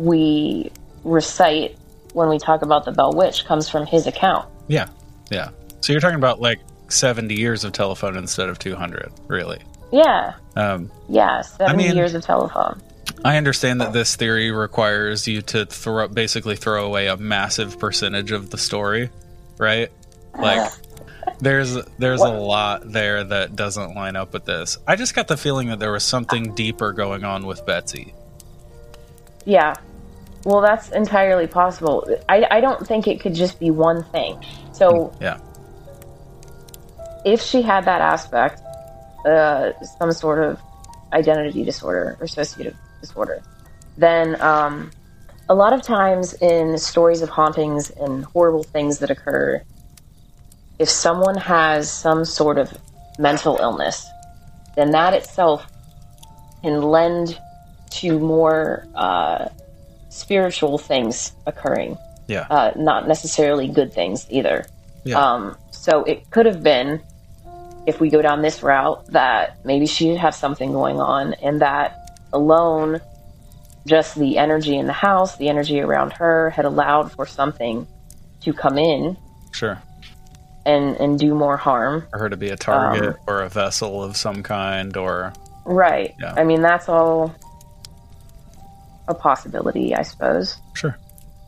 we 0.00 0.70
recite 1.04 1.76
when 2.16 2.28
we 2.28 2.38
talk 2.38 2.62
about 2.62 2.84
the 2.84 2.92
Bell 2.92 3.12
Witch 3.12 3.44
comes 3.44 3.68
from 3.68 3.86
his 3.86 4.06
account. 4.06 4.48
yeah 4.68 4.88
yeah 5.30 5.50
so 5.80 5.92
you're 5.92 6.00
talking 6.00 6.16
about 6.16 6.40
like 6.40 6.58
70 6.88 7.34
years 7.34 7.62
of 7.64 7.72
telephone 7.72 8.16
instead 8.16 8.48
of 8.48 8.58
200 8.58 9.12
really 9.28 9.58
Yeah, 9.92 10.34
um 10.56 10.90
yeah, 11.08 11.42
70 11.42 11.76
mean- 11.76 11.96
years 11.96 12.14
of 12.14 12.22
telephone. 12.24 12.80
I 13.24 13.36
understand 13.38 13.80
that 13.80 13.92
this 13.92 14.14
theory 14.16 14.50
requires 14.50 15.26
you 15.26 15.40
to 15.42 15.64
throw 15.66 16.06
basically 16.08 16.54
throw 16.56 16.84
away 16.86 17.06
a 17.08 17.16
massive 17.16 17.78
percentage 17.78 18.30
of 18.30 18.50
the 18.50 18.58
story, 18.58 19.10
right? 19.58 19.90
Like 20.38 20.70
there's 21.40 21.76
there's 21.98 22.20
a 22.20 22.28
lot 22.28 22.92
there 22.92 23.24
that 23.24 23.56
doesn't 23.56 23.94
line 23.94 24.16
up 24.16 24.32
with 24.32 24.44
this. 24.44 24.78
I 24.86 24.96
just 24.96 25.14
got 25.14 25.28
the 25.28 25.36
feeling 25.36 25.68
that 25.68 25.78
there 25.78 25.92
was 25.92 26.04
something 26.04 26.54
deeper 26.54 26.92
going 26.92 27.24
on 27.24 27.46
with 27.46 27.64
Betsy. 27.66 28.12
Yeah. 29.44 29.74
Well, 30.46 30.60
that's 30.60 30.90
entirely 30.90 31.48
possible. 31.48 32.08
I, 32.28 32.46
I 32.48 32.60
don't 32.60 32.86
think 32.86 33.08
it 33.08 33.18
could 33.18 33.34
just 33.34 33.58
be 33.58 33.72
one 33.72 34.04
thing. 34.04 34.38
So 34.72 35.12
Yeah. 35.20 35.38
if 37.24 37.42
she 37.42 37.62
had 37.62 37.84
that 37.86 38.00
aspect, 38.00 38.62
uh, 39.26 39.72
some 39.98 40.12
sort 40.12 40.44
of 40.44 40.60
identity 41.12 41.64
disorder 41.64 42.16
or 42.20 42.24
associative 42.24 42.76
disorder, 43.00 43.42
then 43.98 44.40
um, 44.40 44.92
a 45.48 45.54
lot 45.54 45.72
of 45.72 45.82
times 45.82 46.34
in 46.34 46.78
stories 46.78 47.22
of 47.22 47.28
hauntings 47.28 47.90
and 47.90 48.24
horrible 48.26 48.62
things 48.62 49.00
that 49.00 49.10
occur, 49.10 49.60
if 50.78 50.88
someone 50.88 51.36
has 51.36 51.90
some 51.90 52.24
sort 52.24 52.56
of 52.56 52.72
mental 53.18 53.58
illness, 53.60 54.06
then 54.76 54.92
that 54.92 55.12
itself 55.12 55.66
can 56.62 56.82
lend 56.82 57.36
to 57.90 58.20
more 58.20 58.86
uh, 58.94 59.48
spiritual 60.16 60.78
things 60.78 61.32
occurring, 61.46 61.98
Yeah. 62.26 62.46
uh, 62.50 62.70
not 62.76 63.06
necessarily 63.06 63.68
good 63.68 63.92
things 63.92 64.26
either. 64.30 64.64
Yeah. 65.04 65.18
Um, 65.18 65.56
so 65.70 66.02
it 66.04 66.30
could 66.30 66.46
have 66.46 66.62
been, 66.62 67.00
if 67.86 68.00
we 68.00 68.10
go 68.10 68.20
down 68.22 68.42
this 68.42 68.62
route, 68.62 69.06
that 69.12 69.64
maybe 69.64 69.86
she 69.86 70.06
did 70.08 70.18
have 70.18 70.34
something 70.34 70.72
going 70.72 71.00
on, 71.00 71.34
and 71.34 71.60
that 71.60 72.10
alone, 72.32 73.00
just 73.86 74.16
the 74.18 74.38
energy 74.38 74.76
in 74.76 74.86
the 74.86 74.92
house, 74.92 75.36
the 75.36 75.48
energy 75.48 75.80
around 75.80 76.12
her, 76.14 76.50
had 76.50 76.64
allowed 76.64 77.12
for 77.12 77.26
something 77.26 77.86
to 78.40 78.52
come 78.52 78.78
in 78.78 79.16
sure. 79.52 79.80
and 80.64 80.96
and 80.96 81.18
do 81.18 81.34
more 81.34 81.56
harm. 81.56 82.04
For 82.10 82.18
her 82.18 82.28
to 82.28 82.36
be 82.36 82.48
a 82.48 82.56
target 82.56 83.10
Um, 83.10 83.14
or 83.28 83.42
a 83.42 83.48
vessel 83.48 84.02
of 84.02 84.16
some 84.16 84.42
kind 84.42 84.96
or 84.96 85.32
Right. 85.64 86.14
Yeah. 86.20 86.34
I 86.36 86.44
mean, 86.44 86.62
that's 86.62 86.88
all 86.88 87.32
a 89.08 89.14
possibility, 89.14 89.94
I 89.94 90.02
suppose. 90.02 90.56
sure. 90.74 90.96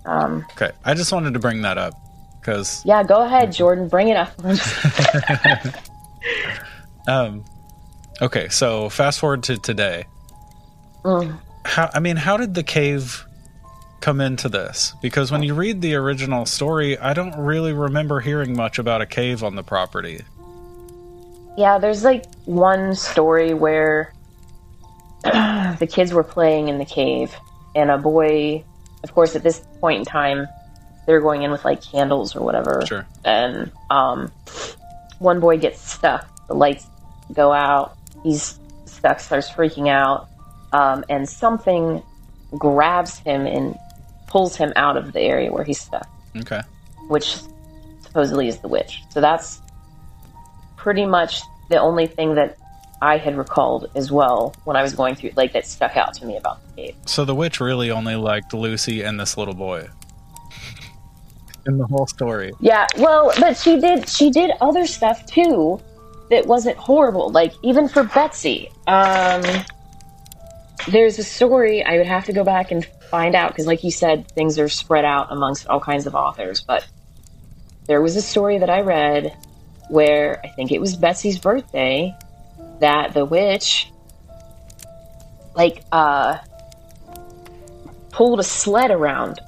Um, 0.07 0.47
Okay. 0.53 0.71
I 0.85 0.95
just 0.95 1.13
wanted 1.13 1.35
to 1.35 1.41
bring 1.41 1.63
that 1.63 1.79
up 1.79 1.95
cuz 2.43 2.83
yeah, 2.85 3.03
go 3.03 3.23
ahead, 3.25 3.53
Jordan. 3.53 3.89
Bring 3.89 4.09
it 4.09 4.17
up. 4.17 4.33
um 7.09 7.45
okay, 8.21 8.49
so 8.49 8.89
fast 8.89 9.21
forward 9.21 9.43
to 9.45 9.59
today. 9.59 10.07
Mm. 11.05 11.39
how 11.65 11.91
I 11.93 12.01
mean, 12.01 12.17
how 12.17 12.37
did 12.37 12.55
the 12.55 12.63
cave 12.63 13.25
come 14.01 14.21
into 14.21 14.49
this? 14.49 14.95
Because 15.03 15.31
when 15.31 15.43
you 15.43 15.55
read 15.55 15.81
the 15.81 15.95
original 15.97 16.47
story, 16.47 16.99
I 16.99 17.15
don't 17.15 17.37
really 17.37 17.73
remember 17.73 18.21
hearing 18.21 18.57
much 18.57 18.79
about 18.79 19.01
a 19.03 19.07
cave 19.07 19.43
on 19.43 19.55
the 19.57 19.63
property. 19.63 20.21
Yeah, 21.57 21.79
there's 21.79 22.05
like 22.05 22.25
one 22.45 22.95
story 22.95 23.55
where 23.55 24.13
the 25.25 25.89
kids 25.91 26.13
were 26.13 26.23
playing 26.25 26.69
in 26.69 26.79
the 26.79 26.85
cave, 26.85 27.35
and 27.79 27.91
a 27.91 27.99
boy, 27.99 28.65
of 29.05 29.15
course, 29.15 29.37
at 29.37 29.43
this 29.43 29.63
point 29.81 30.01
in 30.01 30.05
time, 30.05 30.49
they're 31.07 31.21
going 31.21 31.43
in 31.43 31.51
with 31.51 31.65
like 31.65 31.81
candles 31.83 32.35
or 32.37 32.41
whatever. 32.43 32.83
Sure. 32.87 33.07
And 33.25 33.71
um, 33.89 34.31
one 35.21 35.39
boy 35.41 35.59
gets 35.59 35.81
stuck. 35.81 36.27
The 36.49 36.55
lights 36.55 36.85
go 37.33 37.53
out. 37.53 37.97
He's 38.25 38.59
stuck, 38.87 39.21
starts 39.21 39.49
freaking 39.51 39.89
out, 39.89 40.29
um, 40.73 41.05
and 41.09 41.29
something 41.29 42.03
grabs 42.59 43.19
him 43.21 43.47
and 43.47 43.77
pulls 44.27 44.57
him 44.57 44.73
out 44.77 44.97
of 44.97 45.13
the 45.13 45.21
area 45.21 45.53
where 45.53 45.65
he's 45.65 45.81
stuck 45.81 46.09
Okay. 46.37 46.61
which 47.09 47.37
supposedly 48.03 48.49
is 48.49 48.59
the 48.59 48.69
witch. 48.69 49.03
So 49.11 49.21
that's 49.21 49.61
pretty 50.77 51.07
much 51.07 51.43
the 51.71 51.79
only 51.79 52.07
thing 52.07 52.35
that 52.37 52.57
I 53.01 53.17
had 53.17 53.37
recalled 53.37 53.91
as 53.95 54.11
well 54.11 54.55
when 54.65 54.77
I 54.77 54.83
was 54.83 54.95
going 54.95 55.15
through, 55.15 55.31
like 55.37 55.53
that 55.53 55.67
stuck 55.67 55.97
out 55.97 56.15
to 56.15 56.27
me 56.27 56.37
about 56.37 56.59
the 56.69 56.83
cave. 56.83 56.97
So 57.07 57.25
the 57.25 57.35
witch 57.35 57.61
really 57.61 57.91
only 57.91 58.17
liked 58.17 58.53
Lucy 58.53 59.03
and 59.03 59.19
this 59.21 59.37
little 59.37 59.55
boy. 59.55 59.89
In 61.67 61.79
the 61.79 61.87
whole 61.87 62.07
story. 62.07 62.53
Yeah, 62.61 62.87
well, 62.97 63.33
but 63.39 63.57
she 63.57 63.79
did 63.79 64.09
she 64.09 64.31
did 64.31 64.51
other 64.61 64.87
stuff 64.87 65.27
too 65.27 65.81
that 66.31 66.47
wasn't 66.47 66.77
horrible. 66.77 67.31
Like 67.31 67.53
even 67.63 67.89
for 67.89 68.05
Betsy, 68.05 68.71
um, 68.87 69.43
there's 70.89 71.19
a 71.19 71.25
story 71.25 71.85
I 71.85 71.99
would 71.99 72.07
have 72.07 72.25
to 72.27 72.33
go 72.33 72.43
back 72.43 72.71
and 72.71 72.85
find 73.11 73.35
out 73.35 73.51
because, 73.51 73.67
like 73.67 73.85
you 73.85 73.91
said, 73.91 74.31
things 74.33 74.59
are 74.59 74.69
spread 74.69 75.05
out 75.05 75.31
amongst 75.31 75.67
all 75.69 75.81
kinds 75.81 76.07
of 76.07 76.15
authors. 76.15 76.63
But 76.63 76.87
there 77.87 78.01
was 78.01 78.17
a 78.17 78.23
story 78.23 78.59
that 78.59 78.71
I 78.71 78.81
read 78.81 79.37
where 79.89 80.41
I 80.45 80.49
think 80.49 80.73
it 80.73 80.81
was 80.81 80.97
Betsy's 80.97 81.39
birthday 81.39 82.15
that 82.81 83.15
the 83.15 83.25
witch, 83.25 83.91
like, 85.55 85.83
uh, 85.93 86.39
pulled 88.11 88.41
a 88.41 88.45
sled 88.45 88.91
around 88.91 89.41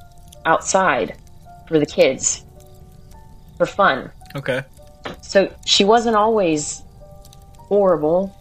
outside 0.44 1.16
for 1.66 1.78
the 1.78 1.86
kids 1.86 2.44
for 3.56 3.66
fun. 3.66 4.10
Okay. 4.34 4.62
So 5.22 5.52
she 5.64 5.84
wasn't 5.84 6.16
always 6.16 6.82
horrible. 7.56 8.34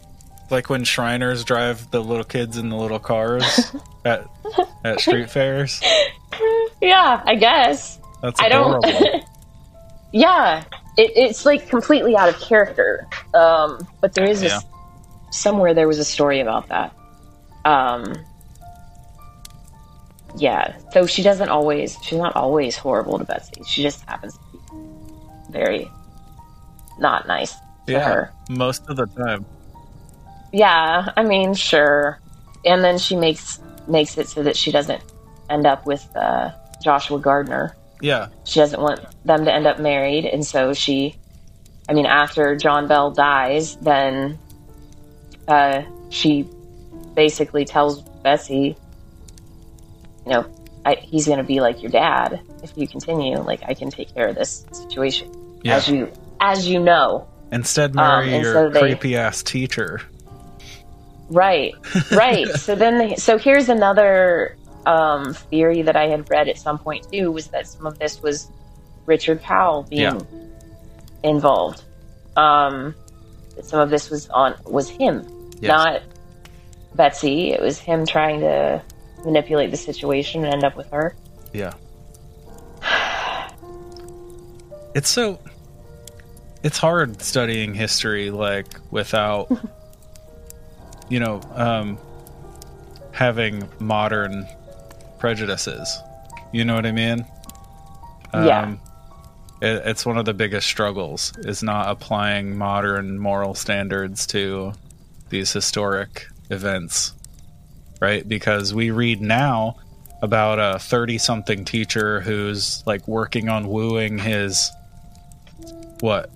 Like 0.50 0.68
when 0.68 0.84
Shriners 0.84 1.44
drive 1.44 1.90
the 1.90 2.00
little 2.02 2.24
kids 2.24 2.56
in 2.56 2.68
the 2.68 2.76
little 2.76 2.98
cars 2.98 3.74
at 4.04 4.26
at 4.84 5.00
street 5.00 5.30
fairs. 5.30 5.80
Yeah, 6.82 7.22
I 7.26 7.34
guess. 7.34 7.98
That's 8.22 8.40
I 8.40 8.48
don't. 8.48 8.82
yeah, 10.12 10.64
it, 10.96 11.12
it's 11.14 11.44
like 11.44 11.68
completely 11.68 12.16
out 12.16 12.30
of 12.30 12.40
character. 12.40 13.06
Um, 13.34 13.86
but 14.00 14.14
there 14.14 14.24
is 14.24 14.42
Yeah. 14.42 14.60
Somewhere 15.30 15.74
there 15.74 15.88
was 15.88 15.98
a 15.98 16.04
story 16.04 16.40
about 16.40 16.68
that. 16.68 16.94
Um, 17.64 18.14
yeah, 20.36 20.76
so 20.92 21.06
she 21.06 21.22
doesn't 21.22 21.48
always. 21.48 21.96
She's 22.02 22.18
not 22.18 22.36
always 22.36 22.76
horrible 22.76 23.18
to 23.18 23.24
Betsy. 23.24 23.62
She 23.66 23.82
just 23.82 24.04
happens 24.04 24.34
to 24.34 24.40
be 24.52 25.52
very 25.52 25.90
not 26.98 27.26
nice 27.26 27.54
to 27.86 27.92
yeah. 27.92 28.08
her. 28.08 28.32
Most 28.48 28.88
of 28.88 28.96
the 28.96 29.06
time. 29.06 29.44
Yeah, 30.52 31.12
I 31.16 31.22
mean, 31.22 31.54
sure. 31.54 32.20
And 32.64 32.84
then 32.84 32.98
she 32.98 33.16
makes 33.16 33.60
makes 33.86 34.18
it 34.18 34.28
so 34.28 34.42
that 34.42 34.56
she 34.56 34.70
doesn't 34.70 35.02
end 35.48 35.66
up 35.66 35.86
with 35.86 36.06
uh, 36.16 36.52
Joshua 36.82 37.18
Gardner. 37.18 37.76
Yeah. 38.00 38.28
She 38.44 38.60
doesn't 38.60 38.80
want 38.80 39.00
them 39.24 39.44
to 39.44 39.52
end 39.52 39.66
up 39.66 39.78
married, 39.78 40.24
and 40.24 40.46
so 40.46 40.72
she, 40.72 41.16
I 41.88 41.92
mean, 41.92 42.06
after 42.06 42.56
John 42.56 42.88
Bell 42.88 43.10
dies, 43.10 43.76
then 43.76 44.38
uh, 45.48 45.82
she 46.10 46.48
basically 47.14 47.64
tells 47.64 48.02
Bessie, 48.02 48.76
you 50.26 50.32
know, 50.32 50.46
I, 50.84 50.94
he's 50.94 51.26
going 51.26 51.38
to 51.38 51.44
be 51.44 51.60
like 51.60 51.82
your 51.82 51.90
dad 51.90 52.40
if 52.62 52.72
you 52.76 52.86
continue. 52.88 53.38
Like, 53.38 53.62
I 53.66 53.74
can 53.74 53.90
take 53.90 54.14
care 54.14 54.28
of 54.28 54.34
this 54.34 54.64
situation, 54.72 55.30
Yeah. 55.62 55.76
as 55.76 55.88
you 55.88 56.10
as 56.40 56.66
you 56.68 56.80
know. 56.80 57.26
Instead 57.52 57.94
marry 57.94 58.32
and 58.34 58.42
your 58.44 58.52
so 58.54 58.70
they- 58.70 58.80
creepy 58.80 59.16
ass 59.16 59.42
teacher. 59.42 60.00
Right, 61.28 61.74
right. 62.10 62.48
so 62.48 62.74
then, 62.74 62.98
the, 63.10 63.16
so 63.16 63.38
here's 63.38 63.68
another 63.68 64.56
um, 64.84 65.32
theory 65.34 65.82
that 65.82 65.94
I 65.94 66.08
had 66.08 66.28
read 66.28 66.48
at 66.48 66.58
some 66.58 66.78
point 66.78 67.06
too 67.12 67.30
was 67.30 67.48
that 67.48 67.68
some 67.68 67.86
of 67.86 67.98
this 68.00 68.20
was 68.20 68.50
Richard 69.06 69.40
Powell 69.40 69.84
being 69.84 70.00
Yeah. 70.02 70.20
involved. 71.22 71.82
Um, 72.36 72.94
some 73.62 73.80
of 73.80 73.90
this 73.90 74.10
was 74.10 74.28
on 74.30 74.54
was 74.64 74.88
him, 74.88 75.26
Yes. 75.60 75.68
not 75.68 76.02
Betsy. 76.94 77.50
It 77.52 77.60
was 77.60 77.78
him 77.78 78.06
trying 78.06 78.40
to 78.40 78.82
manipulate 79.24 79.70
the 79.70 79.76
situation 79.76 80.44
and 80.44 80.54
end 80.54 80.64
up 80.64 80.76
with 80.76 80.90
her. 80.90 81.14
Yeah. 81.52 81.72
It's 84.94 85.08
so 85.08 85.38
it's 86.62 86.78
hard 86.78 87.22
studying 87.22 87.74
history 87.74 88.30
like 88.30 88.66
without 88.90 89.48
you 91.08 91.20
know 91.20 91.40
um 91.54 91.98
having 93.12 93.68
modern 93.78 94.46
prejudices. 95.18 95.96
You 96.52 96.64
know 96.64 96.74
what 96.74 96.86
I 96.86 96.92
mean? 96.92 97.24
Yeah. 98.34 98.74
It, 99.60 99.82
it's 99.86 100.04
one 100.06 100.18
of 100.18 100.24
the 100.24 100.34
biggest 100.34 100.66
struggles 100.66 101.32
is 101.38 101.62
not 101.62 101.88
applying 101.90 102.56
modern 102.56 103.18
moral 103.18 103.54
standards 103.54 104.26
to 104.28 104.72
these 105.28 105.52
historic 105.52 106.26
events 106.50 107.12
right 108.00 108.28
because 108.28 108.72
we 108.74 108.90
read 108.90 109.20
now 109.20 109.76
about 110.22 110.58
a 110.58 110.78
30 110.78 111.18
something 111.18 111.64
teacher 111.64 112.20
who's 112.20 112.82
like 112.86 113.06
working 113.08 113.48
on 113.48 113.68
wooing 113.68 114.18
his 114.18 114.70
what 116.00 116.30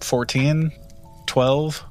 14 0.00 0.72
12 1.26 1.84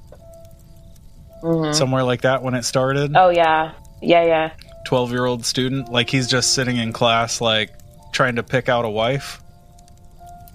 Mhm. 1.44 1.74
somewhere 1.74 2.04
like 2.04 2.22
that 2.22 2.44
when 2.44 2.54
it 2.54 2.64
started 2.64 3.16
Oh 3.16 3.30
yeah, 3.30 3.72
yeah, 4.02 4.26
yeah. 4.26 4.52
12 4.86 5.12
year 5.12 5.26
old 5.26 5.46
student. 5.46 5.90
Like 5.90 6.10
he's 6.10 6.28
just 6.28 6.54
sitting 6.54 6.76
in 6.78 6.92
class, 6.92 7.40
like 7.40 7.70
trying 8.12 8.36
to 8.36 8.44
pick 8.44 8.68
out 8.68 8.84
a 8.84 8.90
wife. 8.90 9.40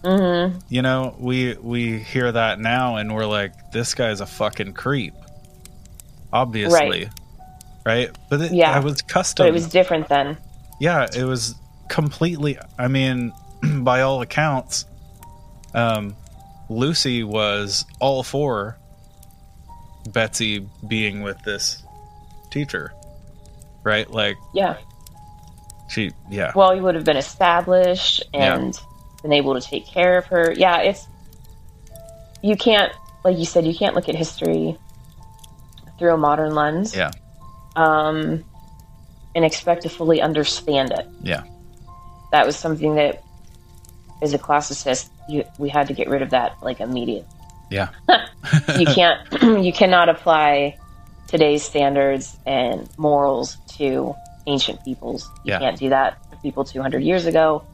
Mm-hmm. 0.05 0.59
You 0.69 0.83
know, 0.83 1.17
we 1.19 1.55
we 1.55 1.99
hear 1.99 2.31
that 2.31 2.61
now, 2.61 2.97
and 2.97 3.15
we're 3.15 3.27
like, 3.27 3.73
this 3.73 3.95
guy's 3.95 4.21
a 4.21 4.27
fucking 4.27 4.75
creep. 4.75 5.15
Obviously, 6.33 7.09
right? 7.87 8.11
But 8.29 8.41
it, 8.43 8.53
Yeah. 8.53 8.73
I 8.73 8.81
was 8.81 9.03
custom. 9.03 9.45
But 9.45 9.49
it 9.49 9.53
was 9.53 9.69
different 9.69 10.09
then. 10.09 10.37
yeah, 10.81 11.07
it 11.17 11.25
was 11.25 11.55
completely. 11.89 12.59
I 12.79 12.89
mean, 12.89 13.33
by 13.83 14.03
all 14.03 14.21
accounts, 14.21 14.85
um, 15.75 16.17
Lucy 16.69 17.23
was 17.23 17.85
all 18.01 18.23
for 18.23 18.77
Betsy 20.11 20.67
being 20.87 21.23
with 21.23 21.41
this 21.45 21.83
teacher, 22.51 22.93
right? 23.85 24.11
Like 24.11 24.37
Yeah. 24.55 24.77
she, 25.89 26.11
yeah, 26.31 26.53
Well, 26.55 26.75
you 26.75 26.83
would 26.83 26.95
have 26.95 27.05
been 27.05 27.17
established 27.17 28.23
and 28.35 28.79
been 29.25 29.33
able 29.33 29.55
to 29.59 29.61
take 29.61 29.87
care 29.87 30.18
of 30.18 30.27
her. 30.27 30.53
Yeah, 30.53 30.83
it's 30.83 31.09
you 32.43 32.57
can't, 32.57 32.93
like 33.25 33.39
you 33.39 33.47
said, 33.47 33.66
you 33.66 33.75
can't 33.75 33.95
look 33.97 34.09
at 34.09 34.14
history 34.14 34.77
through 35.99 36.12
a 36.12 36.16
modern 36.18 36.55
lens. 36.55 36.95
yeah, 36.95 37.11
um, 37.75 38.45
and 39.35 39.45
expect 39.45 39.83
to 39.83 39.89
fully 39.89 40.20
understand 40.20 40.93
it. 40.93 41.09
yeah, 41.22 41.43
That 42.33 42.45
was 42.47 42.55
something 42.57 42.95
that, 42.97 43.25
as 44.22 44.33
a 44.35 44.39
classicist, 44.39 45.09
you, 45.29 45.43
we 45.59 45.68
had 45.70 45.89
to 45.89 45.95
get 45.95 46.09
rid 46.09 46.20
of 46.22 46.31
that 46.31 46.57
like 46.62 46.81
immediately. 46.81 47.27
yeah, 47.70 47.89
You 48.79 48.87
can't, 48.87 49.18
you 49.64 49.72
cannot 49.72 50.09
apply 50.11 50.77
today's 51.29 51.64
standards 51.64 52.37
and 52.47 52.89
morals 52.99 53.57
to 53.79 54.14
ancient 54.47 54.85
peoples. 54.85 55.27
You 55.45 55.53
Yeah. 55.53 55.59
can't 55.61 55.79
do 55.79 55.89
that 55.89 56.18
to 56.31 56.37
people 56.37 56.64
200 56.64 57.03
years 57.03 57.25
ago, 57.27 57.64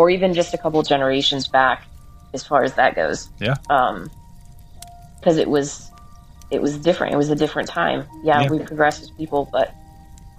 or 0.00 0.08
even 0.08 0.32
just 0.32 0.54
a 0.54 0.58
couple 0.58 0.82
generations 0.82 1.46
back, 1.46 1.84
as 2.32 2.42
far 2.42 2.64
as 2.64 2.72
that 2.72 2.96
goes. 2.96 3.28
yeah, 3.38 3.56
Um, 3.68 4.10
because 5.18 5.36
it 5.36 5.46
was, 5.46 5.90
it 6.50 6.62
was 6.62 6.78
different. 6.78 7.12
It 7.12 7.18
was 7.18 7.28
a 7.28 7.36
different 7.36 7.68
time. 7.68 8.06
Yeah, 8.24 8.40
Yeah. 8.40 8.48
we 8.48 8.60
progressed 8.60 9.02
as 9.02 9.10
people, 9.10 9.46
but 9.52 9.74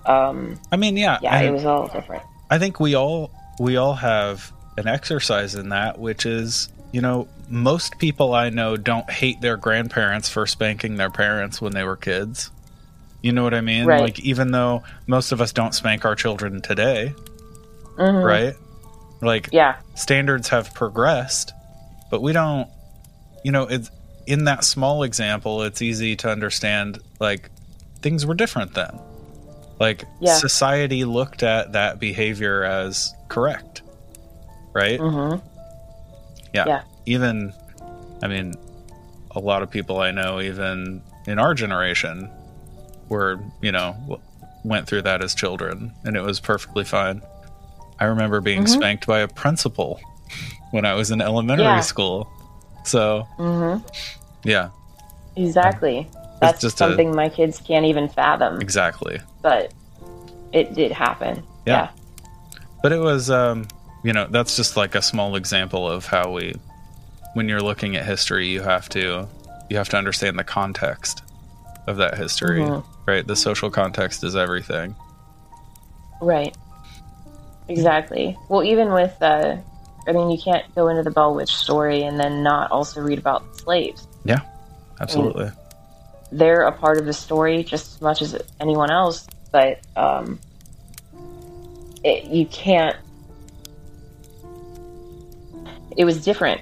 um, 0.08 0.60
I 0.72 0.78
mean, 0.78 0.98
yeah, 0.98 1.20
yeah, 1.22 1.38
and 1.38 1.46
it 1.50 1.52
was 1.52 1.64
all 1.64 1.88
different. 1.90 2.24
I 2.50 2.58
think 2.58 2.80
we 2.80 2.96
all 2.96 3.30
we 3.60 3.78
all 3.78 3.94
have 3.94 4.52
an 4.78 4.88
exercise 4.88 5.54
in 5.54 5.70
that, 5.70 6.00
which 6.00 6.26
is, 6.26 6.70
you 6.92 7.02
know, 7.02 7.28
most 7.48 8.00
people 8.00 8.34
I 8.34 8.50
know 8.50 8.78
don't 8.78 9.08
hate 9.12 9.42
their 9.42 9.58
grandparents 9.58 10.28
for 10.28 10.48
spanking 10.48 10.96
their 10.98 11.12
parents 11.12 11.62
when 11.62 11.74
they 11.74 11.84
were 11.84 11.98
kids. 11.98 12.50
You 13.22 13.32
know 13.32 13.44
what 13.44 13.54
I 13.54 13.62
mean? 13.62 13.86
Right. 13.86 14.02
Like 14.02 14.20
even 14.22 14.50
though 14.50 14.82
most 15.06 15.32
of 15.32 15.40
us 15.40 15.54
don't 15.54 15.76
spank 15.76 16.04
our 16.04 16.16
children 16.16 16.64
today, 16.64 17.14
Mhm. 18.00 18.24
right? 18.26 18.56
Like 19.22 19.50
Yeah, 19.52 19.76
standards 19.96 20.50
have 20.50 20.74
progressed, 20.74 21.54
but 22.10 22.22
we 22.22 22.34
don't 22.34 22.68
you 23.44 23.52
know, 23.52 23.64
it's 23.64 23.90
in 24.28 24.46
that 24.46 24.64
small 24.64 25.04
example, 25.04 25.64
it's 25.64 25.82
easy 25.82 26.16
to 26.18 26.30
understand 26.30 27.00
like 27.20 27.50
things 28.02 28.26
were 28.26 28.34
different 28.36 28.74
then. 28.74 29.00
Like 29.80 30.06
Yeah. 30.20 30.36
society 30.36 31.06
looked 31.06 31.44
at 31.44 31.74
that 31.74 32.00
behavior 32.00 32.64
as 32.64 33.14
correct. 33.30 33.82
Right? 34.74 35.00
hmm 35.00 35.36
Yeah. 36.54 36.66
Yeah. 36.68 36.82
Even, 37.08 37.54
I 38.22 38.28
mean, 38.28 38.54
a 39.32 39.40
lot 39.40 39.64
of 39.64 39.72
people 39.72 40.00
I 40.00 40.12
know, 40.12 40.40
even 40.40 41.02
in 41.26 41.40
our 41.40 41.54
generation, 41.54 42.30
were, 43.10 43.40
you 43.62 43.72
know, 43.72 44.20
went 44.64 44.88
through 44.88 45.02
that 45.02 45.24
as 45.24 45.34
children 45.34 45.94
and 46.04 46.16
it 46.16 46.22
was 46.22 46.40
perfectly 46.40 46.84
fine. 46.84 47.22
I 48.02 48.06
remember 48.06 48.42
being 48.42 48.64
Mhm. 48.64 48.68
spanked 48.68 49.06
by 49.06 49.20
a 49.20 49.28
principal 49.28 50.00
when 50.72 50.86
I 50.86 50.96
was 50.96 51.12
in 51.12 51.22
elementary 51.22 51.66
Yeah. 51.68 51.80
school. 51.82 52.28
So, 52.84 53.28
hmm 53.38 53.76
yeah, 54.44 54.70
exactly. 55.36 56.10
That's 56.40 56.60
just 56.60 56.76
a- 56.76 56.80
something 56.80 57.16
my 57.16 57.30
kids 57.30 57.60
can't 57.60 57.86
even 57.86 58.10
fathom, 58.10 58.60
exactly. 58.60 59.20
but 59.44 59.72
it 60.52 60.74
did 60.74 60.92
happen. 60.92 61.44
Yeah. 61.68 61.90
But 62.82 62.92
it 62.92 62.98
was, 63.00 63.30
um, 63.30 63.68
you 64.04 64.12
know, 64.14 64.26
that's 64.32 64.56
just 64.56 64.76
like 64.76 64.96
a 64.96 65.02
small 65.04 65.36
example 65.36 65.88
of 65.88 66.08
how 66.08 66.32
we, 66.32 66.56
when 67.36 67.48
you're 67.48 67.62
looking 67.62 67.96
at 67.96 68.04
history, 68.04 68.48
you 68.48 68.62
have 68.62 68.90
to, 68.90 69.28
you 69.70 69.78
have 69.78 69.90
to 69.90 69.98
understand 69.98 70.40
the 70.40 70.44
context 70.44 71.22
of 71.86 71.98
that 71.98 72.18
history, 72.18 72.62
Mhm. 72.62 72.84
right? 73.06 73.26
The 73.28 73.36
social 73.36 73.70
context 73.70 74.24
is 74.24 74.36
everything. 74.36 74.96
Right. 76.20 76.56
Exactly. 77.72 78.38
Well, 78.50 78.64
even 78.64 78.94
with, 78.94 79.16
uh, 79.22 79.58
I 80.08 80.12
mean, 80.12 80.30
you 80.32 80.38
can't 80.38 80.64
go 80.76 80.88
into 80.90 81.04
the 81.04 81.12
Bell 81.12 81.34
Witch 81.34 81.56
story 81.56 82.04
and 82.04 82.20
then 82.20 82.44
not 82.44 82.72
also 82.72 83.02
read 83.02 83.20
about 83.20 83.52
the 83.54 83.60
slaves. 83.60 84.08
Yeah, 84.24 84.42
absolutely. 85.00 85.52
They're 86.32 86.64
a 86.64 86.72
part 86.72 86.98
of 86.98 87.06
the 87.06 87.14
story 87.14 87.64
just 87.64 87.96
as 87.96 88.02
much 88.02 88.22
as 88.22 88.38
anyone 88.60 88.92
else, 88.92 89.28
but 89.52 89.80
um, 89.96 90.40
it, 92.04 92.26
you 92.26 92.46
can't. 92.46 92.96
It 95.98 96.06
was 96.06 96.24
different. 96.24 96.62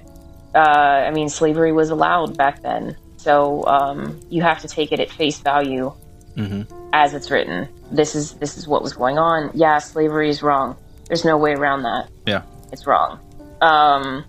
Uh, 0.56 0.58
I 0.58 1.12
mean, 1.12 1.30
slavery 1.30 1.72
was 1.72 1.92
allowed 1.92 2.36
back 2.36 2.62
then, 2.64 2.98
so 3.18 3.64
um, 3.68 4.20
you 4.30 4.42
have 4.42 4.62
to 4.62 4.68
take 4.68 4.92
it 4.92 5.00
at 5.00 5.12
face 5.12 5.40
value 5.40 5.94
hmm 6.36 6.64
as 6.94 7.14
it's 7.14 7.30
written. 7.30 7.68
This 7.92 8.16
is 8.16 8.34
this 8.34 8.58
is 8.58 8.68
what 8.68 8.82
was 8.82 8.94
going 8.94 9.18
on. 9.18 9.52
Yeah, 9.54 9.80
slavery 9.80 10.30
is 10.30 10.42
wrong. 10.42 10.76
There's 11.10 11.26
no 11.26 11.38
way 11.38 11.54
around 11.54 11.84
that. 11.84 12.10
Yeah. 12.26 12.44
It's 12.72 12.88
wrong. 12.88 13.20
Um, 13.62 14.24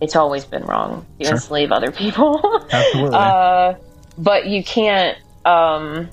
it's 0.00 0.16
always 0.16 0.44
been 0.46 0.62
wrong 0.64 1.04
to 1.18 1.24
Sure. 1.26 1.34
enslave 1.34 1.70
other 1.72 1.90
people. 1.90 2.40
Absolutely. 2.70 3.16
uh, 3.16 3.74
but 4.16 4.46
you 4.46 4.64
can't 4.64 5.18
um, 5.44 6.08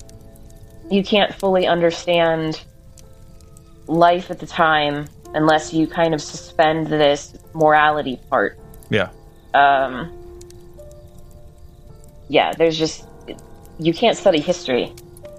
you 0.90 1.02
can't 1.02 1.32
fully 1.34 1.66
understand 1.66 2.60
life 3.86 4.30
at 4.30 4.38
the 4.40 4.46
time 4.46 5.06
unless 5.34 5.72
you 5.72 5.86
kind 5.86 6.12
of 6.12 6.20
suspend 6.20 6.88
this 6.88 7.34
morality 7.54 8.20
part. 8.28 8.58
yeah. 8.90 9.08
Um, 9.54 10.10
yeah, 12.28 12.52
there's 12.54 12.78
just 12.78 13.04
you 13.78 13.92
can't 13.94 14.16
study 14.16 14.40
history. 14.40 14.92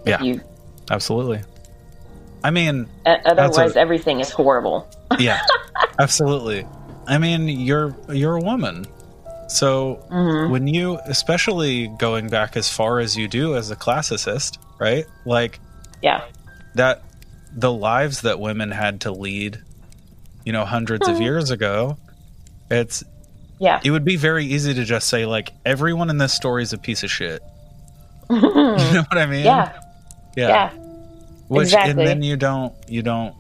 Yeah. 0.06 0.22
You 0.22 0.42
Absolutely. 0.92 1.42
I 2.44 2.52
mean, 2.52 2.90
otherwise, 3.06 3.76
a- 3.76 3.80
everything 3.80 4.20
is 4.20 4.30
horrible. 4.30 4.88
yeah, 5.20 5.40
absolutely. 6.00 6.66
I 7.08 7.18
mean, 7.18 7.48
you're 7.48 7.96
you're 8.10 8.36
a 8.36 8.42
woman, 8.42 8.86
so 9.48 9.96
hmm 10.10 10.50
when 10.52 10.68
you, 10.68 11.00
especially 11.06 11.88
going 12.00 12.28
back 12.30 12.58
as 12.58 12.70
far 12.70 13.00
as 13.00 13.16
you 13.16 13.28
do 13.30 13.56
as 13.56 13.72
a 13.72 13.76
classicist, 13.78 14.58
right? 14.80 15.06
Like 15.26 15.60
Yeah, 16.02 16.22
that, 16.76 17.02
the 17.56 17.72
lives 17.72 18.22
that 18.22 18.40
women 18.42 18.72
had 18.72 19.02
to 19.02 19.12
lead, 19.12 19.62
you 20.44 20.52
know, 20.52 20.66
hundreds 20.66 21.08
of 21.08 21.16
Mhm. 21.16 21.22
years 21.22 21.50
ago. 21.52 21.98
It's 22.70 23.04
yeah, 23.60 23.80
it 23.86 23.92
would 23.92 24.04
be 24.04 24.18
very 24.18 24.46
easy 24.46 24.74
to 24.74 24.84
just 24.84 25.08
say 25.08 25.26
like 25.26 25.52
everyone 25.66 26.10
in 26.10 26.18
this 26.18 26.34
story 26.34 26.64
is 26.64 26.74
a 26.74 26.78
piece 26.78 27.04
of 27.04 27.12
shit. 27.12 27.42
You 28.30 28.38
know 28.40 29.04
what 29.10 29.18
I 29.18 29.26
mean? 29.28 29.46
yeah, 29.46 29.72
yeah. 30.36 30.48
yeah, 30.48 30.72
Which 31.54 31.66
exactly. 31.68 31.92
and 31.92 32.00
then 32.00 32.22
you 32.24 32.36
don't 32.38 32.74
you 32.88 33.02
don't 33.02 33.36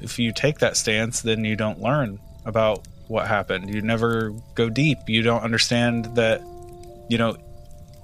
if 0.00 0.18
you 0.18 0.32
take 0.32 0.58
that 0.60 0.76
stance 0.76 1.20
then 1.22 1.44
you 1.44 1.54
don't 1.56 1.80
learn 1.80 2.18
about 2.44 2.86
what 3.08 3.26
happened. 3.28 3.72
You 3.74 3.82
never 3.82 4.30
go 4.54 4.68
deep. 4.70 4.98
You 5.06 5.22
don't 5.22 5.42
understand 5.42 6.16
that 6.16 6.40
you 7.08 7.18
know 7.18 7.36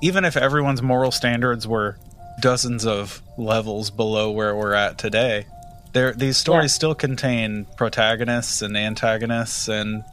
even 0.02 0.24
if 0.24 0.36
everyone's 0.36 0.82
moral 0.82 1.10
standards 1.10 1.66
were 1.66 1.96
dozens 2.40 2.86
of 2.86 3.20
levels 3.36 3.90
below 3.90 4.30
where 4.30 4.54
we're 4.54 4.74
at 4.74 4.96
today, 4.98 5.46
there 5.92 6.12
these 6.12 6.36
stories 6.36 6.72
Yeah. 6.72 6.76
still 6.76 6.94
contain 6.94 7.66
protagonists 7.76 8.62
and 8.62 8.76
antagonists 8.76 9.68
and 9.68 10.04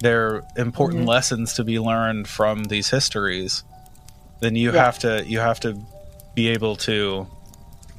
there 0.00 0.26
are 0.28 0.44
important 0.56 1.04
Mhm. 1.04 1.08
lessons 1.08 1.52
to 1.54 1.64
be 1.64 1.78
learned 1.78 2.26
from 2.26 2.64
these 2.64 2.88
histories. 2.88 3.62
Then 4.40 4.56
you 4.56 4.72
Yeah. 4.72 4.84
have 4.86 4.98
to 5.00 5.22
you 5.26 5.38
have 5.40 5.60
to 5.60 5.78
be 6.34 6.48
able 6.48 6.76
to 6.76 7.26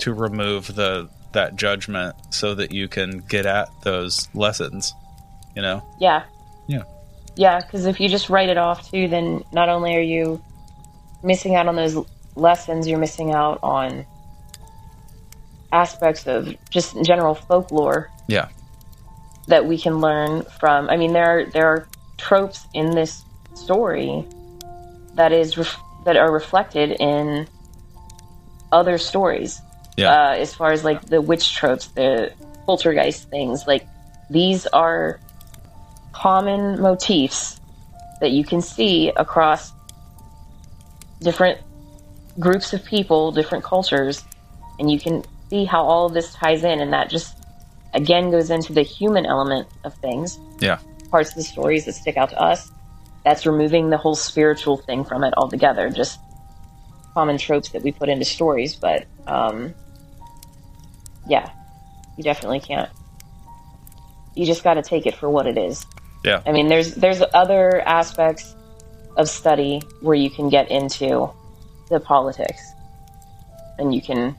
to 0.01 0.13
remove 0.13 0.75
the 0.75 1.09
that 1.33 1.55
judgment 1.55 2.15
so 2.29 2.53
that 2.55 2.71
you 2.73 2.87
can 2.87 3.19
get 3.19 3.45
at 3.45 3.69
those 3.83 4.27
lessons 4.33 4.93
you 5.55 5.61
know 5.61 5.81
yeah, 5.99 6.23
Yeah. 6.67 6.83
yeah. 7.35 7.59
Because 7.59 7.85
if 7.85 7.99
you 7.99 8.09
just 8.09 8.29
write 8.29 8.49
it 8.49 8.57
off 8.57 8.89
too, 8.91 9.07
then 9.07 9.43
not 9.51 9.69
only 9.69 9.95
are 9.95 10.01
you 10.01 10.41
missing 11.23 11.55
out 11.55 11.67
on 11.67 11.75
those 11.75 11.97
lessons, 12.35 12.87
you're 12.87 12.99
missing 12.99 13.31
out 13.31 13.59
on 13.61 14.05
aspects 15.71 16.27
of 16.27 16.53
just 16.69 17.01
general 17.03 17.33
folklore 17.33 18.09
yeah 18.27 18.49
that 19.47 19.65
we 19.65 19.77
can 19.77 19.99
learn 19.99 20.43
from. 20.59 20.89
I 20.89 20.97
mean, 20.97 21.13
there 21.13 21.39
are, 21.39 21.45
there 21.45 21.65
are 21.67 21.87
tropes 22.17 22.65
in 22.73 22.91
this 22.91 23.23
story 23.53 24.25
that 25.15 25.31
is 25.31 25.57
ref- 25.57 25.79
that 26.05 26.15
are 26.15 26.31
reflected 26.31 26.91
in 26.99 27.47
other 28.71 28.97
stories. 28.97 29.61
Yeah. 29.97 30.11
Uh, 30.11 30.35
as 30.35 30.53
far 30.53 30.71
as 30.71 30.83
like 30.83 31.01
the 31.05 31.21
witch 31.21 31.53
tropes, 31.55 31.87
the 31.87 32.31
poltergeist 32.65 33.29
things, 33.29 33.67
like 33.67 33.85
these 34.29 34.65
are 34.67 35.19
common 36.13 36.81
motifs 36.81 37.59
that 38.21 38.31
you 38.31 38.43
can 38.43 38.61
see 38.61 39.09
across 39.15 39.71
different 41.21 41.59
groups 42.39 42.73
of 42.73 42.83
people, 42.85 43.31
different 43.31 43.63
cultures, 43.63 44.23
and 44.79 44.89
you 44.91 44.99
can 44.99 45.23
see 45.49 45.65
how 45.65 45.83
all 45.83 46.05
of 46.05 46.13
this 46.13 46.33
ties 46.33 46.63
in, 46.63 46.79
and 46.79 46.93
that 46.93 47.09
just 47.09 47.37
again 47.93 48.31
goes 48.31 48.49
into 48.49 48.71
the 48.71 48.83
human 48.83 49.25
element 49.25 49.67
of 49.83 49.93
things 49.95 50.39
Yeah. 50.59 50.77
parts 51.09 51.29
of 51.31 51.35
the 51.35 51.43
stories 51.43 51.85
that 51.85 51.93
stick 51.93 52.15
out 52.15 52.29
to 52.29 52.41
us. 52.41 52.71
That's 53.25 53.45
removing 53.45 53.89
the 53.89 53.97
whole 53.97 54.15
spiritual 54.15 54.77
thing 54.77 55.03
from 55.03 55.23
it 55.23 55.33
altogether. 55.35 55.89
Just 55.89 56.19
common 57.13 57.37
tropes 57.37 57.69
that 57.69 57.83
we 57.83 57.91
put 57.91 58.07
into 58.07 58.23
stories, 58.25 58.75
but 58.75 59.05
um, 59.27 59.73
yeah, 61.31 61.49
you 62.17 62.25
definitely 62.25 62.59
can't. 62.59 62.89
You 64.35 64.45
just 64.45 64.65
got 64.65 64.73
to 64.73 64.81
take 64.81 65.05
it 65.05 65.15
for 65.15 65.29
what 65.29 65.47
it 65.47 65.57
is. 65.57 65.85
Yeah. 66.25 66.43
I 66.45 66.51
mean, 66.51 66.67
there's 66.67 66.93
there's 66.95 67.23
other 67.33 67.79
aspects 67.79 68.53
of 69.15 69.29
study 69.29 69.81
where 70.01 70.13
you 70.13 70.29
can 70.29 70.49
get 70.49 70.69
into 70.69 71.29
the 71.89 72.01
politics, 72.01 72.61
and 73.79 73.95
you 73.95 74.01
can 74.01 74.35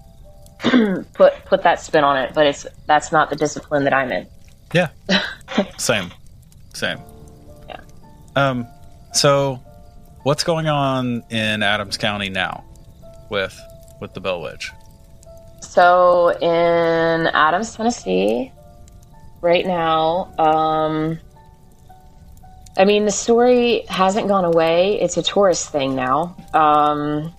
put 1.14 1.32
put 1.46 1.62
that 1.62 1.80
spin 1.80 2.04
on 2.04 2.18
it. 2.18 2.34
But 2.34 2.46
it's 2.46 2.66
that's 2.86 3.10
not 3.10 3.30
the 3.30 3.36
discipline 3.36 3.84
that 3.84 3.94
I'm 3.94 4.12
in. 4.12 4.26
Yeah. 4.74 4.90
Same. 5.78 6.10
Same. 6.74 6.98
Yeah. 7.68 7.80
Um 8.36 8.66
so 9.14 9.62
what's 10.24 10.44
going 10.44 10.68
on 10.68 11.24
in 11.30 11.62
Adams 11.62 11.96
County 11.96 12.28
now 12.28 12.64
with 13.30 13.58
with 13.98 14.12
the 14.12 14.20
Bell 14.20 14.42
Witch? 14.42 14.70
So 15.72 16.28
in 16.28 17.28
Adams, 17.28 17.74
Tennessee, 17.74 18.52
right 19.40 19.64
now, 19.64 20.30
um, 20.38 21.18
I 22.76 22.84
mean, 22.84 23.06
the 23.06 23.10
story 23.10 23.86
hasn't 23.88 24.28
gone 24.28 24.44
away. 24.44 25.00
It's 25.00 25.16
a 25.16 25.22
tourist 25.22 25.70
thing 25.70 25.96
now. 25.96 26.36
Um, 26.52 27.32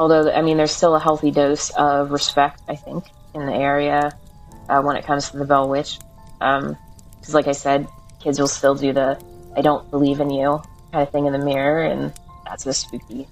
although, 0.00 0.28
I 0.28 0.42
mean, 0.42 0.56
there's 0.56 0.72
still 0.72 0.96
a 0.96 0.98
healthy 0.98 1.30
dose 1.30 1.70
of 1.70 2.10
respect, 2.10 2.60
I 2.68 2.74
think, 2.74 3.04
in 3.32 3.46
the 3.46 3.54
area 3.54 4.18
uh, 4.68 4.82
when 4.82 4.96
it 4.96 5.06
comes 5.06 5.30
to 5.30 5.36
the 5.36 5.44
Bell 5.44 5.68
Witch. 5.68 6.00
Because, 6.40 7.32
like 7.32 7.46
I 7.46 7.52
said, 7.52 7.86
kids 8.18 8.40
will 8.40 8.48
still 8.48 8.74
do 8.74 8.92
the 8.92 9.22
"I 9.56 9.60
don't 9.60 9.88
believe 9.92 10.18
in 10.18 10.30
you" 10.30 10.60
kind 10.90 11.06
of 11.06 11.12
thing 11.12 11.26
in 11.26 11.32
the 11.32 11.38
mirror, 11.38 11.84
and 11.84 12.12
that's 12.44 12.66
a 12.66 12.74
spooky, 12.74 13.28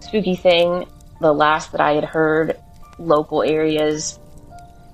spooky 0.00 0.34
thing. 0.34 0.86
The 1.20 1.32
last 1.32 1.70
that 1.70 1.80
I 1.80 1.92
had 1.92 2.04
heard, 2.04 2.58
local 2.98 3.42
areas, 3.42 4.18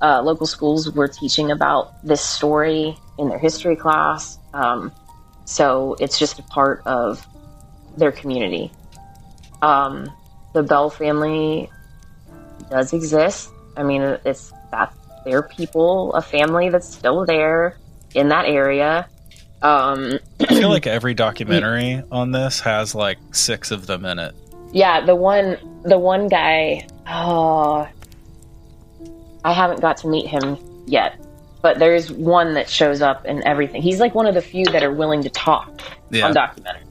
uh, 0.03 0.23
local 0.23 0.47
schools 0.47 0.91
were 0.93 1.09
teaching 1.09 1.51
about 1.51 1.93
this 2.05 2.21
story 2.21 2.97
in 3.19 3.29
their 3.29 3.39
history 3.39 3.77
class. 3.77 4.39
Um, 4.55 4.93
so 5.45 5.97
it's 6.01 6.19
just 6.19 6.39
a 6.39 6.43
part 6.45 6.83
of 6.87 7.27
their 7.97 8.13
community. 8.13 8.71
Um, 9.63 10.11
the 10.55 10.63
Bell 10.63 10.91
family 10.91 11.71
does 12.71 12.93
exist. 12.93 13.51
I 13.77 13.83
mean, 13.83 14.03
it's 14.25 14.53
that 14.71 14.95
they're 15.25 15.43
people, 15.43 16.13
a 16.15 16.23
family 16.23 16.71
that's 16.71 16.89
still 16.89 17.27
there 17.27 17.79
in 18.15 18.29
that 18.29 18.47
area. 18.47 19.09
Um, 19.63 20.19
I 20.41 20.47
feel 20.47 20.69
like 20.71 20.87
every 20.87 21.15
documentary 21.15 22.03
on 22.11 22.33
this 22.33 22.61
has 22.61 22.95
like 22.95 23.19
six 23.33 23.71
of 23.71 23.87
them 23.87 24.05
in 24.05 24.19
it. 24.19 24.35
yeah, 24.73 25.05
the 25.05 25.15
one, 25.15 25.59
the 25.83 25.99
one 25.99 26.29
guy. 26.29 26.87
Oh, 27.07 27.89
I 29.45 29.53
haven't 29.53 29.81
got 29.81 29.97
to 29.99 30.09
meet 30.09 30.27
him 30.27 30.57
yet, 30.87 31.19
but 31.63 31.79
there's 31.79 32.11
one 32.13 32.55
that 32.55 32.69
shows 32.69 33.01
up 33.03 33.25
in 33.25 33.43
everything. 33.47 33.83
He's 33.83 34.01
like 34.01 34.15
one 34.15 34.27
of 34.27 34.35
the 34.35 34.43
few 34.43 34.65
that 34.67 34.83
are 34.83 34.93
willing 34.93 35.23
to 35.23 35.31
talk 35.31 35.81
Yeah. 36.11 36.27
on 36.27 36.35
documentary 36.35 36.85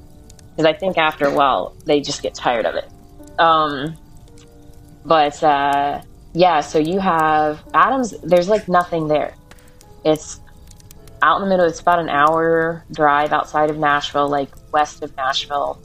because 0.55 0.65
I 0.65 0.73
think 0.77 0.97
after 0.97 1.25
a 1.25 1.33
while 1.33 1.75
they 1.85 2.01
just 2.01 2.21
get 2.21 2.33
tired 2.33 2.65
of 2.65 2.75
it. 2.75 2.89
Um, 3.39 3.95
but 5.05 5.41
uh, 5.43 6.01
yeah, 6.33 6.61
so 6.61 6.79
you 6.79 6.99
have 6.99 7.63
Adams. 7.73 8.13
There's 8.21 8.49
like 8.49 8.67
nothing 8.67 9.07
there. 9.07 9.33
It's 10.03 10.39
out 11.21 11.37
in 11.41 11.43
the 11.43 11.49
middle. 11.49 11.65
It's 11.65 11.79
about 11.79 11.99
an 11.99 12.09
hour 12.09 12.83
drive 12.91 13.31
outside 13.31 13.69
of 13.69 13.77
Nashville, 13.77 14.27
like 14.27 14.49
west 14.73 15.03
of 15.03 15.15
Nashville, 15.15 15.79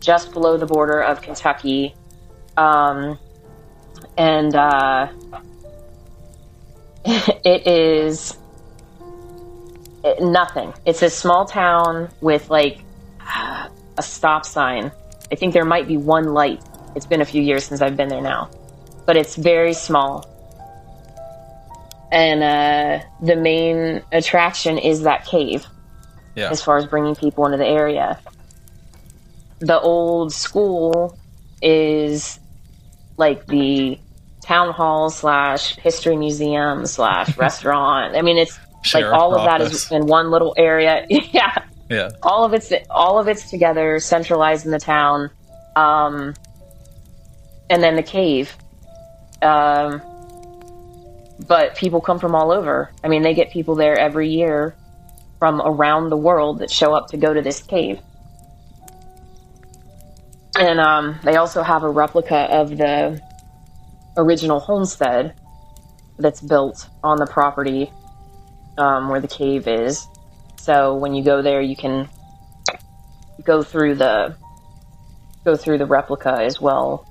just 0.00 0.32
below 0.32 0.56
the 0.56 0.66
border 0.66 1.00
of 1.00 1.20
Kentucky. 1.22 1.94
Um, 2.58 3.18
and 4.16 4.54
uh, 4.54 5.08
it 7.04 7.66
is 7.66 8.36
it- 10.04 10.20
nothing. 10.22 10.74
It's 10.84 11.02
a 11.02 11.10
small 11.10 11.46
town 11.46 12.10
with 12.20 12.50
like 12.50 12.80
a 13.96 14.02
stop 14.02 14.44
sign. 14.44 14.90
I 15.30 15.36
think 15.36 15.52
there 15.54 15.64
might 15.64 15.86
be 15.86 15.96
one 15.96 16.34
light. 16.34 16.62
It's 16.96 17.06
been 17.06 17.20
a 17.20 17.24
few 17.24 17.42
years 17.42 17.64
since 17.64 17.80
I've 17.80 17.96
been 17.96 18.08
there 18.08 18.20
now, 18.22 18.50
but 19.06 19.16
it's 19.16 19.36
very 19.36 19.72
small. 19.74 20.26
And 22.10 22.42
uh, 22.42 23.04
the 23.22 23.36
main 23.36 24.02
attraction 24.10 24.78
is 24.78 25.02
that 25.02 25.26
cave 25.26 25.64
Yeah. 26.34 26.50
as 26.50 26.62
far 26.62 26.78
as 26.78 26.86
bringing 26.86 27.14
people 27.14 27.44
into 27.44 27.58
the 27.58 27.66
area. 27.66 28.18
The 29.60 29.78
old 29.78 30.32
school 30.32 31.16
is 31.60 32.40
like 33.18 33.46
the 33.46 33.98
town 34.42 34.72
hall 34.72 35.10
slash 35.10 35.76
history 35.76 36.16
museum 36.16 36.86
slash 36.86 37.36
restaurant. 37.36 38.16
I 38.16 38.22
mean, 38.22 38.38
it's 38.38 38.58
like 38.94 39.04
all 39.04 39.34
of 39.34 39.44
that 39.44 39.60
is 39.60 39.68
office. 39.68 39.90
in 39.92 40.06
one 40.06 40.30
little 40.30 40.54
area. 40.56 41.04
yeah, 41.10 41.64
Yeah. 41.90 42.10
all 42.22 42.44
of 42.44 42.54
it's 42.54 42.72
all 42.90 43.18
of 43.18 43.28
it's 43.28 43.50
together, 43.50 43.98
centralized 43.98 44.64
in 44.64 44.70
the 44.72 44.78
town. 44.78 45.30
Um, 45.76 46.34
and 47.70 47.82
then 47.82 47.96
the 47.96 48.02
cave. 48.02 48.56
Um, 49.42 50.00
but 51.46 51.76
people 51.76 52.00
come 52.00 52.18
from 52.18 52.34
all 52.34 52.50
over. 52.50 52.90
I 53.04 53.08
mean, 53.08 53.22
they 53.22 53.34
get 53.34 53.50
people 53.52 53.74
there 53.74 53.96
every 53.98 54.28
year 54.30 54.74
from 55.38 55.60
around 55.60 56.08
the 56.10 56.16
world 56.16 56.58
that 56.60 56.70
show 56.70 56.94
up 56.94 57.08
to 57.08 57.16
go 57.16 57.32
to 57.32 57.42
this 57.42 57.60
cave. 57.62 58.00
And 60.58 60.80
um, 60.80 61.20
they 61.22 61.36
also 61.36 61.62
have 61.62 61.84
a 61.84 61.88
replica 61.88 62.36
of 62.36 62.76
the 62.76 63.20
original 64.16 64.58
homestead 64.58 65.34
that's 66.18 66.40
built 66.40 66.88
on 67.04 67.18
the 67.18 67.26
property 67.26 67.92
um, 68.76 69.08
where 69.08 69.20
the 69.20 69.28
cave 69.28 69.68
is. 69.68 70.06
So 70.56 70.96
when 70.96 71.14
you 71.14 71.22
go 71.22 71.42
there, 71.42 71.60
you 71.60 71.76
can 71.76 72.08
go 73.44 73.62
through 73.62 73.94
the 73.94 74.36
go 75.44 75.56
through 75.56 75.78
the 75.78 75.86
replica 75.86 76.32
as 76.42 76.60
well 76.60 77.06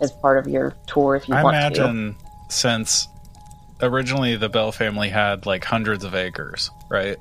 as 0.00 0.12
part 0.12 0.38
of 0.38 0.46
your 0.46 0.74
tour 0.86 1.16
if 1.16 1.28
you 1.28 1.34
I 1.34 1.42
want 1.42 1.54
to. 1.54 1.82
imagine 1.82 2.16
since 2.48 3.08
originally 3.82 4.36
the 4.36 4.48
Bell 4.48 4.72
family 4.72 5.08
had 5.08 5.46
like 5.46 5.64
hundreds 5.64 6.04
of 6.04 6.14
acres, 6.14 6.70
right? 6.88 7.18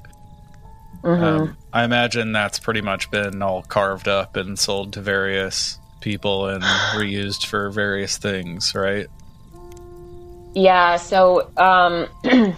Mhm. 1.04 1.22
Um, 1.22 1.58
I 1.74 1.84
imagine 1.84 2.32
that's 2.32 2.60
pretty 2.60 2.82
much 2.82 3.12
been 3.12 3.41
all 3.41 3.62
carved 3.64 4.08
up 4.08 4.36
and 4.38 4.58
sold 4.58 4.93
to 4.93 5.01
various 5.01 5.78
people 5.99 6.47
and 6.47 6.64
reused 6.95 7.45
for 7.45 7.70
various 7.70 8.18
things, 8.18 8.74
right? 8.74 9.08
Yeah, 10.54 10.97
so 10.97 11.49
um, 11.58 12.08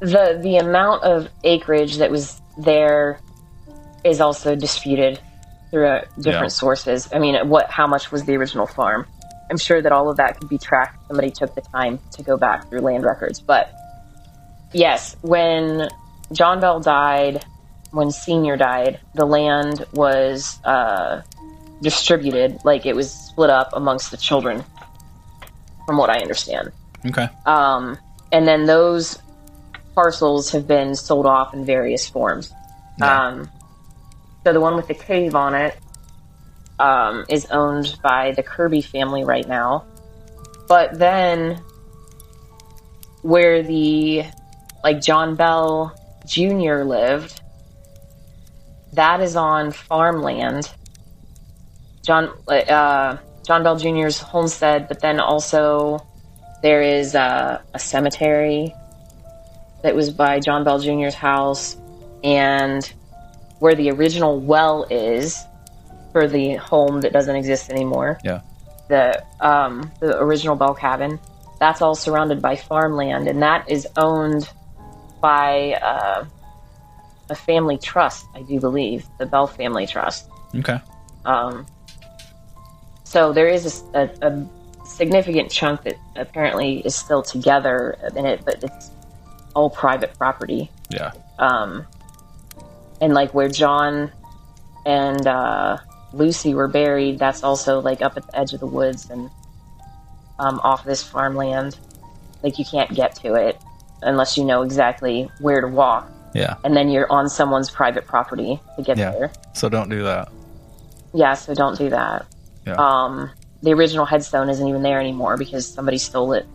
the 0.00 0.38
the 0.42 0.56
amount 0.58 1.02
of 1.04 1.28
acreage 1.44 1.96
that 1.98 2.10
was 2.10 2.40
there 2.56 3.20
is 4.04 4.20
also 4.20 4.54
disputed 4.54 5.20
through 5.70 5.86
uh, 5.86 6.00
different 6.16 6.44
Yeah. 6.44 6.48
sources. 6.48 7.08
I 7.12 7.18
mean, 7.18 7.48
what 7.48 7.70
how 7.70 7.86
much 7.86 8.10
was 8.12 8.24
the 8.24 8.36
original 8.36 8.66
farm? 8.66 9.06
I'm 9.50 9.58
sure 9.58 9.80
that 9.80 9.92
all 9.92 10.10
of 10.10 10.16
that 10.18 10.38
could 10.38 10.48
be 10.48 10.58
tracked. 10.58 10.96
If 11.02 11.06
somebody 11.08 11.30
took 11.30 11.54
the 11.54 11.62
time 11.62 11.98
to 12.12 12.22
go 12.22 12.36
back 12.36 12.68
through 12.68 12.80
land 12.80 13.04
records, 13.04 13.40
but 13.40 13.72
yes, 14.72 15.16
when 15.22 15.88
John 16.32 16.60
Bell 16.60 16.80
died, 16.80 17.44
when 17.90 18.10
Senior 18.10 18.56
died, 18.56 19.00
the 19.14 19.24
land 19.24 19.86
was 19.92 20.62
uh, 20.64 21.22
distributed, 21.80 22.58
like 22.64 22.86
it 22.86 22.94
was 22.94 23.10
split 23.10 23.50
up 23.50 23.70
amongst 23.72 24.10
the 24.10 24.16
children 24.16 24.64
from 25.86 25.96
what 25.96 26.10
I 26.10 26.20
understand. 26.20 26.72
Okay. 27.06 27.28
Um, 27.46 27.96
and 28.30 28.46
then 28.46 28.66
those 28.66 29.18
parcels 29.94 30.50
have 30.50 30.68
been 30.68 30.94
sold 30.94 31.26
off 31.26 31.54
in 31.54 31.64
various 31.64 32.08
forms. 32.08 32.52
Yeah. 32.98 33.26
Um, 33.26 33.50
so 34.44 34.52
the 34.52 34.60
one 34.60 34.76
with 34.76 34.86
the 34.86 34.94
cave 34.94 35.34
on 35.34 35.54
it 35.54 35.76
um, 36.78 37.24
is 37.28 37.46
owned 37.46 37.98
by 38.02 38.32
the 38.32 38.42
Kirby 38.42 38.82
family 38.82 39.24
right 39.24 39.46
now. 39.48 39.84
But 40.68 40.98
then 40.98 41.62
where 43.22 43.62
the 43.62 44.24
like 44.84 45.00
John 45.00 45.34
Bell 45.34 45.94
Jr. 46.28 46.84
lived, 46.84 47.40
that 48.92 49.20
is 49.20 49.36
on 49.36 49.70
farmland. 49.70 50.70
John 52.04 52.30
uh, 52.48 53.16
John 53.46 53.62
Bell 53.62 53.76
Jr.'s 53.76 54.18
homestead, 54.18 54.88
but 54.88 55.00
then 55.00 55.20
also 55.20 56.04
there 56.62 56.82
is 56.82 57.14
uh, 57.14 57.60
a 57.74 57.78
cemetery 57.78 58.74
that 59.82 59.94
was 59.94 60.10
by 60.10 60.40
John 60.40 60.64
Bell 60.64 60.78
Jr.'s 60.78 61.14
house, 61.14 61.76
and 62.24 62.90
where 63.58 63.74
the 63.74 63.90
original 63.90 64.40
well 64.40 64.86
is 64.90 65.44
for 66.12 66.26
the 66.26 66.54
home 66.56 67.02
that 67.02 67.12
doesn't 67.12 67.36
exist 67.36 67.70
anymore. 67.70 68.18
Yeah. 68.24 68.40
The 68.88 69.22
um, 69.40 69.92
the 70.00 70.18
original 70.18 70.56
Bell 70.56 70.74
cabin. 70.74 71.20
That's 71.60 71.82
all 71.82 71.94
surrounded 71.94 72.40
by 72.40 72.56
farmland, 72.56 73.28
and 73.28 73.42
that 73.42 73.68
is 73.68 73.86
owned 73.96 74.48
by 75.20 75.74
uh, 75.74 76.24
a 77.30 77.34
family 77.34 77.78
trust, 77.78 78.26
I 78.34 78.42
do 78.42 78.60
believe, 78.60 79.06
the 79.18 79.26
Bell 79.26 79.46
family 79.46 79.86
trust. 79.86 80.28
Okay. 80.54 80.80
Um, 81.24 81.66
so 83.04 83.32
there 83.32 83.48
is 83.48 83.82
a, 83.94 84.10
a, 84.22 84.28
a 84.28 84.48
significant 84.84 85.50
chunk 85.50 85.82
that 85.82 85.96
apparently 86.16 86.80
is 86.80 86.94
still 86.94 87.22
together 87.22 87.96
in 88.16 88.26
it, 88.26 88.44
but 88.44 88.62
it's 88.62 88.90
all 89.54 89.70
private 89.70 90.16
property. 90.16 90.70
Yeah. 90.90 91.12
Um, 91.38 91.86
and 93.00 93.14
like 93.14 93.34
where 93.34 93.48
John 93.48 94.10
and 94.86 95.26
uh, 95.26 95.78
Lucy 96.12 96.54
were 96.54 96.68
buried, 96.68 97.18
that's 97.18 97.42
also 97.42 97.80
like 97.80 98.02
up 98.02 98.16
at 98.16 98.26
the 98.26 98.38
edge 98.38 98.54
of 98.54 98.60
the 98.60 98.66
woods 98.66 99.10
and 99.10 99.30
um, 100.38 100.60
off 100.64 100.84
this 100.84 101.02
farmland. 101.02 101.78
Like 102.42 102.58
you 102.58 102.64
can't 102.64 102.94
get 102.94 103.16
to 103.16 103.34
it 103.34 103.60
unless 104.02 104.36
you 104.36 104.44
know 104.44 104.62
exactly 104.62 105.30
where 105.40 105.60
to 105.60 105.68
walk, 105.68 106.10
Yeah. 106.34 106.56
and 106.64 106.76
then 106.76 106.88
you're 106.88 107.10
on 107.10 107.28
someone's 107.28 107.70
private 107.70 108.06
property 108.06 108.60
to 108.76 108.82
get 108.82 108.96
Yeah. 108.98 109.10
there. 109.10 109.30
So 109.54 109.68
don't 109.68 109.88
do 109.88 110.02
that. 110.04 110.28
Yeah, 111.14 111.34
so 111.34 111.54
don't 111.54 111.76
do 111.78 111.90
that. 111.90 112.26
Yeah. 112.66 112.74
Um, 112.74 113.30
the 113.62 113.72
original 113.72 114.04
headstone 114.06 114.48
isn't 114.50 114.66
even 114.66 114.82
there 114.82 115.00
anymore 115.00 115.36
because 115.36 115.66
somebody 115.66 115.98
stole 115.98 116.32
it 116.32 116.46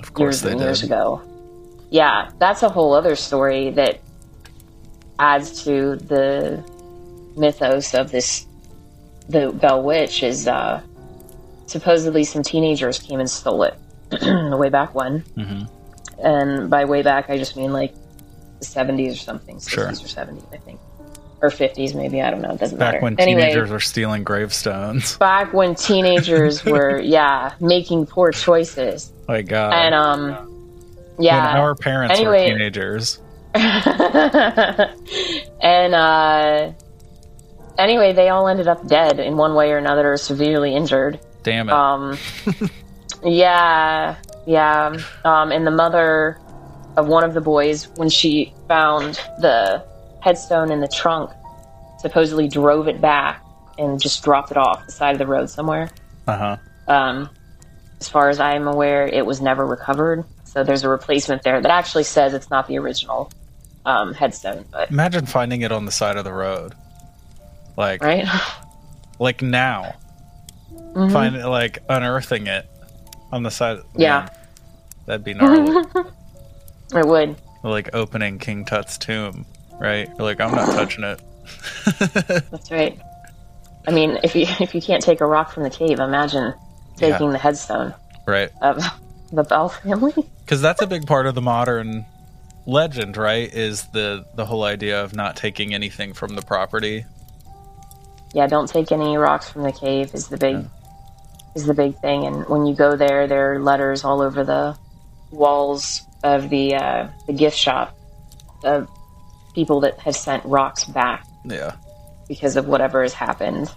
Of 0.00 0.12
course 0.14 0.36
years 0.36 0.40
they 0.42 0.50
and 0.52 0.60
did. 0.60 0.64
years 0.66 0.82
ago. 0.82 1.20
Yeah, 1.90 2.30
that's 2.38 2.62
a 2.62 2.68
whole 2.70 2.94
other 2.94 3.14
story 3.16 3.70
that 3.70 4.00
adds 5.18 5.64
to 5.64 5.96
the 5.96 6.64
mythos 7.36 7.94
of 7.94 8.10
this. 8.10 8.46
The 9.28 9.52
Bell 9.52 9.82
Witch 9.82 10.22
is 10.22 10.48
uh, 10.48 10.80
supposedly 11.66 12.24
some 12.24 12.42
teenagers 12.42 12.98
came 12.98 13.20
and 13.20 13.30
stole 13.30 13.62
it 13.62 13.74
way 14.58 14.68
back 14.68 14.94
when, 14.94 15.20
hmm 15.36 15.62
and 16.22 16.68
by 16.70 16.84
way 16.84 17.02
back 17.02 17.30
I 17.30 17.38
just 17.38 17.56
mean 17.56 17.72
like 17.72 17.94
the 18.58 18.64
seventies 18.66 19.14
or 19.14 19.18
something, 19.18 19.58
sixties 19.60 19.98
Sure. 19.98 20.06
or 20.06 20.08
seventies, 20.08 20.44
I 20.52 20.56
think, 20.58 20.80
or 21.42 21.50
fifties 21.50 21.94
maybe. 21.94 22.22
I 22.22 22.30
don't 22.30 22.40
know. 22.42 22.50
It 22.52 22.60
doesn't 22.60 22.78
Back 22.78 22.94
matter. 22.94 23.04
when 23.04 23.18
anyway, 23.20 23.42
teenagers 23.42 23.70
were 23.70 23.80
stealing 23.80 24.24
gravestones. 24.24 25.16
back 25.18 25.52
when 25.52 25.74
teenagers 25.74 26.64
were 26.64 26.98
yeah 27.00 27.52
making 27.60 28.06
poor 28.06 28.30
choices 28.32 29.12
My 29.28 29.42
God. 29.42 29.72
and 29.74 29.94
um 29.94 30.30
when 31.16 31.26
yeah 31.26 31.58
our 31.58 31.74
parents 31.74 32.18
Anyway- 32.18 32.50
were 32.50 32.58
teenagers. 32.58 33.20
and 33.54 33.84
uh 35.94 36.72
anyway 37.78 38.12
they 38.12 38.28
all 38.30 38.48
ended 38.48 38.68
up 38.68 38.86
dead 38.86 39.18
in 39.18 39.36
one 39.36 39.54
way 39.54 39.70
or 39.72 39.76
another 39.78 40.12
or 40.12 40.16
severely 40.16 40.74
injured 40.74 41.18
Damn 41.42 41.68
it. 41.68 41.72
um 41.72 42.16
yeah 43.24 44.16
yeah 44.46 44.96
um 45.24 45.52
and 45.52 45.66
the 45.66 45.70
mother 45.70 46.38
of 46.96 47.06
one 47.08 47.24
of 47.24 47.32
the 47.34 47.40
boys 47.40 47.88
when 47.96 48.08
she 48.08 48.52
found 48.68 49.14
the 49.40 49.84
headstone 50.20 50.70
in 50.70 50.80
the 50.80 50.88
trunk 50.88 51.30
supposedly 52.00 52.48
drove 52.48 52.88
it 52.88 53.00
back 53.00 53.42
and 53.78 54.00
just 54.00 54.22
dropped 54.24 54.50
it 54.50 54.56
off 54.56 54.84
the 54.86 54.92
side 54.92 55.12
of 55.12 55.18
the 55.18 55.26
road 55.26 55.48
somewhere 55.48 55.88
Uh 56.26 56.36
huh. 56.36 56.56
Um, 56.92 57.28
as 58.00 58.08
far 58.08 58.28
as 58.28 58.40
I 58.40 58.54
am 58.56 58.66
aware, 58.66 59.06
it 59.06 59.24
was 59.24 59.40
never 59.40 59.64
recovered. 59.64 60.24
So 60.44 60.64
there's 60.64 60.82
a 60.82 60.88
replacement 60.88 61.44
there 61.44 61.60
that 61.60 61.70
actually 61.70 62.02
says 62.02 62.34
it's 62.34 62.50
not 62.50 62.66
the 62.66 62.76
original 62.78 63.30
um, 63.86 64.12
headstone, 64.12 64.64
but 64.72 64.90
Imagine 64.90 65.24
finding 65.24 65.62
it 65.62 65.70
on 65.70 65.84
the 65.86 65.92
side 65.92 66.16
of 66.16 66.24
the 66.24 66.32
road. 66.32 66.74
Like, 67.76 68.02
right? 68.02 68.26
like 69.20 69.40
now. 69.40 69.94
Mhm. 70.72 71.12
Find 71.12 71.36
it, 71.36 71.46
like, 71.46 71.78
unearthing 71.88 72.48
it 72.48 72.68
on 73.32 73.42
the 73.42 73.50
side. 73.50 73.78
Yeah. 73.96 74.28
That'd 75.06 75.24
be 75.24 75.34
gnarly. 75.34 75.84
it 76.94 77.06
would. 77.06 77.36
like 77.64 77.94
opening 77.94 78.38
King 78.38 78.64
Tut's 78.64 78.98
tomb, 78.98 79.46
right? 79.80 80.08
You're 80.08 80.18
like, 80.18 80.40
I'm 80.40 80.54
not 80.54 80.66
touching 80.66 81.04
it. 81.04 81.20
That's 82.50 82.70
right. 82.70 83.00
I 83.86 83.90
mean, 83.90 84.18
if 84.22 84.36
you 84.36 84.42
if 84.60 84.74
you 84.74 84.80
can't 84.80 85.02
take 85.02 85.20
a 85.20 85.26
rock 85.26 85.52
from 85.52 85.64
the 85.64 85.70
cave, 85.70 85.98
imagine 85.98 86.54
taking 86.96 87.30
the 87.30 87.38
headstone 87.38 87.94
right. 88.26 88.50
of 88.60 88.80
the 89.32 89.42
Bell 89.42 89.70
family. 89.70 90.12
because 90.44 90.60
that's 90.60 90.82
a 90.82 90.86
big 90.86 91.06
part 91.06 91.26
of 91.26 91.34
the 91.34 91.40
modern 91.40 92.04
legend 92.66 93.16
right 93.16 93.52
is 93.52 93.86
the 93.88 94.24
the 94.36 94.44
whole 94.44 94.62
idea 94.62 95.02
of 95.02 95.16
not 95.16 95.34
taking 95.34 95.74
anything 95.74 96.12
from 96.12 96.36
the 96.36 96.42
property 96.42 97.04
yeah, 98.34 98.46
don't 98.46 98.68
take 98.68 98.92
any 98.92 99.16
rocks 99.16 99.50
from 99.50 99.62
the 99.62 99.72
cave 99.72 100.14
is 100.14 100.28
the 100.28 100.38
big 100.38 100.64
is 101.54 101.66
the 101.66 101.74
big 101.74 101.98
thing. 102.00 102.24
And 102.24 102.48
when 102.48 102.66
you 102.66 102.74
go 102.74 102.96
there, 102.96 103.26
there 103.26 103.54
are 103.54 103.62
letters 103.62 104.04
all 104.04 104.22
over 104.22 104.44
the 104.44 104.76
walls 105.30 106.02
of 106.22 106.50
the 106.50 106.74
uh, 106.74 107.08
the 107.26 107.32
gift 107.32 107.56
shop 107.56 107.96
of 108.64 108.88
people 109.54 109.80
that 109.80 109.98
have 110.00 110.14
sent 110.16 110.44
rocks 110.44 110.84
back 110.84 111.26
yeah 111.44 111.74
because 112.28 112.56
of 112.56 112.66
whatever 112.66 113.02
has 113.02 113.12
happened. 113.12 113.70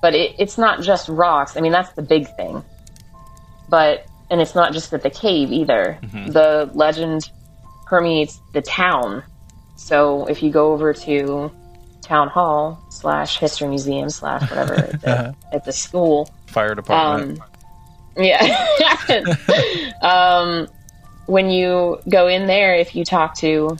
But 0.00 0.14
it, 0.14 0.36
it's 0.38 0.56
not 0.56 0.82
just 0.82 1.08
rocks. 1.08 1.56
I 1.56 1.60
mean, 1.60 1.72
that's 1.72 1.92
the 1.92 2.02
big 2.02 2.28
thing. 2.36 2.64
But 3.68 4.06
and 4.30 4.40
it's 4.40 4.54
not 4.54 4.72
just 4.72 4.92
at 4.92 5.02
the 5.02 5.10
cave 5.10 5.52
either. 5.52 5.98
The 6.32 6.70
legend 6.74 7.30
permeates 7.86 8.40
the 8.52 8.62
town. 8.62 9.22
So 9.76 10.26
if 10.26 10.42
you 10.42 10.50
go 10.50 10.72
over 10.72 10.92
to 10.92 11.50
town 12.02 12.28
hall 12.28 12.82
slash 12.90 13.38
history 13.38 13.68
museum 13.68 14.08
slash 14.10 14.48
whatever 14.48 14.74
at 14.76 15.00
the, 15.00 15.34
at 15.52 15.64
the 15.64 15.72
school, 15.72 16.30
fire 16.48 16.74
department 16.74 17.40
um, 17.40 17.48
yeah. 18.18 18.66
um, 20.02 20.68
when 21.26 21.50
you 21.50 22.00
go 22.08 22.26
in 22.26 22.46
there, 22.46 22.74
if 22.74 22.94
you 22.94 23.04
talk 23.04 23.36
to 23.36 23.76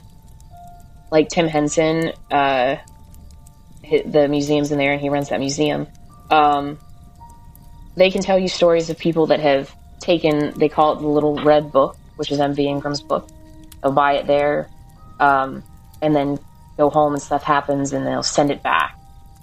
like 1.11 1.29
Tim 1.29 1.47
Henson, 1.47 2.13
uh, 2.31 2.77
the 3.83 4.27
museum's 4.27 4.71
in 4.71 4.77
there 4.77 4.93
and 4.93 5.01
he 5.01 5.09
runs 5.09 5.29
that 5.29 5.39
museum, 5.39 5.87
um, 6.29 6.77
they 7.95 8.11
can 8.11 8.21
tell 8.21 8.37
you 8.37 8.47
stories 8.47 8.89
of 8.89 8.97
people 8.97 9.27
that 9.27 9.39
have 9.39 9.75
taken, 9.99 10.57
they 10.57 10.69
call 10.69 10.93
it 10.93 11.01
the 11.01 11.07
little 11.07 11.35
red 11.43 11.71
book, 11.71 11.97
which 12.15 12.31
is 12.31 12.39
MV 12.39 12.59
Ingram's 12.59 13.01
book. 13.01 13.27
They'll 13.81 13.91
buy 13.91 14.13
it 14.13 14.27
there, 14.27 14.69
um, 15.19 15.63
and 16.01 16.15
then 16.15 16.37
go 16.77 16.89
home 16.89 17.13
and 17.13 17.21
stuff 17.21 17.43
happens 17.43 17.93
and 17.93 18.05
they'll 18.05 18.23
send 18.23 18.51
it 18.51 18.61
back. 18.63 18.97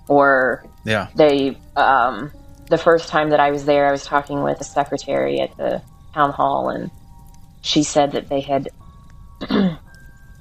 Or 0.09 0.65
yeah 0.85 1.09
they 1.17 1.59
um, 1.75 2.31
the 2.69 2.79
first 2.79 3.09
time 3.09 3.31
that 3.31 3.41
I 3.41 3.51
was 3.51 3.65
there, 3.65 3.87
I 3.87 3.93
was 3.93 4.05
talking 4.05 4.43
with 4.43 4.61
a 4.61 4.65
secretary 4.65 5.41
at 5.41 5.57
the 5.57 5.83
town 6.15 6.33
hall, 6.33 6.69
and 6.69 6.91
she 7.63 7.83
said 7.83 8.13
that 8.13 8.29
they 8.29 8.41
had 8.41 8.69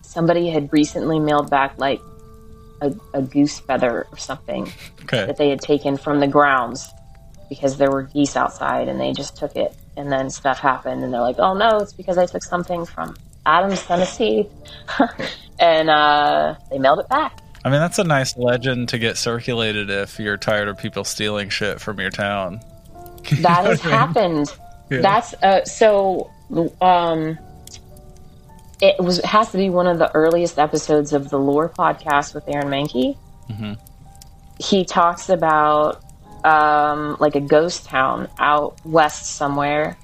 somebody 0.02 0.50
had 0.50 0.72
recently 0.72 1.20
mailed 1.20 1.50
back 1.50 1.78
like 1.78 2.02
a, 2.82 2.94
a 3.14 3.22
goose 3.22 3.60
feather 3.60 4.08
or 4.12 4.18
something 4.18 4.72
okay. 5.04 5.26
that 5.26 5.38
they 5.38 5.50
had 5.50 5.62
taken 5.62 5.98
from 5.98 6.20
the 6.20 6.28
grounds 6.28 6.88
because 7.50 7.78
there 7.78 7.92
were 7.92 8.04
geese 8.04 8.36
outside, 8.36 8.88
and 8.88 9.00
they 9.00 9.14
just 9.14 9.38
took 9.38 9.56
it, 9.56 9.76
and 9.96 10.12
then 10.12 10.30
stuff 10.30 10.60
happened, 10.60 11.04
and 11.04 11.14
they're 11.14 11.22
like, 11.22 11.38
"Oh 11.40 11.54
no, 11.54 11.78
it's 11.78 11.94
because 11.94 12.18
I 12.18 12.26
took 12.26 12.44
something 12.44 12.86
from 12.86 13.16
Adams, 13.46 13.84
Tennessee," 13.86 14.50
and 15.60 15.90
uh, 15.90 16.56
they 16.72 16.80
mailed 16.80 17.00
it 17.00 17.08
back. 17.08 17.40
I 17.66 17.70
mean 17.70 17.80
that's 17.80 17.98
a 18.00 18.04
nice 18.04 18.38
legend 18.38 18.90
to 18.90 19.00
get 19.00 19.18
circulated 19.18 19.90
if 19.90 20.20
you're 20.20 20.38
tired 20.38 20.68
of 20.68 20.78
people 20.78 21.04
stealing 21.04 21.50
shit 21.50 21.82
from 21.82 22.00
your 22.00 22.12
town 22.12 22.62
that 23.42 23.66
has 23.66 23.82
happened. 23.98 24.54
Yeah. 24.90 25.02
That's 25.02 25.34
uh, 25.42 25.66
so. 25.66 26.32
Um, 26.80 27.40
it 28.82 29.02
was 29.04 29.20
it 29.20 29.26
has 29.26 29.52
to 29.52 29.58
be 29.58 29.70
one 29.70 29.88
of 29.88 29.98
the 29.98 30.14
earliest 30.14 30.60
episodes 30.60 31.12
of 31.12 31.30
the 31.30 31.40
Lore 31.40 31.70
podcast 31.70 32.36
with 32.36 32.48
Aaron 32.48 32.68
Mahnke. 32.68 33.18
Mhm. 33.50 33.80
He 34.60 34.86
talks 34.86 35.30
about 35.30 36.04
um, 36.44 37.18
like 37.20 37.36
a 37.36 37.42
ghost 37.42 37.86
town 37.86 38.30
out 38.38 38.80
west 38.86 39.26
somewhere. 39.38 39.98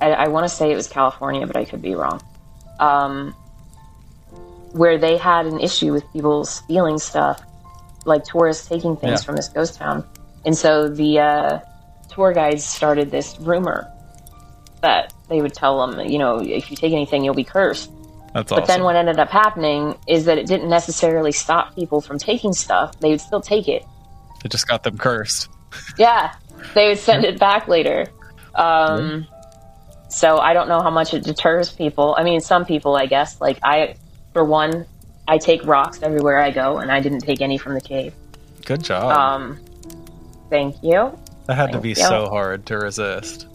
I, 0.00 0.12
I 0.12 0.28
want 0.28 0.44
to 0.44 0.48
say 0.48 0.72
it 0.72 0.74
was 0.74 0.88
California, 0.88 1.46
but 1.46 1.56
I 1.56 1.64
could 1.64 1.80
be 1.80 1.94
wrong. 1.94 2.20
Um, 2.80 3.36
where 4.72 4.98
they 4.98 5.16
had 5.16 5.46
an 5.46 5.60
issue 5.60 5.92
with 5.92 6.04
people 6.12 6.44
stealing 6.44 6.98
stuff, 6.98 7.42
like 8.04 8.24
tourists 8.24 8.68
taking 8.68 8.96
things 8.96 9.20
Yeah. 9.20 9.26
from 9.26 9.36
this 9.36 9.48
ghost 9.48 9.76
town, 9.76 10.04
and 10.44 10.56
so 10.56 10.88
the 10.88 11.18
uh, 11.20 11.58
tour 12.10 12.32
guides 12.32 12.64
started 12.64 13.10
this 13.10 13.38
rumor 13.40 13.88
that 14.82 15.12
they 15.28 15.40
would 15.40 15.54
tell 15.54 15.86
them, 15.86 16.00
you 16.08 16.18
know, 16.18 16.40
if 16.40 16.70
you 16.70 16.76
take 16.76 16.92
anything, 16.92 17.24
you'll 17.24 17.34
be 17.34 17.44
cursed. 17.44 17.90
that's 18.34 18.50
But 18.50 18.62
awesome 18.62 18.66
then 18.66 18.82
what 18.82 18.96
ended 18.96 19.18
up 19.20 19.28
happening 19.30 19.96
is 20.08 20.24
that 20.24 20.38
it 20.38 20.46
didn't 20.46 20.68
necessarily 20.68 21.30
stop 21.32 21.74
people 21.76 22.00
from 22.00 22.18
taking 22.18 22.52
stuff. 22.52 22.98
They 22.98 23.10
would 23.10 23.20
still 23.20 23.40
take 23.40 23.68
it. 23.68 23.84
it 24.44 24.50
just 24.50 24.66
got 24.66 24.82
them 24.82 24.98
cursed 24.98 25.48
Yeah. 25.98 26.32
they 26.74 26.88
would 26.88 26.98
send 26.98 27.24
it 27.30 27.38
back 27.38 27.68
later. 27.68 28.06
Um, 28.56 29.26
so 30.08 30.38
I 30.38 30.52
don't 30.52 30.68
know 30.68 30.80
how 30.82 30.90
much 30.90 31.14
it 31.14 31.22
deters 31.24 31.70
people. 31.72 32.14
I 32.18 32.24
mean, 32.24 32.40
some 32.40 32.64
people, 32.66 32.96
I 32.96 33.06
guess. 33.06 33.40
Like 33.40 33.58
I, 33.62 33.94
for 34.32 34.44
one, 34.44 34.86
I 35.28 35.38
take 35.38 35.64
rocks 35.64 36.02
everywhere 36.02 36.38
I 36.38 36.50
go, 36.50 36.78
and 36.78 36.90
I 36.90 37.00
didn't 37.00 37.20
take 37.20 37.40
any 37.40 37.58
from 37.58 37.74
the 37.74 37.80
cave. 37.80 38.14
Good 38.64 38.82
job. 38.82 39.12
Um, 39.12 39.60
thank 40.50 40.76
you. 40.82 41.16
that 41.46 41.54
had 41.54 41.72
to 41.72 41.80
be 41.80 41.90
you. 41.90 41.94
so 41.94 42.28
hard 42.28 42.66
to 42.66 42.78
resist. 42.78 43.46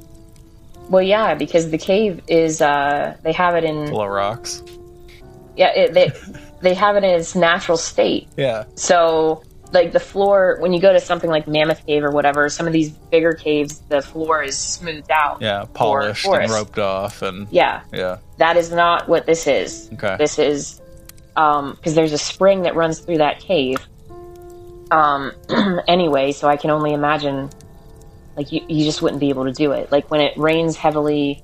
Well, 0.90 1.02
yeah, 1.02 1.34
because 1.36 1.70
the 1.70 1.78
cave 1.78 2.22
is 2.28 2.62
uh, 2.62 3.18
they 3.24 3.34
have 3.34 3.56
it 3.56 3.64
in 3.64 3.88
Full 3.88 4.02
of 4.02 4.10
rocks. 4.10 4.64
yeah 5.58 5.74
it, 5.76 5.94
they 5.94 6.12
they 6.62 6.74
have 6.74 6.96
it 6.96 7.04
in 7.04 7.20
its 7.20 7.36
natural 7.36 7.78
state. 7.78 8.28
Yeah. 8.38 8.64
So 8.76 9.44
like 9.74 9.92
the 9.92 10.00
floor 10.00 10.58
when 10.60 10.74
you 10.74 10.80
go 10.82 10.94
to 10.94 11.00
something 11.00 11.30
like 11.30 11.48
Mammoth 11.48 11.86
Cave 11.86 12.04
or 12.04 12.12
whatever, 12.12 12.50
some 12.50 12.68
of 12.68 12.74
these 12.74 12.90
bigger 12.90 13.34
caves, 13.34 13.80
the 13.90 14.02
floor 14.02 14.42
is 14.44 14.58
smoothed 14.58 15.12
out. 15.12 15.42
Yeah. 15.42 15.66
Polished 15.74 16.26
and 16.26 16.50
roped 16.52 16.80
off 16.80 17.22
and 17.22 17.48
Yeah, 17.52 17.82
yeah. 17.94 18.18
that 18.38 18.58
is 18.58 18.72
not 18.72 19.08
what 19.10 19.26
this 19.26 19.48
is. 19.48 19.90
Okay. 19.94 20.16
This 20.18 20.40
is 20.40 20.82
because 21.36 21.94
there's 21.96 22.14
a 22.14 22.18
spring 22.18 22.64
that 22.64 22.76
runs 22.76 23.00
through 23.00 23.18
that 23.18 23.40
cave. 23.40 23.78
Um, 24.90 25.32
anyway, 25.88 26.32
so 26.32 26.48
I 26.48 26.58
can 26.58 26.70
only 26.72 26.94
imagine, 26.94 27.50
like 28.36 28.52
you, 28.52 28.66
you 28.68 28.86
just 28.86 29.02
wouldn't 29.02 29.20
be 29.20 29.30
able 29.30 29.46
to 29.46 29.52
do 29.52 29.72
it. 29.74 29.92
Like 29.92 30.10
when 30.10 30.22
it 30.22 30.38
rains 30.38 30.76
heavily, 30.78 31.44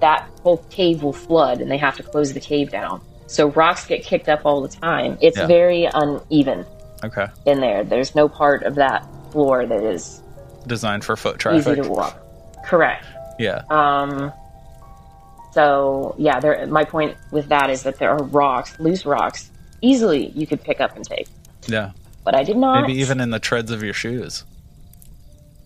that 0.00 0.28
whole 0.42 0.58
cave 0.70 1.02
will 1.02 1.12
flood, 1.12 1.60
and 1.60 1.70
they 1.70 1.78
have 1.78 1.96
to 1.96 2.02
close 2.02 2.32
the 2.32 2.40
cave 2.40 2.70
down. 2.70 3.00
So 3.26 3.48
rocks 3.50 3.86
get 3.86 4.04
kicked 4.04 4.28
up 4.28 4.42
all 4.44 4.60
the 4.62 4.68
time. 4.68 5.18
It's 5.20 5.36
Yeah. 5.36 5.46
very 5.46 5.88
uneven 5.92 6.64
Okay. 7.06 7.26
in 7.46 7.60
there. 7.60 7.84
There's 7.84 8.14
no 8.14 8.28
part 8.28 8.62
of 8.62 8.74
that 8.76 9.06
floor 9.32 9.66
that 9.66 9.82
is 9.82 10.22
Designed 10.66 11.04
for 11.04 11.16
foot 11.16 11.38
traffic. 11.38 11.60
easy 11.78 11.82
to 11.82 11.88
walk. 11.88 12.18
Correct. 12.64 13.04
Yeah. 13.38 13.62
Um, 13.70 14.32
so 15.52 16.14
yeah, 16.18 16.40
there. 16.40 16.66
My 16.66 16.84
point 16.84 17.16
with 17.30 17.48
that 17.48 17.70
is 17.70 17.82
that 17.84 17.98
there 17.98 18.10
are 18.10 18.22
rocks, 18.24 18.78
loose 18.80 19.06
rocks, 19.06 19.50
easily 19.80 20.28
you 20.30 20.46
could 20.46 20.62
pick 20.62 20.80
up 20.80 20.96
and 20.96 21.04
take, 21.04 21.28
Yeah. 21.66 21.92
but 22.24 22.34
I 22.34 22.42
did 22.42 22.56
not. 22.56 22.82
Maybe 22.82 23.00
even 23.00 23.20
in 23.20 23.30
the 23.30 23.38
treads 23.38 23.70
of 23.70 23.82
your 23.82 23.94
shoes. 23.94 24.44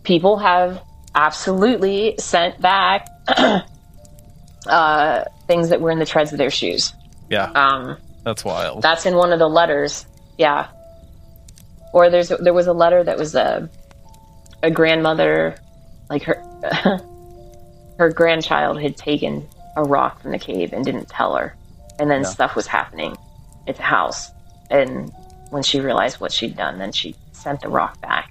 people 0.02 0.38
have 0.38 0.82
absolutely 1.14 2.14
sent 2.18 2.60
back 2.60 3.06
uh, 4.66 5.24
things 5.46 5.70
that 5.70 5.80
were 5.80 5.90
in 5.90 5.98
the 5.98 6.06
treads 6.06 6.32
of 6.32 6.38
their 6.38 6.50
shoes. 6.50 6.92
Yeah. 7.28 7.44
Um, 7.52 7.96
That's 8.24 8.44
wild. 8.44 8.82
that's 8.82 9.06
in 9.06 9.14
one 9.16 9.32
of 9.32 9.38
the 9.38 9.48
letters. 9.48 10.04
Yeah. 10.38 10.68
Or 11.92 12.10
there's 12.10 12.28
there 12.28 12.54
was 12.54 12.66
a 12.66 12.72
letter 12.72 13.02
that 13.02 13.18
was 13.18 13.34
a 13.34 13.68
a 14.62 14.70
grandmother, 14.70 15.56
like 16.08 16.22
her 16.24 16.42
her 17.98 18.10
grandchild 18.10 18.80
had 18.80 18.96
taken 18.96 19.46
a 19.76 19.82
rock 19.82 20.20
from 20.20 20.30
the 20.32 20.38
cave 20.38 20.72
and 20.72 20.84
didn't 20.84 21.08
tell 21.08 21.34
her, 21.36 21.54
and 21.98 22.10
then 22.10 22.22
Yeah. 22.22 22.28
stuff 22.28 22.56
was 22.56 22.66
happening 22.66 23.16
at 23.66 23.76
the 23.76 23.82
house, 23.82 24.30
and 24.70 25.12
when 25.50 25.62
she 25.62 25.80
realized 25.80 26.20
what 26.20 26.32
she'd 26.32 26.56
done, 26.56 26.78
then 26.78 26.92
she 26.92 27.14
sent 27.32 27.60
the 27.60 27.68
rock 27.68 28.00
back. 28.00 28.30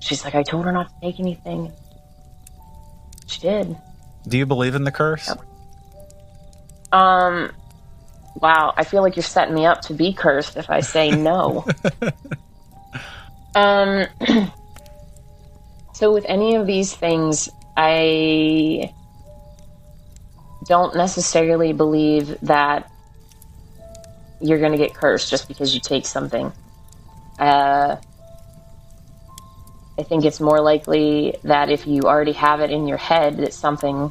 She's 0.00 0.24
like, 0.24 0.34
I 0.34 0.42
told 0.42 0.64
her 0.64 0.72
not 0.72 0.88
to 0.88 0.94
take 1.02 1.20
anything. 1.20 1.72
She 3.26 3.40
did. 3.40 3.76
Do 4.26 4.38
you 4.38 4.46
believe 4.46 4.74
in 4.74 4.84
the 4.84 4.90
curse? 4.90 5.28
Yep. 5.28 5.40
Um, 6.92 7.52
wow, 8.36 8.72
I 8.76 8.84
feel 8.84 9.02
like 9.02 9.16
you're 9.16 9.22
setting 9.22 9.54
me 9.54 9.66
up 9.66 9.82
to 9.82 9.94
be 9.94 10.12
cursed 10.12 10.56
if 10.56 10.70
I 10.70 10.80
say 10.80 11.10
no. 11.10 11.66
um, 13.54 14.06
so 15.94 16.12
with 16.12 16.24
any 16.28 16.54
of 16.56 16.66
these 16.66 16.94
things, 16.94 17.48
I 17.76 18.92
don't 20.66 20.94
necessarily 20.96 21.72
believe 21.72 22.38
that 22.42 22.90
you're 24.40 24.58
going 24.58 24.72
to 24.72 24.78
get 24.78 24.94
cursed 24.94 25.30
just 25.30 25.48
because 25.48 25.74
you 25.74 25.80
take 25.80 26.06
something. 26.06 26.52
Uh, 27.38 27.96
I 29.98 30.02
think 30.02 30.24
it's 30.24 30.40
more 30.40 30.60
likely 30.60 31.36
that 31.44 31.70
if 31.70 31.86
you 31.86 32.02
already 32.02 32.32
have 32.32 32.60
it 32.60 32.70
in 32.70 32.86
your 32.86 32.98
head 32.98 33.36
that 33.38 33.52
something 33.52 34.10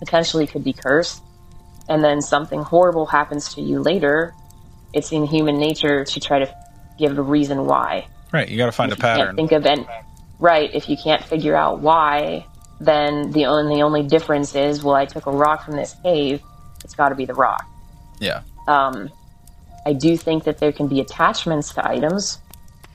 potentially 0.00 0.46
could 0.46 0.64
be 0.64 0.72
cursed, 0.72 1.22
and 1.88 2.02
then 2.02 2.20
something 2.20 2.62
horrible 2.62 3.06
happens 3.06 3.54
to 3.54 3.60
you 3.60 3.80
later, 3.80 4.34
it's 4.92 5.12
in 5.12 5.24
human 5.24 5.58
nature 5.58 6.04
to 6.04 6.20
try 6.20 6.38
to 6.40 6.54
give 6.98 7.18
a 7.18 7.22
reason 7.22 7.66
why. 7.66 8.06
Right. 8.32 8.48
You 8.48 8.56
got 8.56 8.66
to 8.66 8.72
find 8.72 8.90
a 8.90 8.94
If 8.94 9.00
can't 9.00 9.18
pattern. 9.18 9.36
think 9.36 9.52
of 9.52 9.66
any, 9.66 9.86
right? 10.38 10.70
If 10.74 10.88
you 10.88 10.96
can't 10.96 11.22
figure 11.22 11.54
out 11.54 11.80
why, 11.80 12.46
then 12.80 13.30
the 13.32 13.46
only 13.46 13.76
the 13.76 13.82
only 13.82 14.02
difference 14.02 14.54
is, 14.54 14.82
well, 14.82 14.94
I 14.94 15.04
took 15.04 15.26
a 15.26 15.30
rock 15.30 15.64
from 15.64 15.76
this 15.76 15.94
cave. 16.02 16.42
It's 16.84 16.94
got 16.94 17.10
to 17.10 17.14
be 17.14 17.26
the 17.26 17.34
rock. 17.34 17.64
Yeah. 18.20 18.42
Um, 18.66 19.10
I 19.84 19.92
do 19.92 20.16
think 20.16 20.44
that 20.44 20.58
there 20.58 20.72
can 20.72 20.88
be 20.88 21.00
attachments 21.00 21.74
to 21.74 21.86
items, 21.86 22.38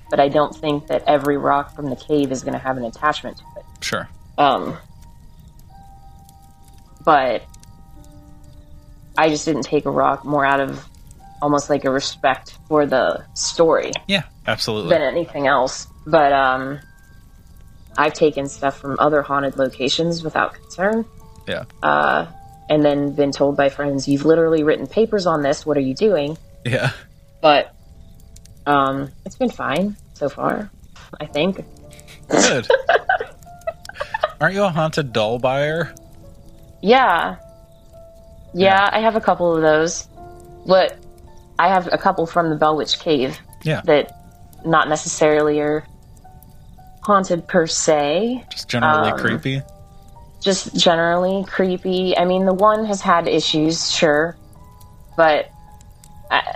but 0.10 0.20
I 0.20 0.28
don't 0.30 0.56
think 0.56 0.88
that 0.88 1.04
every 1.06 1.38
rock 1.38 1.76
from 1.76 1.90
the 1.90 1.96
cave 1.96 2.32
is 2.32 2.42
going 2.42 2.54
to 2.54 2.60
have 2.60 2.78
an 2.78 2.84
attachment 2.86 3.38
to 3.38 3.44
it. 3.58 3.66
Sure. 3.82 4.10
Um, 4.38 4.78
but 7.04 7.44
I 9.18 9.30
just 9.30 9.46
didn't 9.46 9.64
take 9.64 9.86
a 9.86 9.92
rock 9.92 10.26
more 10.26 10.46
out 10.46 10.60
of 10.60 10.86
almost 11.42 11.70
like 11.70 11.86
a 11.86 11.92
respect 11.92 12.58
for 12.68 12.86
the 12.86 13.24
story 13.34 13.92
Yeah. 14.08 14.24
Absolutely. 14.48 14.90
than 14.90 15.02
anything 15.02 15.48
else. 15.48 15.88
But 16.06 16.32
um, 16.34 16.80
I've 17.98 18.14
taken 18.14 18.48
stuff 18.48 18.80
from 18.80 18.96
other 19.00 19.22
haunted 19.22 19.58
locations 19.58 20.24
without 20.24 20.54
concern, 20.54 21.06
yeah. 21.48 21.66
uh, 21.84 22.28
and 22.70 22.84
then 22.84 23.12
been 23.14 23.32
told 23.32 23.58
by 23.58 23.68
friends, 23.70 24.08
"You've 24.08 24.24
literally 24.24 24.64
written 24.64 24.88
papers 24.88 25.26
on 25.26 25.42
this. 25.42 25.66
What 25.66 25.76
are 25.76 25.82
you 25.82 25.94
doing?" 25.96 26.38
Yeah. 26.66 26.92
But 27.42 27.74
um, 28.66 29.12
it's 29.26 29.36
been 29.36 29.50
fine 29.50 29.98
so 30.14 30.30
far. 30.30 30.70
I 31.20 31.26
think. 31.26 31.66
Good. 32.30 32.68
Aren't 34.42 34.54
you 34.56 34.64
a 34.64 34.70
haunted 34.70 35.12
doll 35.12 35.40
buyer? 35.40 35.94
Yeah. 36.82 37.38
Yeah, 38.54 38.88
I 38.92 39.00
have 39.00 39.16
a 39.16 39.22
couple 39.22 39.56
of 39.56 39.62
those. 39.62 40.08
But 40.66 40.98
I 41.60 41.70
have 41.70 41.90
a 41.92 41.98
couple 41.98 42.26
from 42.26 42.50
the 42.50 42.56
Bell 42.56 42.76
Witch 42.78 43.00
Cave 43.00 43.40
Yeah. 43.64 43.82
that 43.86 44.12
not 44.66 44.90
necessarily 44.90 45.60
are 45.60 45.86
haunted 47.04 47.48
per 47.48 47.68
se, 47.68 48.44
Just 48.52 48.68
generally 48.68 49.12
Um, 49.12 49.18
creepy. 49.18 49.62
just 50.42 50.76
generally 50.76 51.46
creepy. 51.48 52.18
I 52.18 52.26
mean, 52.26 52.46
the 52.46 52.54
one 52.54 52.86
has 52.86 53.02
had 53.02 53.28
issues, 53.28 53.90
sure, 53.92 54.38
but 55.16 55.50
I, 56.30 56.56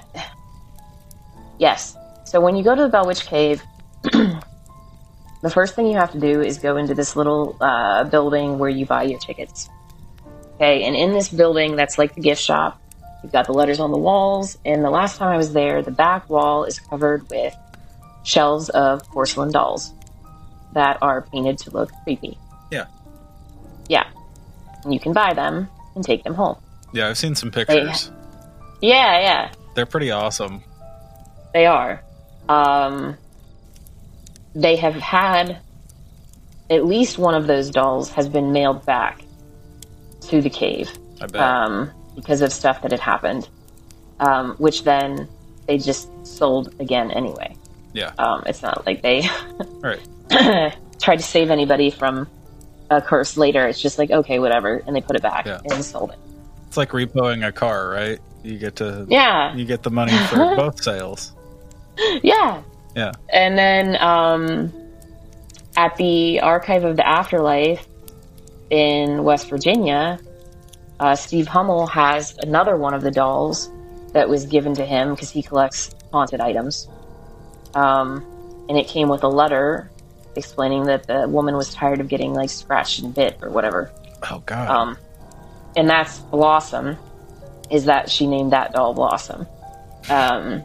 yes. 1.57 1.95
So 2.25 2.41
when 2.41 2.55
you 2.55 2.63
go 2.63 2.75
to 2.75 2.81
the 2.83 2.89
Bell 2.89 3.05
Witch 3.07 3.25
Cave, 3.25 3.63
the 4.03 5.49
first 5.49 5.75
thing 5.75 5.87
you 5.87 5.97
have 5.97 6.11
to 6.11 6.19
do 6.19 6.41
is 6.41 6.57
go 6.57 6.75
into 6.77 6.93
this 6.93 7.15
little 7.15 7.55
uh, 7.61 8.03
building 8.05 8.59
where 8.59 8.69
you 8.69 8.85
buy 8.85 9.03
your 9.03 9.19
tickets. 9.19 9.69
Okay, 10.55 10.83
and 10.83 10.95
in 10.95 11.11
this 11.13 11.29
building, 11.29 11.75
that's 11.75 11.97
like 11.97 12.13
the 12.15 12.21
gift 12.21 12.41
shop. 12.41 12.80
You've 13.23 13.31
got 13.31 13.45
the 13.45 13.53
letters 13.53 13.79
on 13.79 13.91
the 13.91 13.97
walls, 13.97 14.57
and 14.65 14.83
the 14.83 14.89
last 14.89 15.17
time 15.17 15.29
I 15.29 15.37
was 15.37 15.53
there, 15.53 15.81
the 15.81 15.91
back 15.91 16.29
wall 16.29 16.63
is 16.63 16.79
covered 16.79 17.29
with 17.29 17.55
shelves 18.23 18.69
of 18.69 19.03
porcelain 19.09 19.51
dolls 19.51 19.93
that 20.73 20.97
are 21.01 21.21
painted 21.21 21.57
to 21.59 21.71
look 21.71 21.91
creepy. 22.03 22.37
Yeah. 22.71 22.85
Yeah. 23.87 24.07
And 24.83 24.93
you 24.93 24.99
can 24.99 25.13
buy 25.13 25.33
them 25.33 25.69
and 25.95 26.03
take 26.03 26.23
them 26.23 26.33
home. 26.33 26.55
Yeah, 26.93 27.09
I've 27.09 27.17
seen 27.17 27.35
some 27.35 27.51
pictures. 27.51 28.11
Yeah, 28.81 29.19
yeah, 29.19 29.51
They're 29.75 29.85
pretty 29.85 30.09
awesome. 30.11 30.63
they 31.53 31.65
are. 31.67 32.01
Um, 32.49 33.15
they 34.55 34.75
have 34.77 34.95
had 34.95 35.59
at 36.69 36.85
least 36.85 37.17
one 37.19 37.35
of 37.35 37.45
those 37.47 37.69
dolls 37.69 38.09
has 38.11 38.27
been 38.27 38.51
mailed 38.51 38.83
back 38.85 39.21
to 40.21 40.41
the 40.41 40.49
cave 40.49 40.89
I 41.21 41.27
bet. 41.27 41.41
um, 41.41 41.91
because 42.15 42.41
of 42.41 42.51
stuff 42.51 42.81
that 42.81 42.91
had 42.91 42.99
happened, 42.99 43.47
um, 44.19 44.55
which 44.57 44.83
then 44.83 45.27
they 45.67 45.77
just 45.77 46.09
sold 46.25 46.73
again 46.79 47.11
anyway. 47.11 47.55
yeah. 47.93 48.11
Um, 48.17 48.43
it's 48.45 48.61
not 48.61 48.85
like 48.85 49.01
they 49.01 49.23
Right. 49.81 49.99
tried 51.01 51.17
to 51.17 51.23
save 51.23 51.49
anybody 51.49 51.89
from 51.91 52.27
a 52.89 53.01
curse 53.01 53.37
later. 53.37 53.67
It's 53.67 53.81
just 53.81 53.97
like, 53.97 54.11
okay, 54.11 54.39
whatever. 54.39 54.81
And 54.85 54.95
they 54.95 55.01
put 55.01 55.15
it 55.15 55.21
back 55.21 55.45
Yeah. 55.45 55.59
and 55.65 55.83
sold 55.83 56.11
it. 56.11 56.19
It's 56.67 56.77
like 56.77 56.89
repoing 56.91 57.45
a 57.47 57.51
car, 57.51 57.89
right? 57.89 58.19
You 58.43 58.57
get 58.57 58.75
to 58.77 59.05
Yeah. 59.09 59.55
you 59.55 59.65
get 59.65 59.83
the 59.83 59.91
money 59.91 60.15
for 60.27 60.37
both 60.55 60.81
sales. 60.83 61.33
Yeah. 62.23 62.61
Yeah. 62.95 63.11
And 63.31 63.57
then 63.57 64.01
um, 64.01 64.73
at 65.77 65.95
the 65.97 66.39
Archive 66.41 66.83
of 66.83 66.95
the 66.97 67.07
Afterlife 67.07 67.85
in 68.69 69.23
West 69.23 69.49
Virginia, 69.49 70.19
uh, 71.01 71.15
Steve 71.15 71.47
Hummel 71.47 71.87
has 71.87 72.37
another 72.37 72.77
one 72.77 72.93
of 72.93 73.01
the 73.01 73.09
dolls 73.09 73.71
that 74.13 74.29
was 74.29 74.45
given 74.45 74.75
to 74.75 74.85
him 74.85 75.15
because 75.15 75.31
he 75.31 75.41
collects 75.41 75.89
haunted 76.13 76.39
items. 76.39 76.87
Um, 77.73 78.23
and 78.69 78.77
it 78.77 78.87
came 78.87 79.09
with 79.09 79.23
a 79.23 79.27
letter 79.27 79.89
explaining 80.35 80.83
that 80.85 81.07
the 81.07 81.27
woman 81.27 81.55
was 81.57 81.73
tired 81.73 82.01
of 82.01 82.07
getting 82.07 82.35
like 82.35 82.51
scratched 82.51 82.99
and 82.99 83.15
bit 83.15 83.39
or 83.41 83.49
whatever. 83.49 83.91
Oh 84.29 84.43
God. 84.45 84.69
Um, 84.69 84.97
and 85.75 85.89
that's 85.89 86.19
Blossom. 86.19 86.97
Is 87.71 87.85
that 87.85 88.11
she 88.11 88.27
named 88.27 88.51
that 88.51 88.73
doll 88.73 88.93
Blossom? 88.93 89.47
Um, 90.07 90.63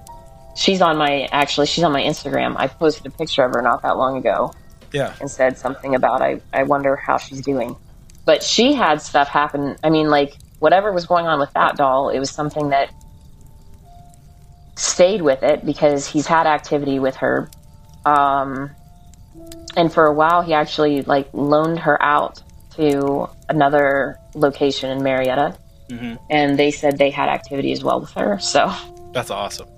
she's 0.55 0.83
on 0.83 0.99
my 0.99 1.29
actually 1.33 1.67
she's 1.67 1.83
on 1.83 1.93
my 1.93 2.03
Instagram. 2.03 2.57
I 2.59 2.67
posted 2.67 3.07
a 3.07 3.11
picture 3.11 3.43
of 3.43 3.55
her 3.55 3.63
not 3.63 3.81
that 3.83 3.97
long 3.97 4.19
ago 4.19 4.53
yeah. 4.93 5.15
and 5.19 5.31
said 5.31 5.57
something 5.57 5.95
about 5.95 6.21
I 6.21 6.43
I 6.53 6.65
wonder 6.65 6.95
how 6.95 7.17
she's 7.17 7.41
doing. 7.41 7.75
But 8.27 8.43
she 8.43 8.75
had 8.75 9.01
stuff 9.01 9.29
happen. 9.29 9.77
I 9.83 9.89
mean, 9.89 10.09
like 10.11 10.37
whatever 10.59 10.93
was 10.93 11.07
going 11.07 11.27
on 11.27 11.39
with 11.39 11.53
that 11.55 11.77
doll, 11.77 12.11
it 12.11 12.19
was 12.19 12.31
something 12.31 12.69
that 12.71 12.91
stayed 14.77 15.23
with 15.23 15.43
it 15.43 15.65
because 15.65 16.07
he's 16.07 16.27
had 16.27 16.47
activity 16.47 16.99
with 16.99 17.17
her. 17.17 17.49
Um, 18.05 18.71
and 19.77 19.93
for 19.93 20.07
a 20.07 20.13
while, 20.13 20.43
he 20.43 20.53
actually 20.55 21.03
like 21.03 21.29
loaned 21.33 21.79
her 21.81 22.03
out 22.03 22.43
to 22.77 23.29
another 23.49 24.19
location 24.35 24.91
in 24.91 25.03
Marietta, 25.03 25.57
Mhm. 25.91 26.19
and 26.29 26.59
they 26.59 26.71
said 26.71 26.99
they 26.99 27.11
had 27.11 27.29
activity 27.29 27.73
as 27.73 27.83
well 27.83 28.01
with 28.01 28.11
her. 28.13 28.39
So 28.39 28.71
That's 29.13 29.31
awesome. 29.31 29.69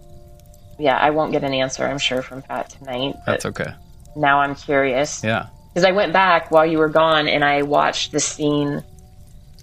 yeah, 0.79 0.97
I 0.97 1.11
won't 1.11 1.31
get 1.33 1.45
an 1.45 1.55
answer, 1.55 1.87
I'm 1.87 1.99
sure, 1.99 2.23
from 2.23 2.43
Pat 2.43 2.71
tonight. 2.71 3.15
That's 3.27 3.47
okay. 3.47 3.73
now 4.17 4.41
I'm 4.41 4.57
curious 4.57 5.23
Yeah. 5.23 5.47
Because 5.79 5.89
I 5.89 5.93
went 5.93 6.13
back 6.13 6.51
while 6.51 6.67
you 6.67 6.79
were 6.79 6.89
gone 6.89 7.29
and 7.29 7.45
I 7.45 7.63
watched 7.63 8.11
the 8.11 8.19
scene. 8.19 8.83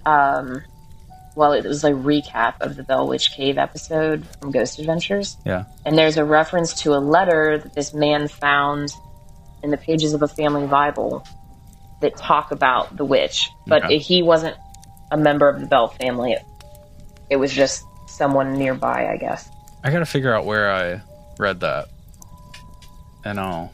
Um, 0.05 0.61
well, 1.35 1.51
it 1.51 1.65
was 1.65 1.83
a 1.83 1.91
recap 1.91 2.53
of 2.61 2.77
the 2.77 2.83
Bell 2.83 3.05
Witch 3.05 3.31
Cave 3.33 3.57
episode 3.57 4.25
from 4.39 4.51
Ghost 4.51 4.79
Adventures, 4.79 5.35
Yeah. 5.45 5.65
and 5.85 5.97
there's 5.97 6.15
a 6.15 6.23
reference 6.23 6.73
to 6.83 6.93
a 6.93 6.99
letter 7.03 7.57
that 7.57 7.73
this 7.75 7.93
man 7.93 8.29
found 8.29 8.93
in 9.61 9.71
the 9.71 9.77
pages 9.77 10.13
of 10.13 10.21
a 10.21 10.27
family 10.29 10.65
Bible 10.67 11.27
that 11.99 12.15
talk 12.15 12.51
about 12.51 12.95
the 12.95 13.03
witch, 13.03 13.49
but 13.67 13.83
Okay. 13.83 13.97
he 13.97 14.23
wasn't 14.23 14.55
a 15.11 15.17
member 15.17 15.49
of 15.49 15.59
the 15.59 15.65
Bell 15.67 15.89
family. 15.89 16.31
It, 16.31 16.43
it 17.31 17.35
was 17.35 17.51
just 17.51 17.83
someone 18.07 18.53
nearby, 18.57 19.09
I 19.11 19.17
guess. 19.17 19.49
I 19.83 19.91
gotta 19.91 20.05
figure 20.05 20.33
out 20.33 20.45
where 20.45 20.71
I 20.71 21.01
read 21.37 21.59
that, 21.59 21.89
and 23.25 23.37
I'll 23.37 23.69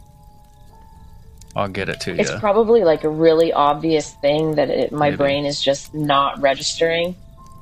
I'll 1.56 1.68
get 1.68 1.90
it 1.90 2.00
to 2.02 2.12
you. 2.14 2.20
It's 2.20 2.32
probably 2.40 2.84
like 2.84 3.04
a 3.04 3.10
really 3.10 3.52
obvious 3.52 4.12
thing 4.22 4.56
that 4.56 4.70
it, 4.70 4.92
my 4.92 5.08
Maybe. 5.08 5.18
brain 5.18 5.46
is 5.46 5.62
just 5.62 5.94
not 5.94 6.40
registering 6.42 7.16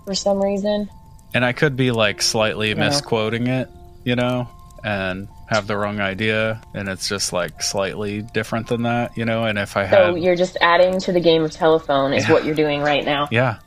for 0.06 0.14
some 0.16 0.42
reason. 0.42 0.90
and 1.34 1.44
I 1.46 1.54
could 1.54 1.76
be 1.76 1.92
like 1.92 2.22
slightly 2.22 2.74
misquoting 2.76 3.48
it, 3.48 3.70
you 4.04 4.16
know, 4.16 4.48
and 4.84 5.28
have 5.48 5.66
the 5.68 5.76
wrong 5.78 6.00
idea, 6.00 6.62
and 6.76 6.88
it's 6.88 7.10
just 7.10 7.34
like 7.34 7.62
slightly 7.64 8.22
different 8.22 8.68
than 8.68 8.84
that, 8.84 9.18
you 9.18 9.26
know. 9.26 9.44
And 9.46 9.58
if 9.58 9.76
I 9.78 9.90
So 9.90 10.14
had, 10.14 10.24
you're 10.24 10.36
just 10.36 10.58
adding 10.62 11.00
to 11.02 11.12
the 11.12 11.20
game 11.20 11.44
of 11.44 11.52
telephone 11.52 12.14
is 12.14 12.28
Yeah. 12.28 12.34
what 12.34 12.46
you're 12.46 12.54
doing 12.56 12.82
right 12.82 13.04
now. 13.04 13.28
yeah, 13.32 13.58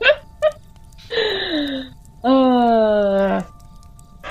Uh, 2.22 3.42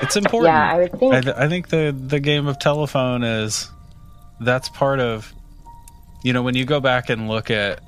it's 0.02 0.16
important. 0.16 0.52
yeah, 0.54 0.72
I 0.72 0.78
would 0.78 0.98
think. 0.98 1.12
I, 1.14 1.20
th- 1.20 1.36
I 1.36 1.48
think 1.48 1.68
the 1.68 1.94
the 1.98 2.20
game 2.20 2.46
of 2.46 2.58
telephone 2.58 3.24
is 3.24 3.68
that's 4.40 4.68
part 4.68 5.00
of 5.00 5.32
you 6.24 6.32
know 6.32 6.42
when 6.42 6.54
you 6.54 6.64
go 6.64 6.80
back 6.80 7.10
and 7.10 7.28
look 7.28 7.50
at 7.50 7.80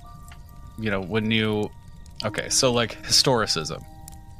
you 0.78 0.90
know 0.90 1.00
when 1.00 1.30
you 1.30 1.70
okay 2.24 2.48
so 2.48 2.72
like 2.72 3.02
historicism 3.02 3.82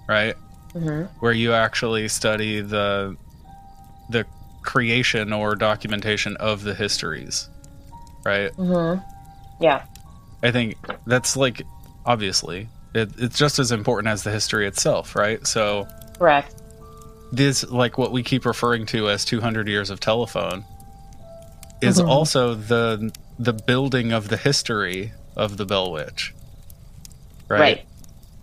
right 0.08 0.34
Mhm. 0.74 1.08
where 1.20 1.32
you 1.32 1.52
actually 1.52 2.08
study 2.08 2.60
the 2.60 3.16
the 4.10 4.24
creation 4.62 5.32
or 5.32 5.54
documentation 5.54 6.36
of 6.38 6.62
the 6.62 6.74
histories 6.74 7.48
right 8.24 8.52
Mhm. 8.56 9.02
Yeah, 9.60 9.82
i 10.42 10.50
think 10.50 10.76
that's 11.06 11.36
like 11.36 11.62
obviously 12.06 12.68
it, 12.94 13.10
it's 13.18 13.38
just 13.38 13.58
as 13.58 13.72
important 13.72 14.08
as 14.08 14.22
the 14.22 14.30
history 14.30 14.66
itself 14.66 15.14
right 15.16 15.46
so 15.46 15.86
correct. 16.18 16.54
this 17.32 17.64
like 17.70 17.96
what 17.98 18.12
we 18.12 18.22
keep 18.22 18.44
referring 18.44 18.86
to 18.86 19.08
as 19.08 19.24
200 19.24 19.66
years 19.68 19.88
of 19.90 20.00
telephone 20.00 20.64
is 21.82 22.00
Mhm. 22.00 22.08
also 22.08 22.54
the 22.54 23.12
the 23.38 23.52
building 23.52 24.12
of 24.12 24.28
the 24.28 24.36
history 24.36 25.12
of 25.36 25.56
the 25.56 25.66
bell 25.66 25.90
witch 25.92 26.34
right, 27.48 27.60
Right. 27.60 27.84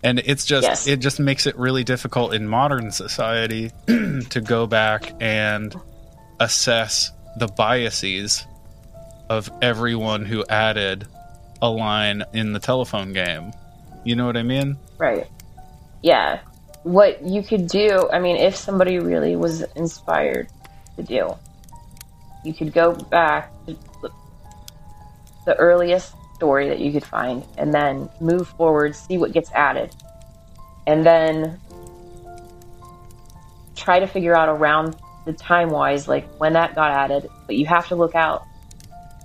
and 0.02 0.18
it's 0.18 0.44
just 0.44 0.66
Yes. 0.66 0.86
it 0.86 0.96
just 1.00 1.18
makes 1.20 1.46
it 1.46 1.56
really 1.56 1.84
difficult 1.84 2.34
in 2.34 2.46
modern 2.46 2.90
society 2.92 3.70
to 3.86 4.40
go 4.40 4.66
back 4.66 5.12
and 5.20 5.74
assess 6.38 7.10
the 7.38 7.46
biases 7.48 8.44
of 9.28 9.50
everyone 9.62 10.24
who 10.24 10.44
added 10.48 11.06
a 11.62 11.68
line 11.70 12.24
in 12.32 12.52
the 12.52 12.58
telephone 12.58 13.12
game 13.12 13.52
you 14.04 14.16
know 14.16 14.26
what 14.26 14.36
i 14.36 14.42
mean 14.42 14.76
Right. 14.98 15.26
Yeah. 16.02 16.40
What 16.82 17.22
you 17.26 17.42
could 17.42 17.68
do, 17.68 18.08
I 18.12 18.18
mean, 18.18 18.36
if 18.36 18.54
somebody 18.56 18.98
really 18.98 19.34
was 19.36 19.62
inspired 19.76 20.48
to 20.96 21.02
do, 21.02 21.34
you 22.44 22.52
could 22.52 22.72
go 22.72 22.94
back 22.94 23.52
to 23.66 23.76
the 25.44 25.54
earliest 25.56 26.14
story 26.34 26.68
that 26.68 26.78
you 26.78 26.92
could 26.92 27.04
find 27.04 27.44
and 27.58 27.72
then 27.72 28.08
move 28.20 28.48
forward, 28.48 28.96
see 28.96 29.18
what 29.18 29.32
gets 29.32 29.50
added. 29.52 29.94
And 30.86 31.04
then 31.04 31.60
try 33.76 34.00
to 34.00 34.06
figure 34.06 34.34
out 34.34 34.48
around 34.48 34.96
the 35.26 35.32
time 35.32 35.70
wise, 35.70 36.08
like 36.08 36.28
when 36.38 36.54
that 36.54 36.74
got 36.74 36.90
added. 36.90 37.28
But 37.46 37.56
you 37.56 37.66
have 37.66 37.88
to 37.88 37.96
look 37.96 38.14
out, 38.14 38.44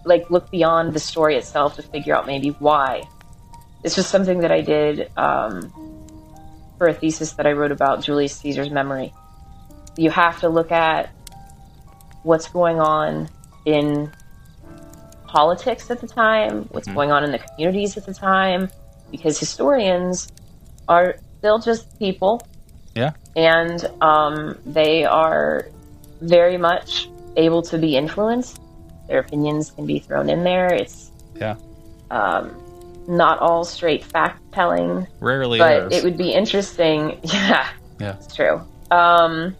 like, 0.03 0.29
look 0.29 0.51
beyond 0.51 0.93
the 0.93 0.99
story 0.99 1.35
itself 1.35 1.75
to 1.77 1.81
figure 1.81 2.15
out 2.15 2.27
maybe 2.27 2.49
why 2.49 3.07
this 3.85 3.97
was 3.97 4.07
something 4.07 4.39
that 4.39 4.51
I 4.51 4.61
did 4.61 5.11
um, 5.15 5.71
for 6.79 6.87
a 6.87 6.93
thesis 6.93 7.33
that 7.33 7.45
I 7.45 7.51
wrote 7.51 7.71
about 7.71 8.03
Julius 8.03 8.35
Caesar's 8.37 8.71
memory. 8.71 9.13
You 9.95 10.09
have 10.09 10.39
to 10.39 10.49
look 10.49 10.71
at 10.71 11.11
what's 12.25 12.47
going 12.49 12.79
on 12.79 13.29
in 13.65 14.11
politics 15.27 15.89
at 15.91 16.01
the 16.01 16.07
time, 16.07 16.67
what's 16.71 16.87
Mhm. 16.87 16.95
going 16.95 17.11
on 17.11 17.23
in 17.23 17.31
the 17.31 17.39
communities 17.39 17.97
at 17.97 18.05
the 18.05 18.13
time, 18.13 18.69
because 19.11 19.39
historians 19.39 20.27
are 20.87 21.15
still 21.37 21.59
just 21.59 21.97
people. 21.99 22.41
Yeah. 22.95 23.11
And 23.35 23.87
um, 24.01 24.57
they 24.65 25.03
are 25.05 25.67
very 26.21 26.57
much 26.57 27.09
able 27.37 27.61
to 27.63 27.77
be 27.77 27.95
influenced. 27.95 28.59
Their 29.07 29.19
opinions 29.19 29.71
can 29.71 29.85
be 29.85 29.99
thrown 29.99 30.29
in 30.29 30.43
there. 30.43 30.73
It's 30.73 31.11
Yeah. 31.39 31.55
um, 32.09 32.55
not 33.07 33.39
all 33.39 33.63
straight 33.65 34.03
fact 34.03 34.41
telling, 34.51 35.05
rarely 35.19 35.59
but 35.59 35.91
is 35.91 35.99
it 35.99 36.03
would 36.03 36.17
be 36.17 36.31
interesting. 36.33 37.19
Yeah, 37.23 37.67
Yeah. 37.99 38.15
it's 38.15 38.33
true. 38.33 38.61
Um, 38.89 39.55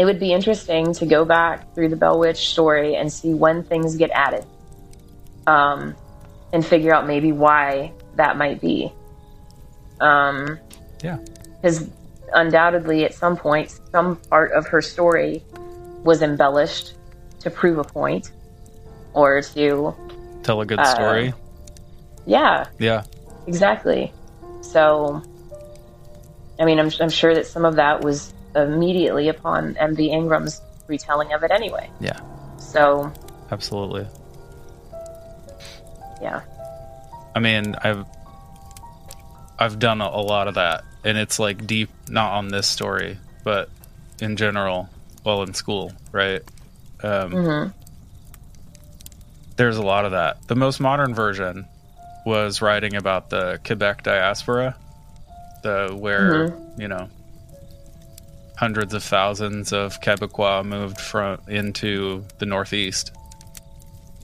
it 0.00 0.04
would 0.04 0.18
be 0.18 0.32
interesting 0.32 0.94
to 0.94 1.06
go 1.06 1.24
back 1.24 1.74
through 1.74 1.88
the 1.88 1.96
Bell 1.96 2.18
Witch 2.18 2.48
story 2.48 2.96
and 2.96 3.12
see 3.12 3.34
when 3.34 3.62
things 3.62 3.96
get 3.96 4.10
added, 4.10 4.44
um, 5.46 5.94
and 6.52 6.64
figure 6.64 6.94
out 6.94 7.06
maybe 7.06 7.32
why 7.32 7.92
that 8.16 8.36
might 8.36 8.60
be. 8.60 8.92
Um, 10.00 10.58
Yeah. 11.02 11.18
because 11.60 11.88
undoubtedly, 12.32 13.04
at 13.04 13.14
some 13.14 13.36
point, 13.36 13.78
some 13.92 14.16
part 14.16 14.52
of 14.52 14.66
her 14.68 14.80
story 14.80 15.44
was 16.02 16.22
embellished 16.22 16.94
to 17.40 17.50
prove 17.50 17.78
a 17.78 17.84
point, 17.84 18.32
or 19.12 19.42
to 19.42 19.94
tell 20.42 20.60
a 20.62 20.66
good 20.66 20.78
uh, 20.78 20.84
story 20.84 21.34
yeah, 22.26 22.66
yeah 22.78 23.02
Exactly. 23.46 24.12
So, 24.60 25.22
I 26.58 26.64
mean, 26.64 26.78
I'm, 26.78 26.90
I'm 27.00 27.10
sure 27.10 27.34
that 27.34 27.46
some 27.46 27.64
of 27.64 27.76
that 27.76 28.02
was 28.02 28.32
immediately 28.54 29.28
upon 29.28 29.74
MV 29.74 30.08
Ingram's 30.08 30.60
retelling 30.88 31.32
of 31.32 31.42
it 31.42 31.50
anyway. 31.50 31.90
Yeah. 32.00 32.18
So, 32.58 33.12
absolutely 33.50 34.06
yeah. 36.20 36.42
I 37.34 37.40
mean, 37.40 37.74
I've 37.82 38.04
I've 39.58 39.78
done 39.78 40.00
a, 40.00 40.06
a 40.06 40.22
lot 40.22 40.48
of 40.48 40.54
that, 40.54 40.84
and 41.04 41.18
it's 41.18 41.38
like 41.38 41.66
deep, 41.66 41.90
not 42.08 42.32
on 42.32 42.48
this 42.48 42.66
story, 42.66 43.18
but 43.44 43.68
in 44.20 44.36
general, 44.36 44.88
while 45.22 45.42
in 45.42 45.54
school, 45.54 45.92
right? 46.12 46.42
Um, 47.02 47.32
hmm 47.32 47.64
There's 49.56 49.76
a 49.76 49.82
lot 49.82 50.04
of 50.04 50.12
that. 50.12 50.46
The 50.48 50.56
most 50.56 50.80
modern 50.80 51.14
version 51.14 51.66
was 52.26 52.60
writing 52.60 52.96
about 52.96 53.30
the 53.30 53.60
Quebec 53.64 54.02
diaspora, 54.02 54.76
the 55.62 55.96
where 55.98 56.56
you 56.76 56.88
know 56.88 57.08
hundreds 58.60 58.92
of 58.92 59.02
thousands 59.02 59.72
of 59.72 59.98
Quebecois 60.02 60.62
moved 60.62 61.00
from 61.00 61.40
into 61.48 62.22
the 62.40 62.44
Northeast 62.44 63.10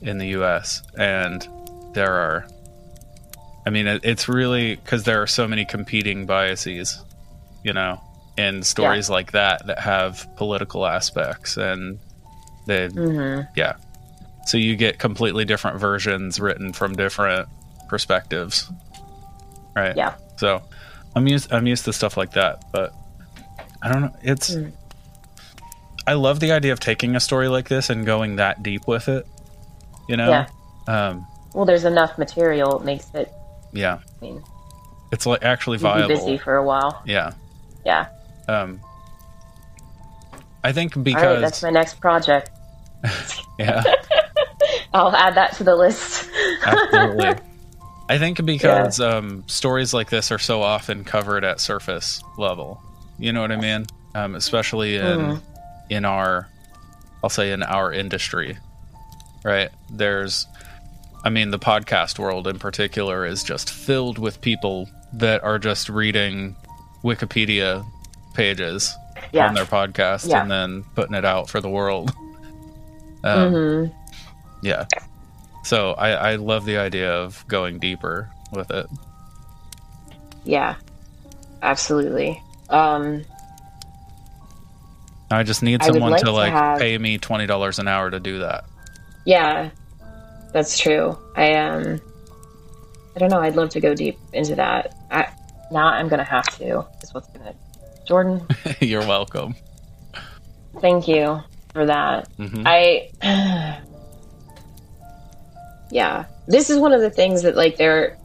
in 0.03 0.19
the 0.19 0.27
U.S. 0.27 0.83
and 0.95 1.47
there 1.93 2.13
are, 2.13 2.47
I 3.65 3.71
mean, 3.71 3.87
it, 3.87 4.01
it's 4.03 4.29
really 4.29 4.75
because 4.75 5.05
there 5.05 5.23
are 5.23 5.25
so 5.25 5.47
many 5.47 5.65
competing 5.65 6.27
biases, 6.27 7.03
you 7.63 7.73
know, 7.73 7.99
in 8.37 8.61
stories 8.61 9.09
like 9.09 9.31
that 9.31 9.65
that 9.65 9.79
have 9.79 10.29
political 10.35 10.85
aspects 10.85 11.57
and 11.57 11.97
they, 12.67 12.89
hmm 12.89 13.41
yeah. 13.55 13.77
So 14.45 14.59
you 14.59 14.75
get 14.75 14.99
completely 14.99 15.45
different 15.45 15.79
versions 15.79 16.39
written 16.39 16.73
from 16.73 16.93
different 16.93 17.49
perspectives. 17.89 18.71
Right. 19.75 19.97
Yeah. 19.97 20.13
So 20.37 20.61
I'm 21.15 21.27
used 21.27 21.51
I'm 21.51 21.65
used 21.65 21.85
to 21.85 21.91
stuff 21.93 22.17
like 22.17 22.33
that, 22.33 22.65
but 22.71 22.93
I 23.81 23.91
don't 23.91 24.01
know. 24.01 24.13
It's 24.23 24.53
Mm. 24.53 24.71
I 26.05 26.13
love 26.13 26.39
the 26.39 26.53
idea 26.53 26.71
of 26.71 26.79
taking 26.79 27.15
a 27.15 27.19
story 27.19 27.49
like 27.49 27.67
this 27.67 27.89
and 27.89 28.05
going 28.05 28.37
that 28.37 28.63
deep 28.63 28.87
with 28.87 29.09
it. 29.09 29.27
You 30.07 30.17
know? 30.17 30.29
Yeah. 30.29 30.47
Um 30.87 31.27
Well, 31.53 31.65
there's 31.65 31.83
enough 31.85 32.17
material. 32.17 32.79
It 32.79 32.85
makes 32.85 33.13
it. 33.13 33.31
yeah. 33.73 33.99
I 33.99 34.21
mean, 34.21 34.43
It's 35.11 35.25
like 35.25 35.43
actually 35.43 35.77
viable. 35.77 36.07
busy 36.07 36.37
for 36.37 36.55
a 36.55 36.63
while. 36.63 37.01
Yeah. 37.05 37.33
Yeah. 37.85 38.07
Um 38.47 38.79
I 40.63 40.71
think 40.71 41.01
because 41.01 41.23
right, 41.23 41.39
that's 41.39 41.61
my 41.63 41.69
next 41.69 41.99
project. 41.99 42.49
yeah. 43.59 43.83
I'll 44.93 45.15
add 45.15 45.35
that 45.35 45.53
to 45.55 45.63
the 45.63 45.75
list. 45.75 46.29
Absolutely. 46.65 47.35
I 48.09 48.17
think 48.17 48.43
because 48.45 48.99
um, 49.01 49.43
stories 49.47 49.93
like 49.93 50.09
this 50.09 50.31
are 50.31 50.39
so 50.39 50.61
often 50.61 51.03
covered 51.03 51.43
at 51.43 51.59
surface 51.59 52.21
level. 52.37 52.81
You 53.19 53.33
know 53.33 53.41
what 53.41 53.51
I 53.51 53.57
mean? 53.57 53.85
Um, 54.15 54.35
especially 54.35 54.95
in 54.97 55.03
Mhm. 55.03 55.41
in 55.89 56.05
our, 56.05 56.47
I'll 57.23 57.29
say 57.29 57.51
in 57.51 57.63
our 57.63 57.91
industry, 57.93 58.57
right? 59.43 59.69
There's, 59.89 60.45
I 61.23 61.29
mean, 61.29 61.51
the 61.51 61.59
podcast 61.59 62.19
world 62.19 62.47
in 62.47 62.59
particular 62.59 63.25
is 63.25 63.43
just 63.43 63.69
filled 63.71 64.17
with 64.19 64.41
people 64.41 64.89
that 65.13 65.43
are 65.43 65.57
just 65.59 65.87
reading 65.89 66.55
Wikipedia 67.03 67.85
pages 68.33 68.93
yeah. 69.31 69.47
on 69.47 69.53
their 69.53 69.65
podcast 69.65 70.27
Yeah. 70.29 70.41
and 70.41 70.51
then 70.51 70.83
putting 70.95 71.15
it 71.15 71.25
out 71.25 71.49
for 71.49 71.61
the 71.61 71.69
world. 71.69 72.11
Um, 73.23 73.51
hmm 73.51 73.85
yeah. 74.61 74.85
So 75.63 75.93
I, 75.93 76.11
I 76.11 76.35
love 76.35 76.65
the 76.65 76.77
idea 76.77 77.11
of 77.11 77.43
going 77.47 77.79
deeper 77.79 78.29
with 78.53 78.69
it. 78.71 78.85
Yeah. 80.45 80.75
Absolutely. 81.63 82.41
Um, 82.69 83.23
I 85.31 85.43
just 85.43 85.61
need 85.63 85.83
someone 85.83 86.11
like 86.11 86.19
to 86.21 86.25
to 86.27 86.31
like 86.31 86.51
have- 86.53 86.79
pay 86.79 86.97
me 86.97 87.17
twenty 87.17 87.45
dollars 87.47 87.79
an 87.79 87.87
hour 87.87 88.09
to 88.09 88.19
do 88.19 88.39
that. 88.39 88.65
yeah, 89.25 89.69
that's 90.53 90.77
true. 90.77 91.17
I 91.35 91.53
um, 91.55 91.99
I 93.15 93.19
don't 93.19 93.29
know. 93.29 93.39
I'd 93.39 93.55
love 93.55 93.69
to 93.71 93.79
go 93.79 93.93
deep 93.93 94.17
into 94.33 94.55
that. 94.55 94.95
I, 95.11 95.27
now 95.71 95.87
I'm 95.87 96.07
gonna 96.07 96.23
have 96.23 96.45
to. 96.59 96.85
Is 97.01 97.13
what's 97.13 97.27
gonna. 97.29 97.53
Jordan, 98.07 98.45
You're 98.79 99.05
welcome. 99.05 99.55
thank 100.79 101.07
you 101.09 101.41
for 101.73 101.85
that. 101.85 102.27
hmm 102.37 102.63
I 102.65 103.09
yeah, 105.91 106.25
this 106.47 106.69
is 106.69 106.77
one 106.79 106.93
of 106.93 107.01
the 107.01 107.09
things 107.09 107.43
that 107.43 107.55
like 107.55 107.77
there 107.77 108.17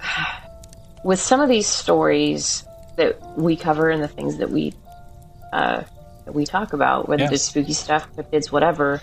with 1.04 1.20
some 1.20 1.40
of 1.40 1.48
these 1.48 1.66
stories 1.66 2.64
that 2.96 3.20
we 3.38 3.56
cover 3.56 3.90
and 3.90 4.02
the 4.02 4.08
things 4.08 4.38
that 4.38 4.50
we 4.50 4.74
uh, 5.52 5.82
that 6.24 6.34
we 6.34 6.44
talk 6.44 6.72
about, 6.72 7.08
whether 7.08 7.24
it's 7.24 7.42
spooky 7.44 7.72
stuff, 7.72 8.08
cryptids, 8.14 8.50
whatever. 8.50 9.00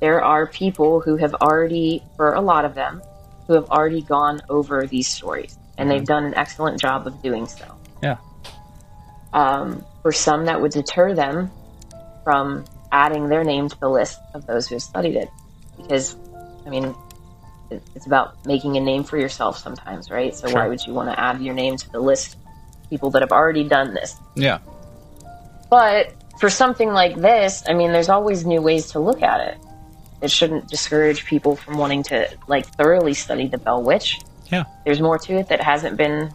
There 0.00 0.22
are 0.22 0.46
people 0.46 1.00
who 1.00 1.16
have 1.16 1.34
already, 1.34 2.02
for 2.16 2.34
a 2.34 2.40
lot 2.40 2.64
of 2.64 2.74
them, 2.74 3.02
who 3.46 3.54
have 3.54 3.70
already 3.70 4.02
gone 4.02 4.40
over 4.48 4.86
these 4.86 5.08
stories, 5.08 5.58
and 5.76 5.90
they've 5.90 6.04
done 6.04 6.24
an 6.24 6.34
excellent 6.34 6.80
job 6.80 7.06
of 7.06 7.20
doing 7.22 7.46
so. 7.46 7.64
Yeah. 8.02 8.16
Um, 9.32 9.84
for 10.02 10.12
some, 10.12 10.44
that 10.46 10.60
would 10.60 10.72
deter 10.72 11.14
them 11.14 11.50
from 12.24 12.64
adding 12.92 13.28
their 13.28 13.44
name 13.44 13.68
to 13.68 13.80
the 13.80 13.88
list 13.88 14.20
of 14.34 14.46
those 14.46 14.68
who 14.68 14.76
have 14.76 14.82
studied 14.82 15.16
it. 15.16 15.28
Because, 15.76 16.16
I 16.66 16.70
mean, 16.70 16.94
it's 17.70 18.06
about 18.06 18.46
making 18.46 18.76
a 18.76 18.80
name 18.80 19.04
for 19.04 19.18
yourself 19.18 19.58
sometimes, 19.58 20.10
right? 20.10 20.34
So 20.34 20.48
Sure. 20.48 20.60
why 20.60 20.68
would 20.68 20.86
you 20.86 20.94
want 20.94 21.10
to 21.10 21.18
add 21.18 21.40
your 21.40 21.54
name 21.54 21.76
to 21.76 21.90
the 21.90 22.00
list 22.00 22.36
people 22.90 23.10
that 23.10 23.22
have 23.22 23.32
already 23.32 23.64
done 23.64 23.94
this? 23.94 24.16
Yeah. 24.34 24.58
But 25.70 26.14
for 26.38 26.48
something 26.48 26.90
like 26.90 27.16
this, 27.16 27.64
I 27.68 27.74
mean, 27.74 27.92
there's 27.92 28.08
always 28.08 28.46
new 28.46 28.62
ways 28.62 28.92
to 28.92 29.00
look 29.00 29.22
at 29.22 29.40
it. 29.48 29.58
It 30.22 30.30
shouldn't 30.30 30.68
discourage 30.68 31.24
people 31.26 31.56
from 31.56 31.78
wanting 31.78 32.02
to 32.04 32.28
like 32.48 32.66
thoroughly 32.66 33.14
study 33.14 33.48
the 33.48 33.58
Bell 33.58 33.82
Witch. 33.82 34.18
Yeah. 34.50 34.64
There's 34.84 35.00
more 35.00 35.18
to 35.18 35.34
it 35.34 35.48
that 35.48 35.60
hasn't 35.60 35.96
been 35.96 36.32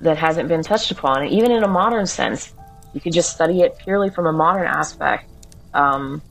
that 0.00 0.18
hasn't 0.18 0.48
been 0.48 0.62
touched 0.62 0.90
upon, 0.90 1.26
even 1.28 1.50
in 1.50 1.62
a 1.62 1.68
modern 1.68 2.06
sense. 2.06 2.52
You 2.92 3.00
could 3.00 3.12
just 3.12 3.32
study 3.32 3.62
it 3.62 3.78
purely 3.78 4.10
from 4.10 4.26
a 4.26 4.32
modern 4.32 4.66
aspect. 4.66 5.28
Um, 5.74 6.22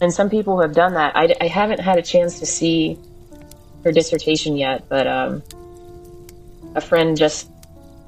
and 0.00 0.12
some 0.12 0.30
people 0.30 0.60
have 0.60 0.72
done 0.72 0.94
that. 0.94 1.16
I, 1.16 1.34
I 1.40 1.46
haven't 1.46 1.80
had 1.80 1.98
a 1.98 2.02
chance 2.02 2.40
to 2.40 2.46
see 2.46 2.98
her 3.84 3.92
dissertation 3.92 4.56
yet, 4.56 4.88
but 4.88 5.06
um, 5.06 5.42
a 6.74 6.80
friend 6.80 7.16
just 7.16 7.50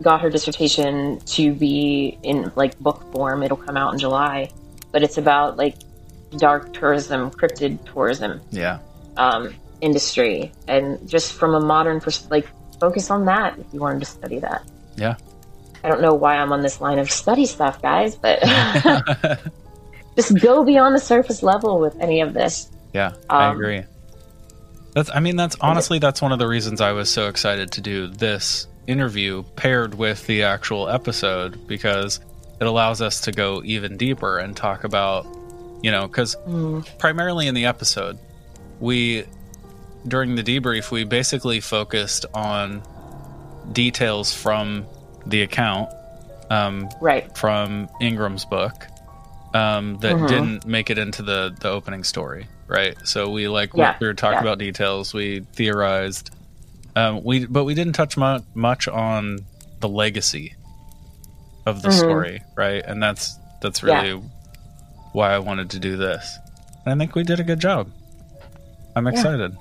got 0.03 0.21
her 0.21 0.29
dissertation 0.31 1.19
to 1.21 1.55
be 1.55 2.19
in 2.23 2.53
like 2.57 2.79
book 2.79 3.11
form. 3.13 3.43
It'll 3.43 3.57
come 3.57 3.77
out 3.77 3.93
in 3.93 3.99
July, 3.99 4.51
but 4.91 5.03
it's 5.03 5.17
about 5.19 5.57
like 5.57 5.77
dark 6.39 6.73
tourism, 6.73 7.31
cryptid 7.31 7.85
tourism 7.91 8.41
Yeah. 8.51 8.79
um, 9.17 9.55
industry, 9.81 10.53
and 10.69 11.07
just 11.09 11.33
from 11.35 11.55
a 11.55 11.61
modern 11.61 12.01
pers- 12.01 12.29
like 12.31 12.47
focus 12.81 13.11
on 13.11 13.25
that 13.27 13.59
if 13.59 13.67
you 13.73 13.81
wanted 13.81 14.01
to 14.01 14.07
study 14.07 14.39
that. 14.41 14.63
Yeah. 14.97 15.17
I 15.85 15.89
don't 15.89 16.01
know 16.01 16.15
why 16.15 16.37
I'm 16.37 16.53
on 16.53 16.63
this 16.63 16.81
line 16.81 16.99
of 16.99 17.11
study 17.11 17.45
stuff, 17.47 17.83
guys, 17.83 18.15
but 18.17 18.41
just 20.17 20.39
go 20.41 20.65
beyond 20.65 20.95
the 20.95 21.01
surface 21.01 21.43
level 21.43 21.81
with 21.81 21.99
any 22.01 22.21
of 22.21 22.35
this. 22.35 22.71
Yeah, 22.93 23.13
I 23.31 23.47
Um, 23.47 23.57
agree. 23.57 23.85
That's 24.95 25.11
I 25.15 25.21
mean 25.21 25.37
that's 25.37 25.57
honestly 25.61 25.99
that's 25.99 26.21
one 26.21 26.33
of 26.33 26.39
the 26.39 26.47
reasons 26.47 26.83
I 26.83 26.93
was 26.93 27.09
so 27.09 27.29
excited 27.29 27.73
to 27.73 27.81
do 27.81 28.09
this 28.09 28.67
interview 28.87 29.43
paired 29.57 29.95
with 29.95 30.27
the 30.27 30.43
actual 30.45 30.89
episode 30.89 31.67
because 31.69 32.21
it 32.61 32.67
allows 32.67 33.01
us 33.01 33.21
to 33.23 33.33
go 33.33 33.63
even 33.65 33.97
deeper 33.97 34.39
and 34.39 34.57
talk 34.57 34.85
about 34.85 35.25
you 35.83 35.91
know 35.91 36.09
cuz 36.09 36.37
primarily 36.99 37.47
in 37.47 37.55
the 37.55 37.65
episode 37.67 38.19
we 38.81 39.25
during 40.07 40.35
the 40.35 40.43
debrief 40.43 40.91
we 40.91 41.05
basically 41.05 41.61
focused 41.61 42.27
on 42.35 42.83
details 43.73 44.35
from 44.35 44.85
the 45.27 45.43
account 45.43 45.89
um, 46.51 46.89
Right. 47.01 47.35
from 47.39 47.89
Ingram's 48.01 48.45
book 48.45 48.75
um, 49.55 49.99
that 49.99 50.17
Mhm. 50.17 50.29
didn't 50.29 50.67
make 50.67 50.91
it 50.91 50.99
into 50.99 51.23
the 51.23 51.55
the 51.61 51.69
opening 51.69 52.05
story, 52.05 52.47
right? 52.67 52.97
So 53.05 53.31
we 53.31 53.49
like 53.49 53.75
Yeah, 53.75 53.85
went 53.85 53.99
through 53.99 54.15
talked 54.15 54.35
yeah. 54.37 54.41
about 54.41 54.59
details, 54.59 55.13
we 55.15 55.41
theorized, 55.55 56.31
um, 56.97 57.23
we 57.25 57.47
but 57.47 57.65
we 57.65 57.75
didn't 57.75 57.95
touch 57.95 58.17
mu- 58.17 58.41
much 58.55 58.89
on 58.89 59.39
the 59.81 59.89
legacy 59.89 60.55
of 61.67 61.83
the 61.83 61.89
Mhm. 61.89 61.99
story, 61.99 62.43
right? 62.57 62.83
And 62.85 63.03
that's 63.03 63.39
that's 63.61 63.83
Yeah. 63.83 64.01
really 64.03 64.23
why 65.13 65.33
I 65.33 65.39
wanted 65.39 65.71
to 65.71 65.79
do 65.79 65.97
this. 65.97 66.39
And 66.85 66.95
I 66.95 67.05
think 67.05 67.15
we 67.15 67.23
did 67.23 67.39
a 67.41 67.45
good 67.45 67.61
job. 67.61 67.89
I'm 68.97 69.07
excited. 69.07 69.57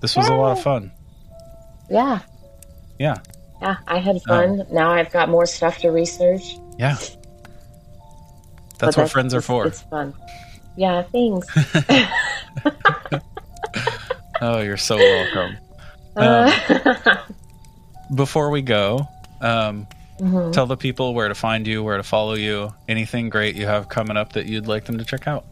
This 0.00 0.16
was 0.16 0.28
a 0.28 0.34
lot 0.34 0.52
of 0.56 0.62
fun. 0.62 0.90
Yeah. 1.90 2.20
Yeah. 2.98 3.16
Yeah, 3.60 3.76
I 3.86 3.98
had 3.98 4.22
fun. 4.22 4.64
now 4.72 4.90
I've 4.90 5.10
got 5.12 5.28
more 5.28 5.44
stuff 5.44 5.78
to 5.78 5.90
research. 5.90 6.56
Yeah. 6.78 6.96
but 8.78 8.78
That's 8.78 8.96
what 8.96 9.10
friends 9.10 9.34
are 9.34 9.42
for. 9.42 9.66
It's 9.66 9.82
fun. 9.82 10.14
Yeah, 10.76 11.02
thanks. 11.12 11.46
Oh, 14.42 14.60
you're 14.60 14.78
so 14.78 14.96
welcome. 14.96 15.58
Uh, 16.20 17.16
before 18.14 18.50
we 18.50 18.62
go, 18.62 19.06
um, 19.40 19.86
mhm. 20.18 20.52
tell 20.52 20.66
the 20.66 20.76
people 20.76 21.14
where 21.14 21.28
to 21.28 21.34
find 21.34 21.66
you, 21.66 21.82
where 21.82 21.96
to 21.96 22.02
follow 22.02 22.34
you, 22.34 22.74
anything 22.88 23.28
great 23.28 23.56
you 23.56 23.66
have 23.66 23.88
coming 23.88 24.16
up 24.16 24.32
that 24.34 24.46
you'd 24.46 24.66
like 24.66 24.84
them 24.84 24.98
to 24.98 25.04
check 25.04 25.26
out. 25.26 25.44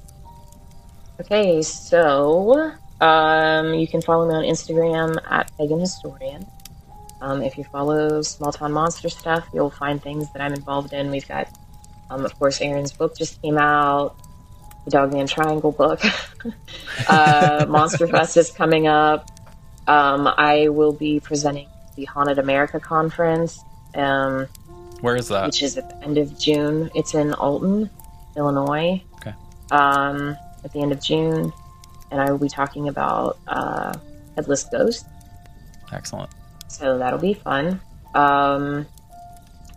Okay, 1.21 1.63
so 1.63 2.73
um, 3.01 3.75
you 3.75 3.89
can 3.89 4.03
follow 4.03 4.29
me 4.29 4.35
on 4.35 4.45
Instagram 4.45 5.19
at 5.31 5.51
Pagan 5.57 5.81
Historian. 5.81 6.47
Um, 7.21 7.43
if 7.43 7.59
you 7.59 7.65
follow 7.65 8.23
Small 8.23 8.53
Town 8.53 8.73
Monster 8.73 9.09
stuff, 9.09 9.49
you'll 9.53 9.71
find 9.71 10.03
things 10.03 10.33
that 10.33 10.43
I'm 10.43 10.53
involved 10.53 10.93
in. 10.93 11.11
We've 11.11 11.27
got, 11.27 11.49
um, 12.11 12.25
of 12.25 12.39
course, 12.39 12.61
Aaron's 12.61 12.93
book 12.93 13.17
just 13.17 13.43
came 13.43 13.59
out, 13.59 14.17
the 14.85 14.91
Dogman 14.93 15.27
Triangle 15.27 15.73
book. 15.73 16.01
uh, 17.09 17.67
Monster 17.69 18.07
Fest 18.09 18.37
is 18.37 18.51
coming 18.51 18.87
up. 18.87 19.29
Um, 19.89 20.29
I 20.37 20.69
will 20.69 20.93
be 20.93 21.19
presenting 21.19 21.67
the 21.97 22.05
Haunted 22.05 22.39
America 22.39 22.79
conference, 22.79 23.59
um, 23.95 24.47
Where 25.01 25.17
is 25.17 25.29
that? 25.29 25.47
which 25.47 25.63
is 25.63 25.77
at 25.77 25.89
the 25.89 26.05
end 26.05 26.19
of 26.19 26.39
June. 26.39 26.91
It's 26.95 27.15
in 27.15 27.33
Alton, 27.35 27.91
Illinois. 28.37 29.03
Okay. 29.15 29.35
Um, 29.73 30.37
at 30.65 30.73
the 30.73 30.81
end 30.81 30.93
of 30.93 31.01
June, 31.03 31.53
and 32.11 32.21
I 32.21 32.31
will 32.31 32.39
be 32.39 32.49
talking 32.49 32.89
about 32.89 33.39
uh, 33.49 33.95
Headless 34.37 34.65
Ghost. 34.65 35.07
Excellent. 35.93 36.31
So 36.69 36.99
that'll 36.99 37.19
be 37.19 37.35
fun. 37.35 37.81
Um, 38.15 38.87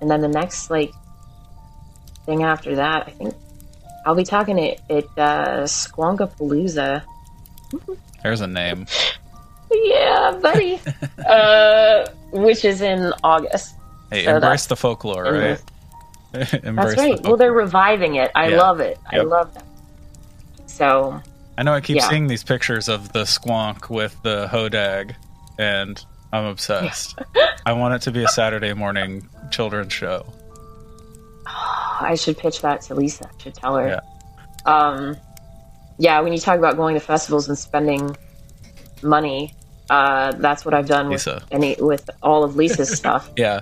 and 0.02 0.10
then 0.12 0.22
the 0.22 0.28
next 0.28 0.70
like 0.70 0.92
thing 2.26 2.44
after 2.44 2.76
that, 2.76 3.08
I 3.08 3.12
think 3.12 3.36
I'll 4.06 4.16
be 4.16 4.24
talking 4.24 4.60
at, 4.60 4.80
at 4.90 5.06
uh, 5.18 5.64
Squonka 5.64 6.36
Palooza 6.36 7.04
There's 8.24 8.42
a 8.42 8.48
name. 8.48 8.88
Yeah, 9.72 10.38
buddy. 10.42 10.80
uh, 11.28 12.08
which 12.32 12.66
is 12.66 12.82
in 12.82 13.14
August. 13.24 13.76
Hey, 14.10 14.26
So 14.26 14.36
embrace 14.36 14.66
the 14.66 14.76
folklore, 14.76 15.24
right? 15.24 15.62
embrace 16.34 16.52
That's 16.64 16.96
the 16.96 17.02
right. 17.02 17.24
Well, 17.24 17.38
they're 17.38 17.52
reviving 17.54 18.16
it. 18.16 18.32
I 18.36 18.50
Yeah. 18.50 18.58
love 18.58 18.80
it. 18.80 19.00
I 19.12 19.18
love 19.18 19.54
that. 19.54 19.66
So 20.68 21.22
I 21.58 21.64
know 21.64 21.74
I 21.74 21.82
keep 21.82 21.98
Yeah. 21.98 22.10
seeing 22.10 22.28
these 22.28 22.44
pictures 22.44 22.90
of 22.90 23.12
the 23.14 23.24
squonk 23.24 23.90
with 23.90 24.16
the 24.24 24.48
hodag, 24.52 25.16
and 25.60 26.04
I'm 26.34 26.46
obsessed. 26.46 27.20
I 27.66 27.74
want 27.74 27.94
it 27.96 28.02
to 28.04 28.12
be 28.12 28.24
a 28.24 28.28
Saturday 28.28 28.74
morning 28.74 29.28
children's 29.52 29.94
show. 29.94 30.26
I 31.46 32.16
should 32.16 32.38
pitch 32.38 32.62
that 32.62 32.82
to 32.84 32.96
Lisa. 32.96 33.26
I 33.28 33.42
should 33.44 33.54
tell 33.54 33.76
her. 33.76 33.88
Yeah. 33.88 34.00
Um, 34.66 35.18
yeah, 35.98 36.20
when 36.22 36.34
you 36.34 36.40
talk 36.40 36.58
about 36.58 36.78
going 36.78 36.96
to 36.96 37.00
festivals 37.00 37.48
and 37.48 37.58
spending 37.58 38.16
money, 39.04 39.54
uh, 39.90 40.32
that's 40.34 40.66
what 40.66 40.74
I've 40.74 40.88
done 40.88 41.10
with 41.10 41.26
Lisa. 41.26 41.44
any 41.52 41.76
with 41.80 42.10
all 42.22 42.44
of 42.44 42.56
Lisa's 42.56 42.90
stuff. 42.98 43.30
Yeah. 43.36 43.62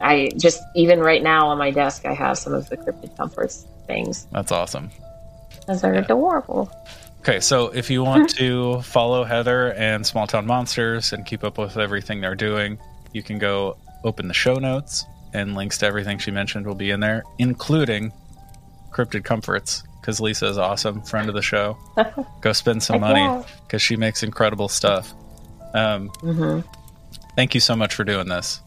I 0.00 0.30
just 0.36 0.62
even 0.74 1.00
right 1.00 1.22
now 1.22 1.48
on 1.48 1.58
my 1.58 1.70
desk, 1.70 2.04
I 2.04 2.12
have 2.12 2.36
some 2.38 2.52
of 2.52 2.68
the 2.68 2.76
cryptid 2.76 3.16
comforts 3.16 3.66
things. 3.86 4.26
That's 4.32 4.52
awesome. 4.52 4.90
Those 5.66 5.82
are 5.84 5.94
adorable. 5.94 6.70
Okay, 7.20 7.40
so 7.40 7.68
if 7.68 7.90
you 7.90 8.04
want 8.04 8.30
to 8.36 8.82
follow 8.82 9.24
Heather 9.24 9.72
and 9.72 10.06
Small 10.06 10.28
Town 10.28 10.46
Monsters 10.46 11.12
and 11.12 11.26
keep 11.26 11.42
up 11.42 11.58
with 11.58 11.76
everything 11.76 12.20
they're 12.20 12.36
doing, 12.36 12.78
you 13.12 13.22
can 13.22 13.38
go 13.38 13.76
open 14.04 14.28
the 14.28 14.34
show 14.34 14.54
notes 14.54 15.04
and 15.32 15.56
links 15.56 15.78
to 15.78 15.86
everything 15.86 16.18
she 16.18 16.30
mentioned 16.30 16.66
will 16.66 16.76
be 16.76 16.90
in 16.90 17.00
there, 17.00 17.24
including 17.38 18.12
Cryptid 18.92 19.24
Comforts, 19.24 19.82
because 20.00 20.20
Lisa 20.20 20.46
is 20.46 20.56
awesome, 20.56 21.02
friend 21.02 21.28
of 21.28 21.34
the 21.34 21.42
show. 21.42 21.76
go 22.42 22.52
spend 22.52 22.82
some 22.82 23.02
Heck 23.02 23.12
money 23.12 23.44
because 23.64 23.82
she 23.82 23.96
makes 23.96 24.22
incredible 24.22 24.68
stuff. 24.68 25.12
Um, 25.76 26.08
hmm 26.08 26.60
thank 27.36 27.54
you 27.54 27.60
so 27.60 27.76
much 27.76 27.94
for 27.94 28.02
doing 28.02 28.28
this. 28.28 28.60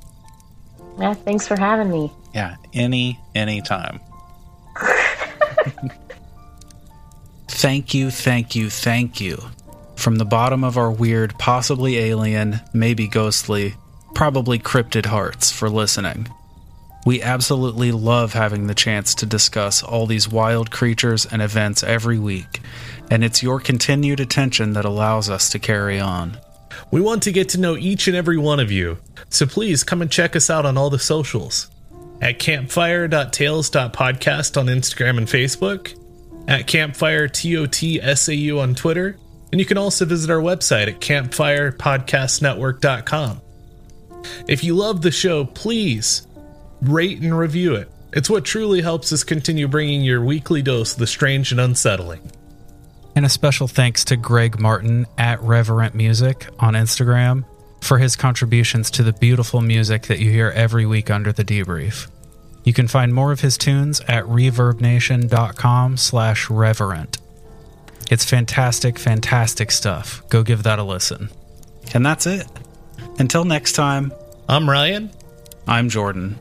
Yeah, 1.00 1.16
thanks 1.16 1.48
for 1.48 1.58
having 1.58 1.90
me. 1.90 2.12
Yeah, 2.34 2.56
any 2.74 3.20
any 3.36 3.62
time. 3.62 4.00
thank 7.48 7.94
you, 7.94 8.12
thank 8.12 8.56
you, 8.56 8.70
thank 8.70 9.20
you. 9.20 9.42
From 9.96 10.16
the 10.18 10.26
bottom 10.26 10.64
of 10.64 10.78
our 10.78 10.92
weird, 10.92 11.38
possibly 11.40 11.98
alien, 11.98 12.62
maybe 12.74 13.08
ghostly, 13.08 13.74
probably 14.14 14.60
cryptid 14.60 15.06
hearts 15.08 15.52
for 15.52 15.70
listening. 15.70 16.28
We 17.06 17.22
absolutely 17.22 17.92
love 17.92 18.34
having 18.34 18.68
the 18.68 18.76
chance 18.76 19.16
to 19.16 19.26
discuss 19.26 19.82
all 19.82 20.06
these 20.06 20.30
wild 20.30 20.70
creatures 20.70 21.26
and 21.26 21.42
events 21.42 21.82
every 21.82 22.20
week, 22.20 22.62
and 23.10 23.24
it's 23.24 23.42
your 23.42 23.60
continued 23.60 24.20
attention 24.20 24.74
that 24.74 24.86
allows 24.86 25.30
us 25.30 25.50
to 25.50 25.60
carry 25.60 26.00
on. 26.00 26.38
We 26.92 27.02
want 27.02 27.24
to 27.24 27.32
get 27.32 27.50
to 27.50 27.60
know 27.60 27.78
each 27.78 28.08
and 28.08 28.16
every 28.16 28.38
one 28.38 28.60
of 28.60 28.72
you, 28.72 28.98
so 29.30 29.46
please 29.46 29.84
come 29.84 30.02
and 30.02 30.12
check 30.12 30.36
us 30.36 30.50
out 30.50 30.66
on 30.66 30.78
all 30.78 30.90
the 30.90 31.00
socials 31.00 31.70
at 32.22 32.40
campfire.tales.podcast 32.40 34.58
on 34.58 34.68
Instagram 34.68 35.18
and 35.18 35.28
Facebook, 35.28 35.98
at 36.48 36.68
campfire 36.68 37.28
TOTSAU 37.28 38.60
on 38.60 38.76
Twitter, 38.76 39.18
and 39.52 39.60
you 39.60 39.66
can 39.66 39.78
also 39.78 40.06
visit 40.06 40.30
our 40.30 40.42
website 40.42 40.88
at 40.88 41.00
campfirepodcastnetwork.com. 41.00 43.42
If 44.48 44.64
you 44.64 44.76
love 44.76 45.02
the 45.02 45.12
show, 45.12 45.46
please 45.46 46.28
rate 46.82 47.22
and 47.22 47.38
review 47.38 47.76
it. 47.76 47.90
It's 48.12 48.30
what 48.30 48.44
truly 48.44 48.82
helps 48.82 49.14
us 49.14 49.24
continue 49.24 49.68
bringing 49.68 50.02
your 50.02 50.24
weekly 50.24 50.62
dose 50.62 50.94
of 50.94 51.00
the 51.00 51.08
strange 51.08 51.52
and 51.52 51.62
unsettling. 51.62 52.32
And 53.20 53.26
a 53.26 53.30
special 53.30 53.68
thanks 53.68 54.06
to 54.06 54.16
Greg 54.16 54.62
Martin 54.62 55.06
at 55.18 55.42
Reverent 55.42 55.94
Music 55.94 56.48
on 56.58 56.74
Instagram 56.74 57.44
for 57.82 57.98
his 57.98 58.16
contributions 58.16 58.90
to 58.92 59.04
the 59.04 59.12
beautiful 59.12 59.60
music 59.60 60.04
that 60.04 60.20
you 60.20 60.32
hear 60.32 60.52
every 60.52 60.86
week 60.86 61.12
under 61.12 61.34
the 61.34 61.44
debrief. 61.44 62.08
You 62.64 62.72
can 62.72 62.88
find 62.88 63.14
more 63.14 63.34
of 63.34 63.42
his 63.42 63.58
tunes 63.58 64.00
at 64.08 64.24
reverbnation.com 64.24 65.98
slash 65.98 66.50
reverent. 66.50 67.18
It's 68.10 68.24
fantastic, 68.24 68.98
fantastic 68.98 69.72
stuff. 69.72 70.24
Go 70.30 70.42
give 70.42 70.64
that 70.64 70.80
a 70.80 70.84
listen. 70.84 71.30
And 71.94 72.06
that's 72.06 72.26
it. 72.26 72.48
Until 73.18 73.44
next 73.44 73.74
time, 73.74 74.14
I'm 74.48 74.70
Ryan, 74.70 75.12
I'm 75.68 75.90
Jordan. 75.90 76.38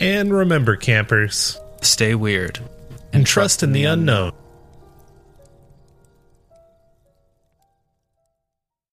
and 0.00 0.34
remember, 0.34 0.74
campers, 0.74 1.60
Stay 1.80 2.16
weird. 2.16 2.58
and 3.12 3.24
trust 3.24 3.62
in 3.62 3.70
the 3.70 3.84
unknown. 3.84 4.32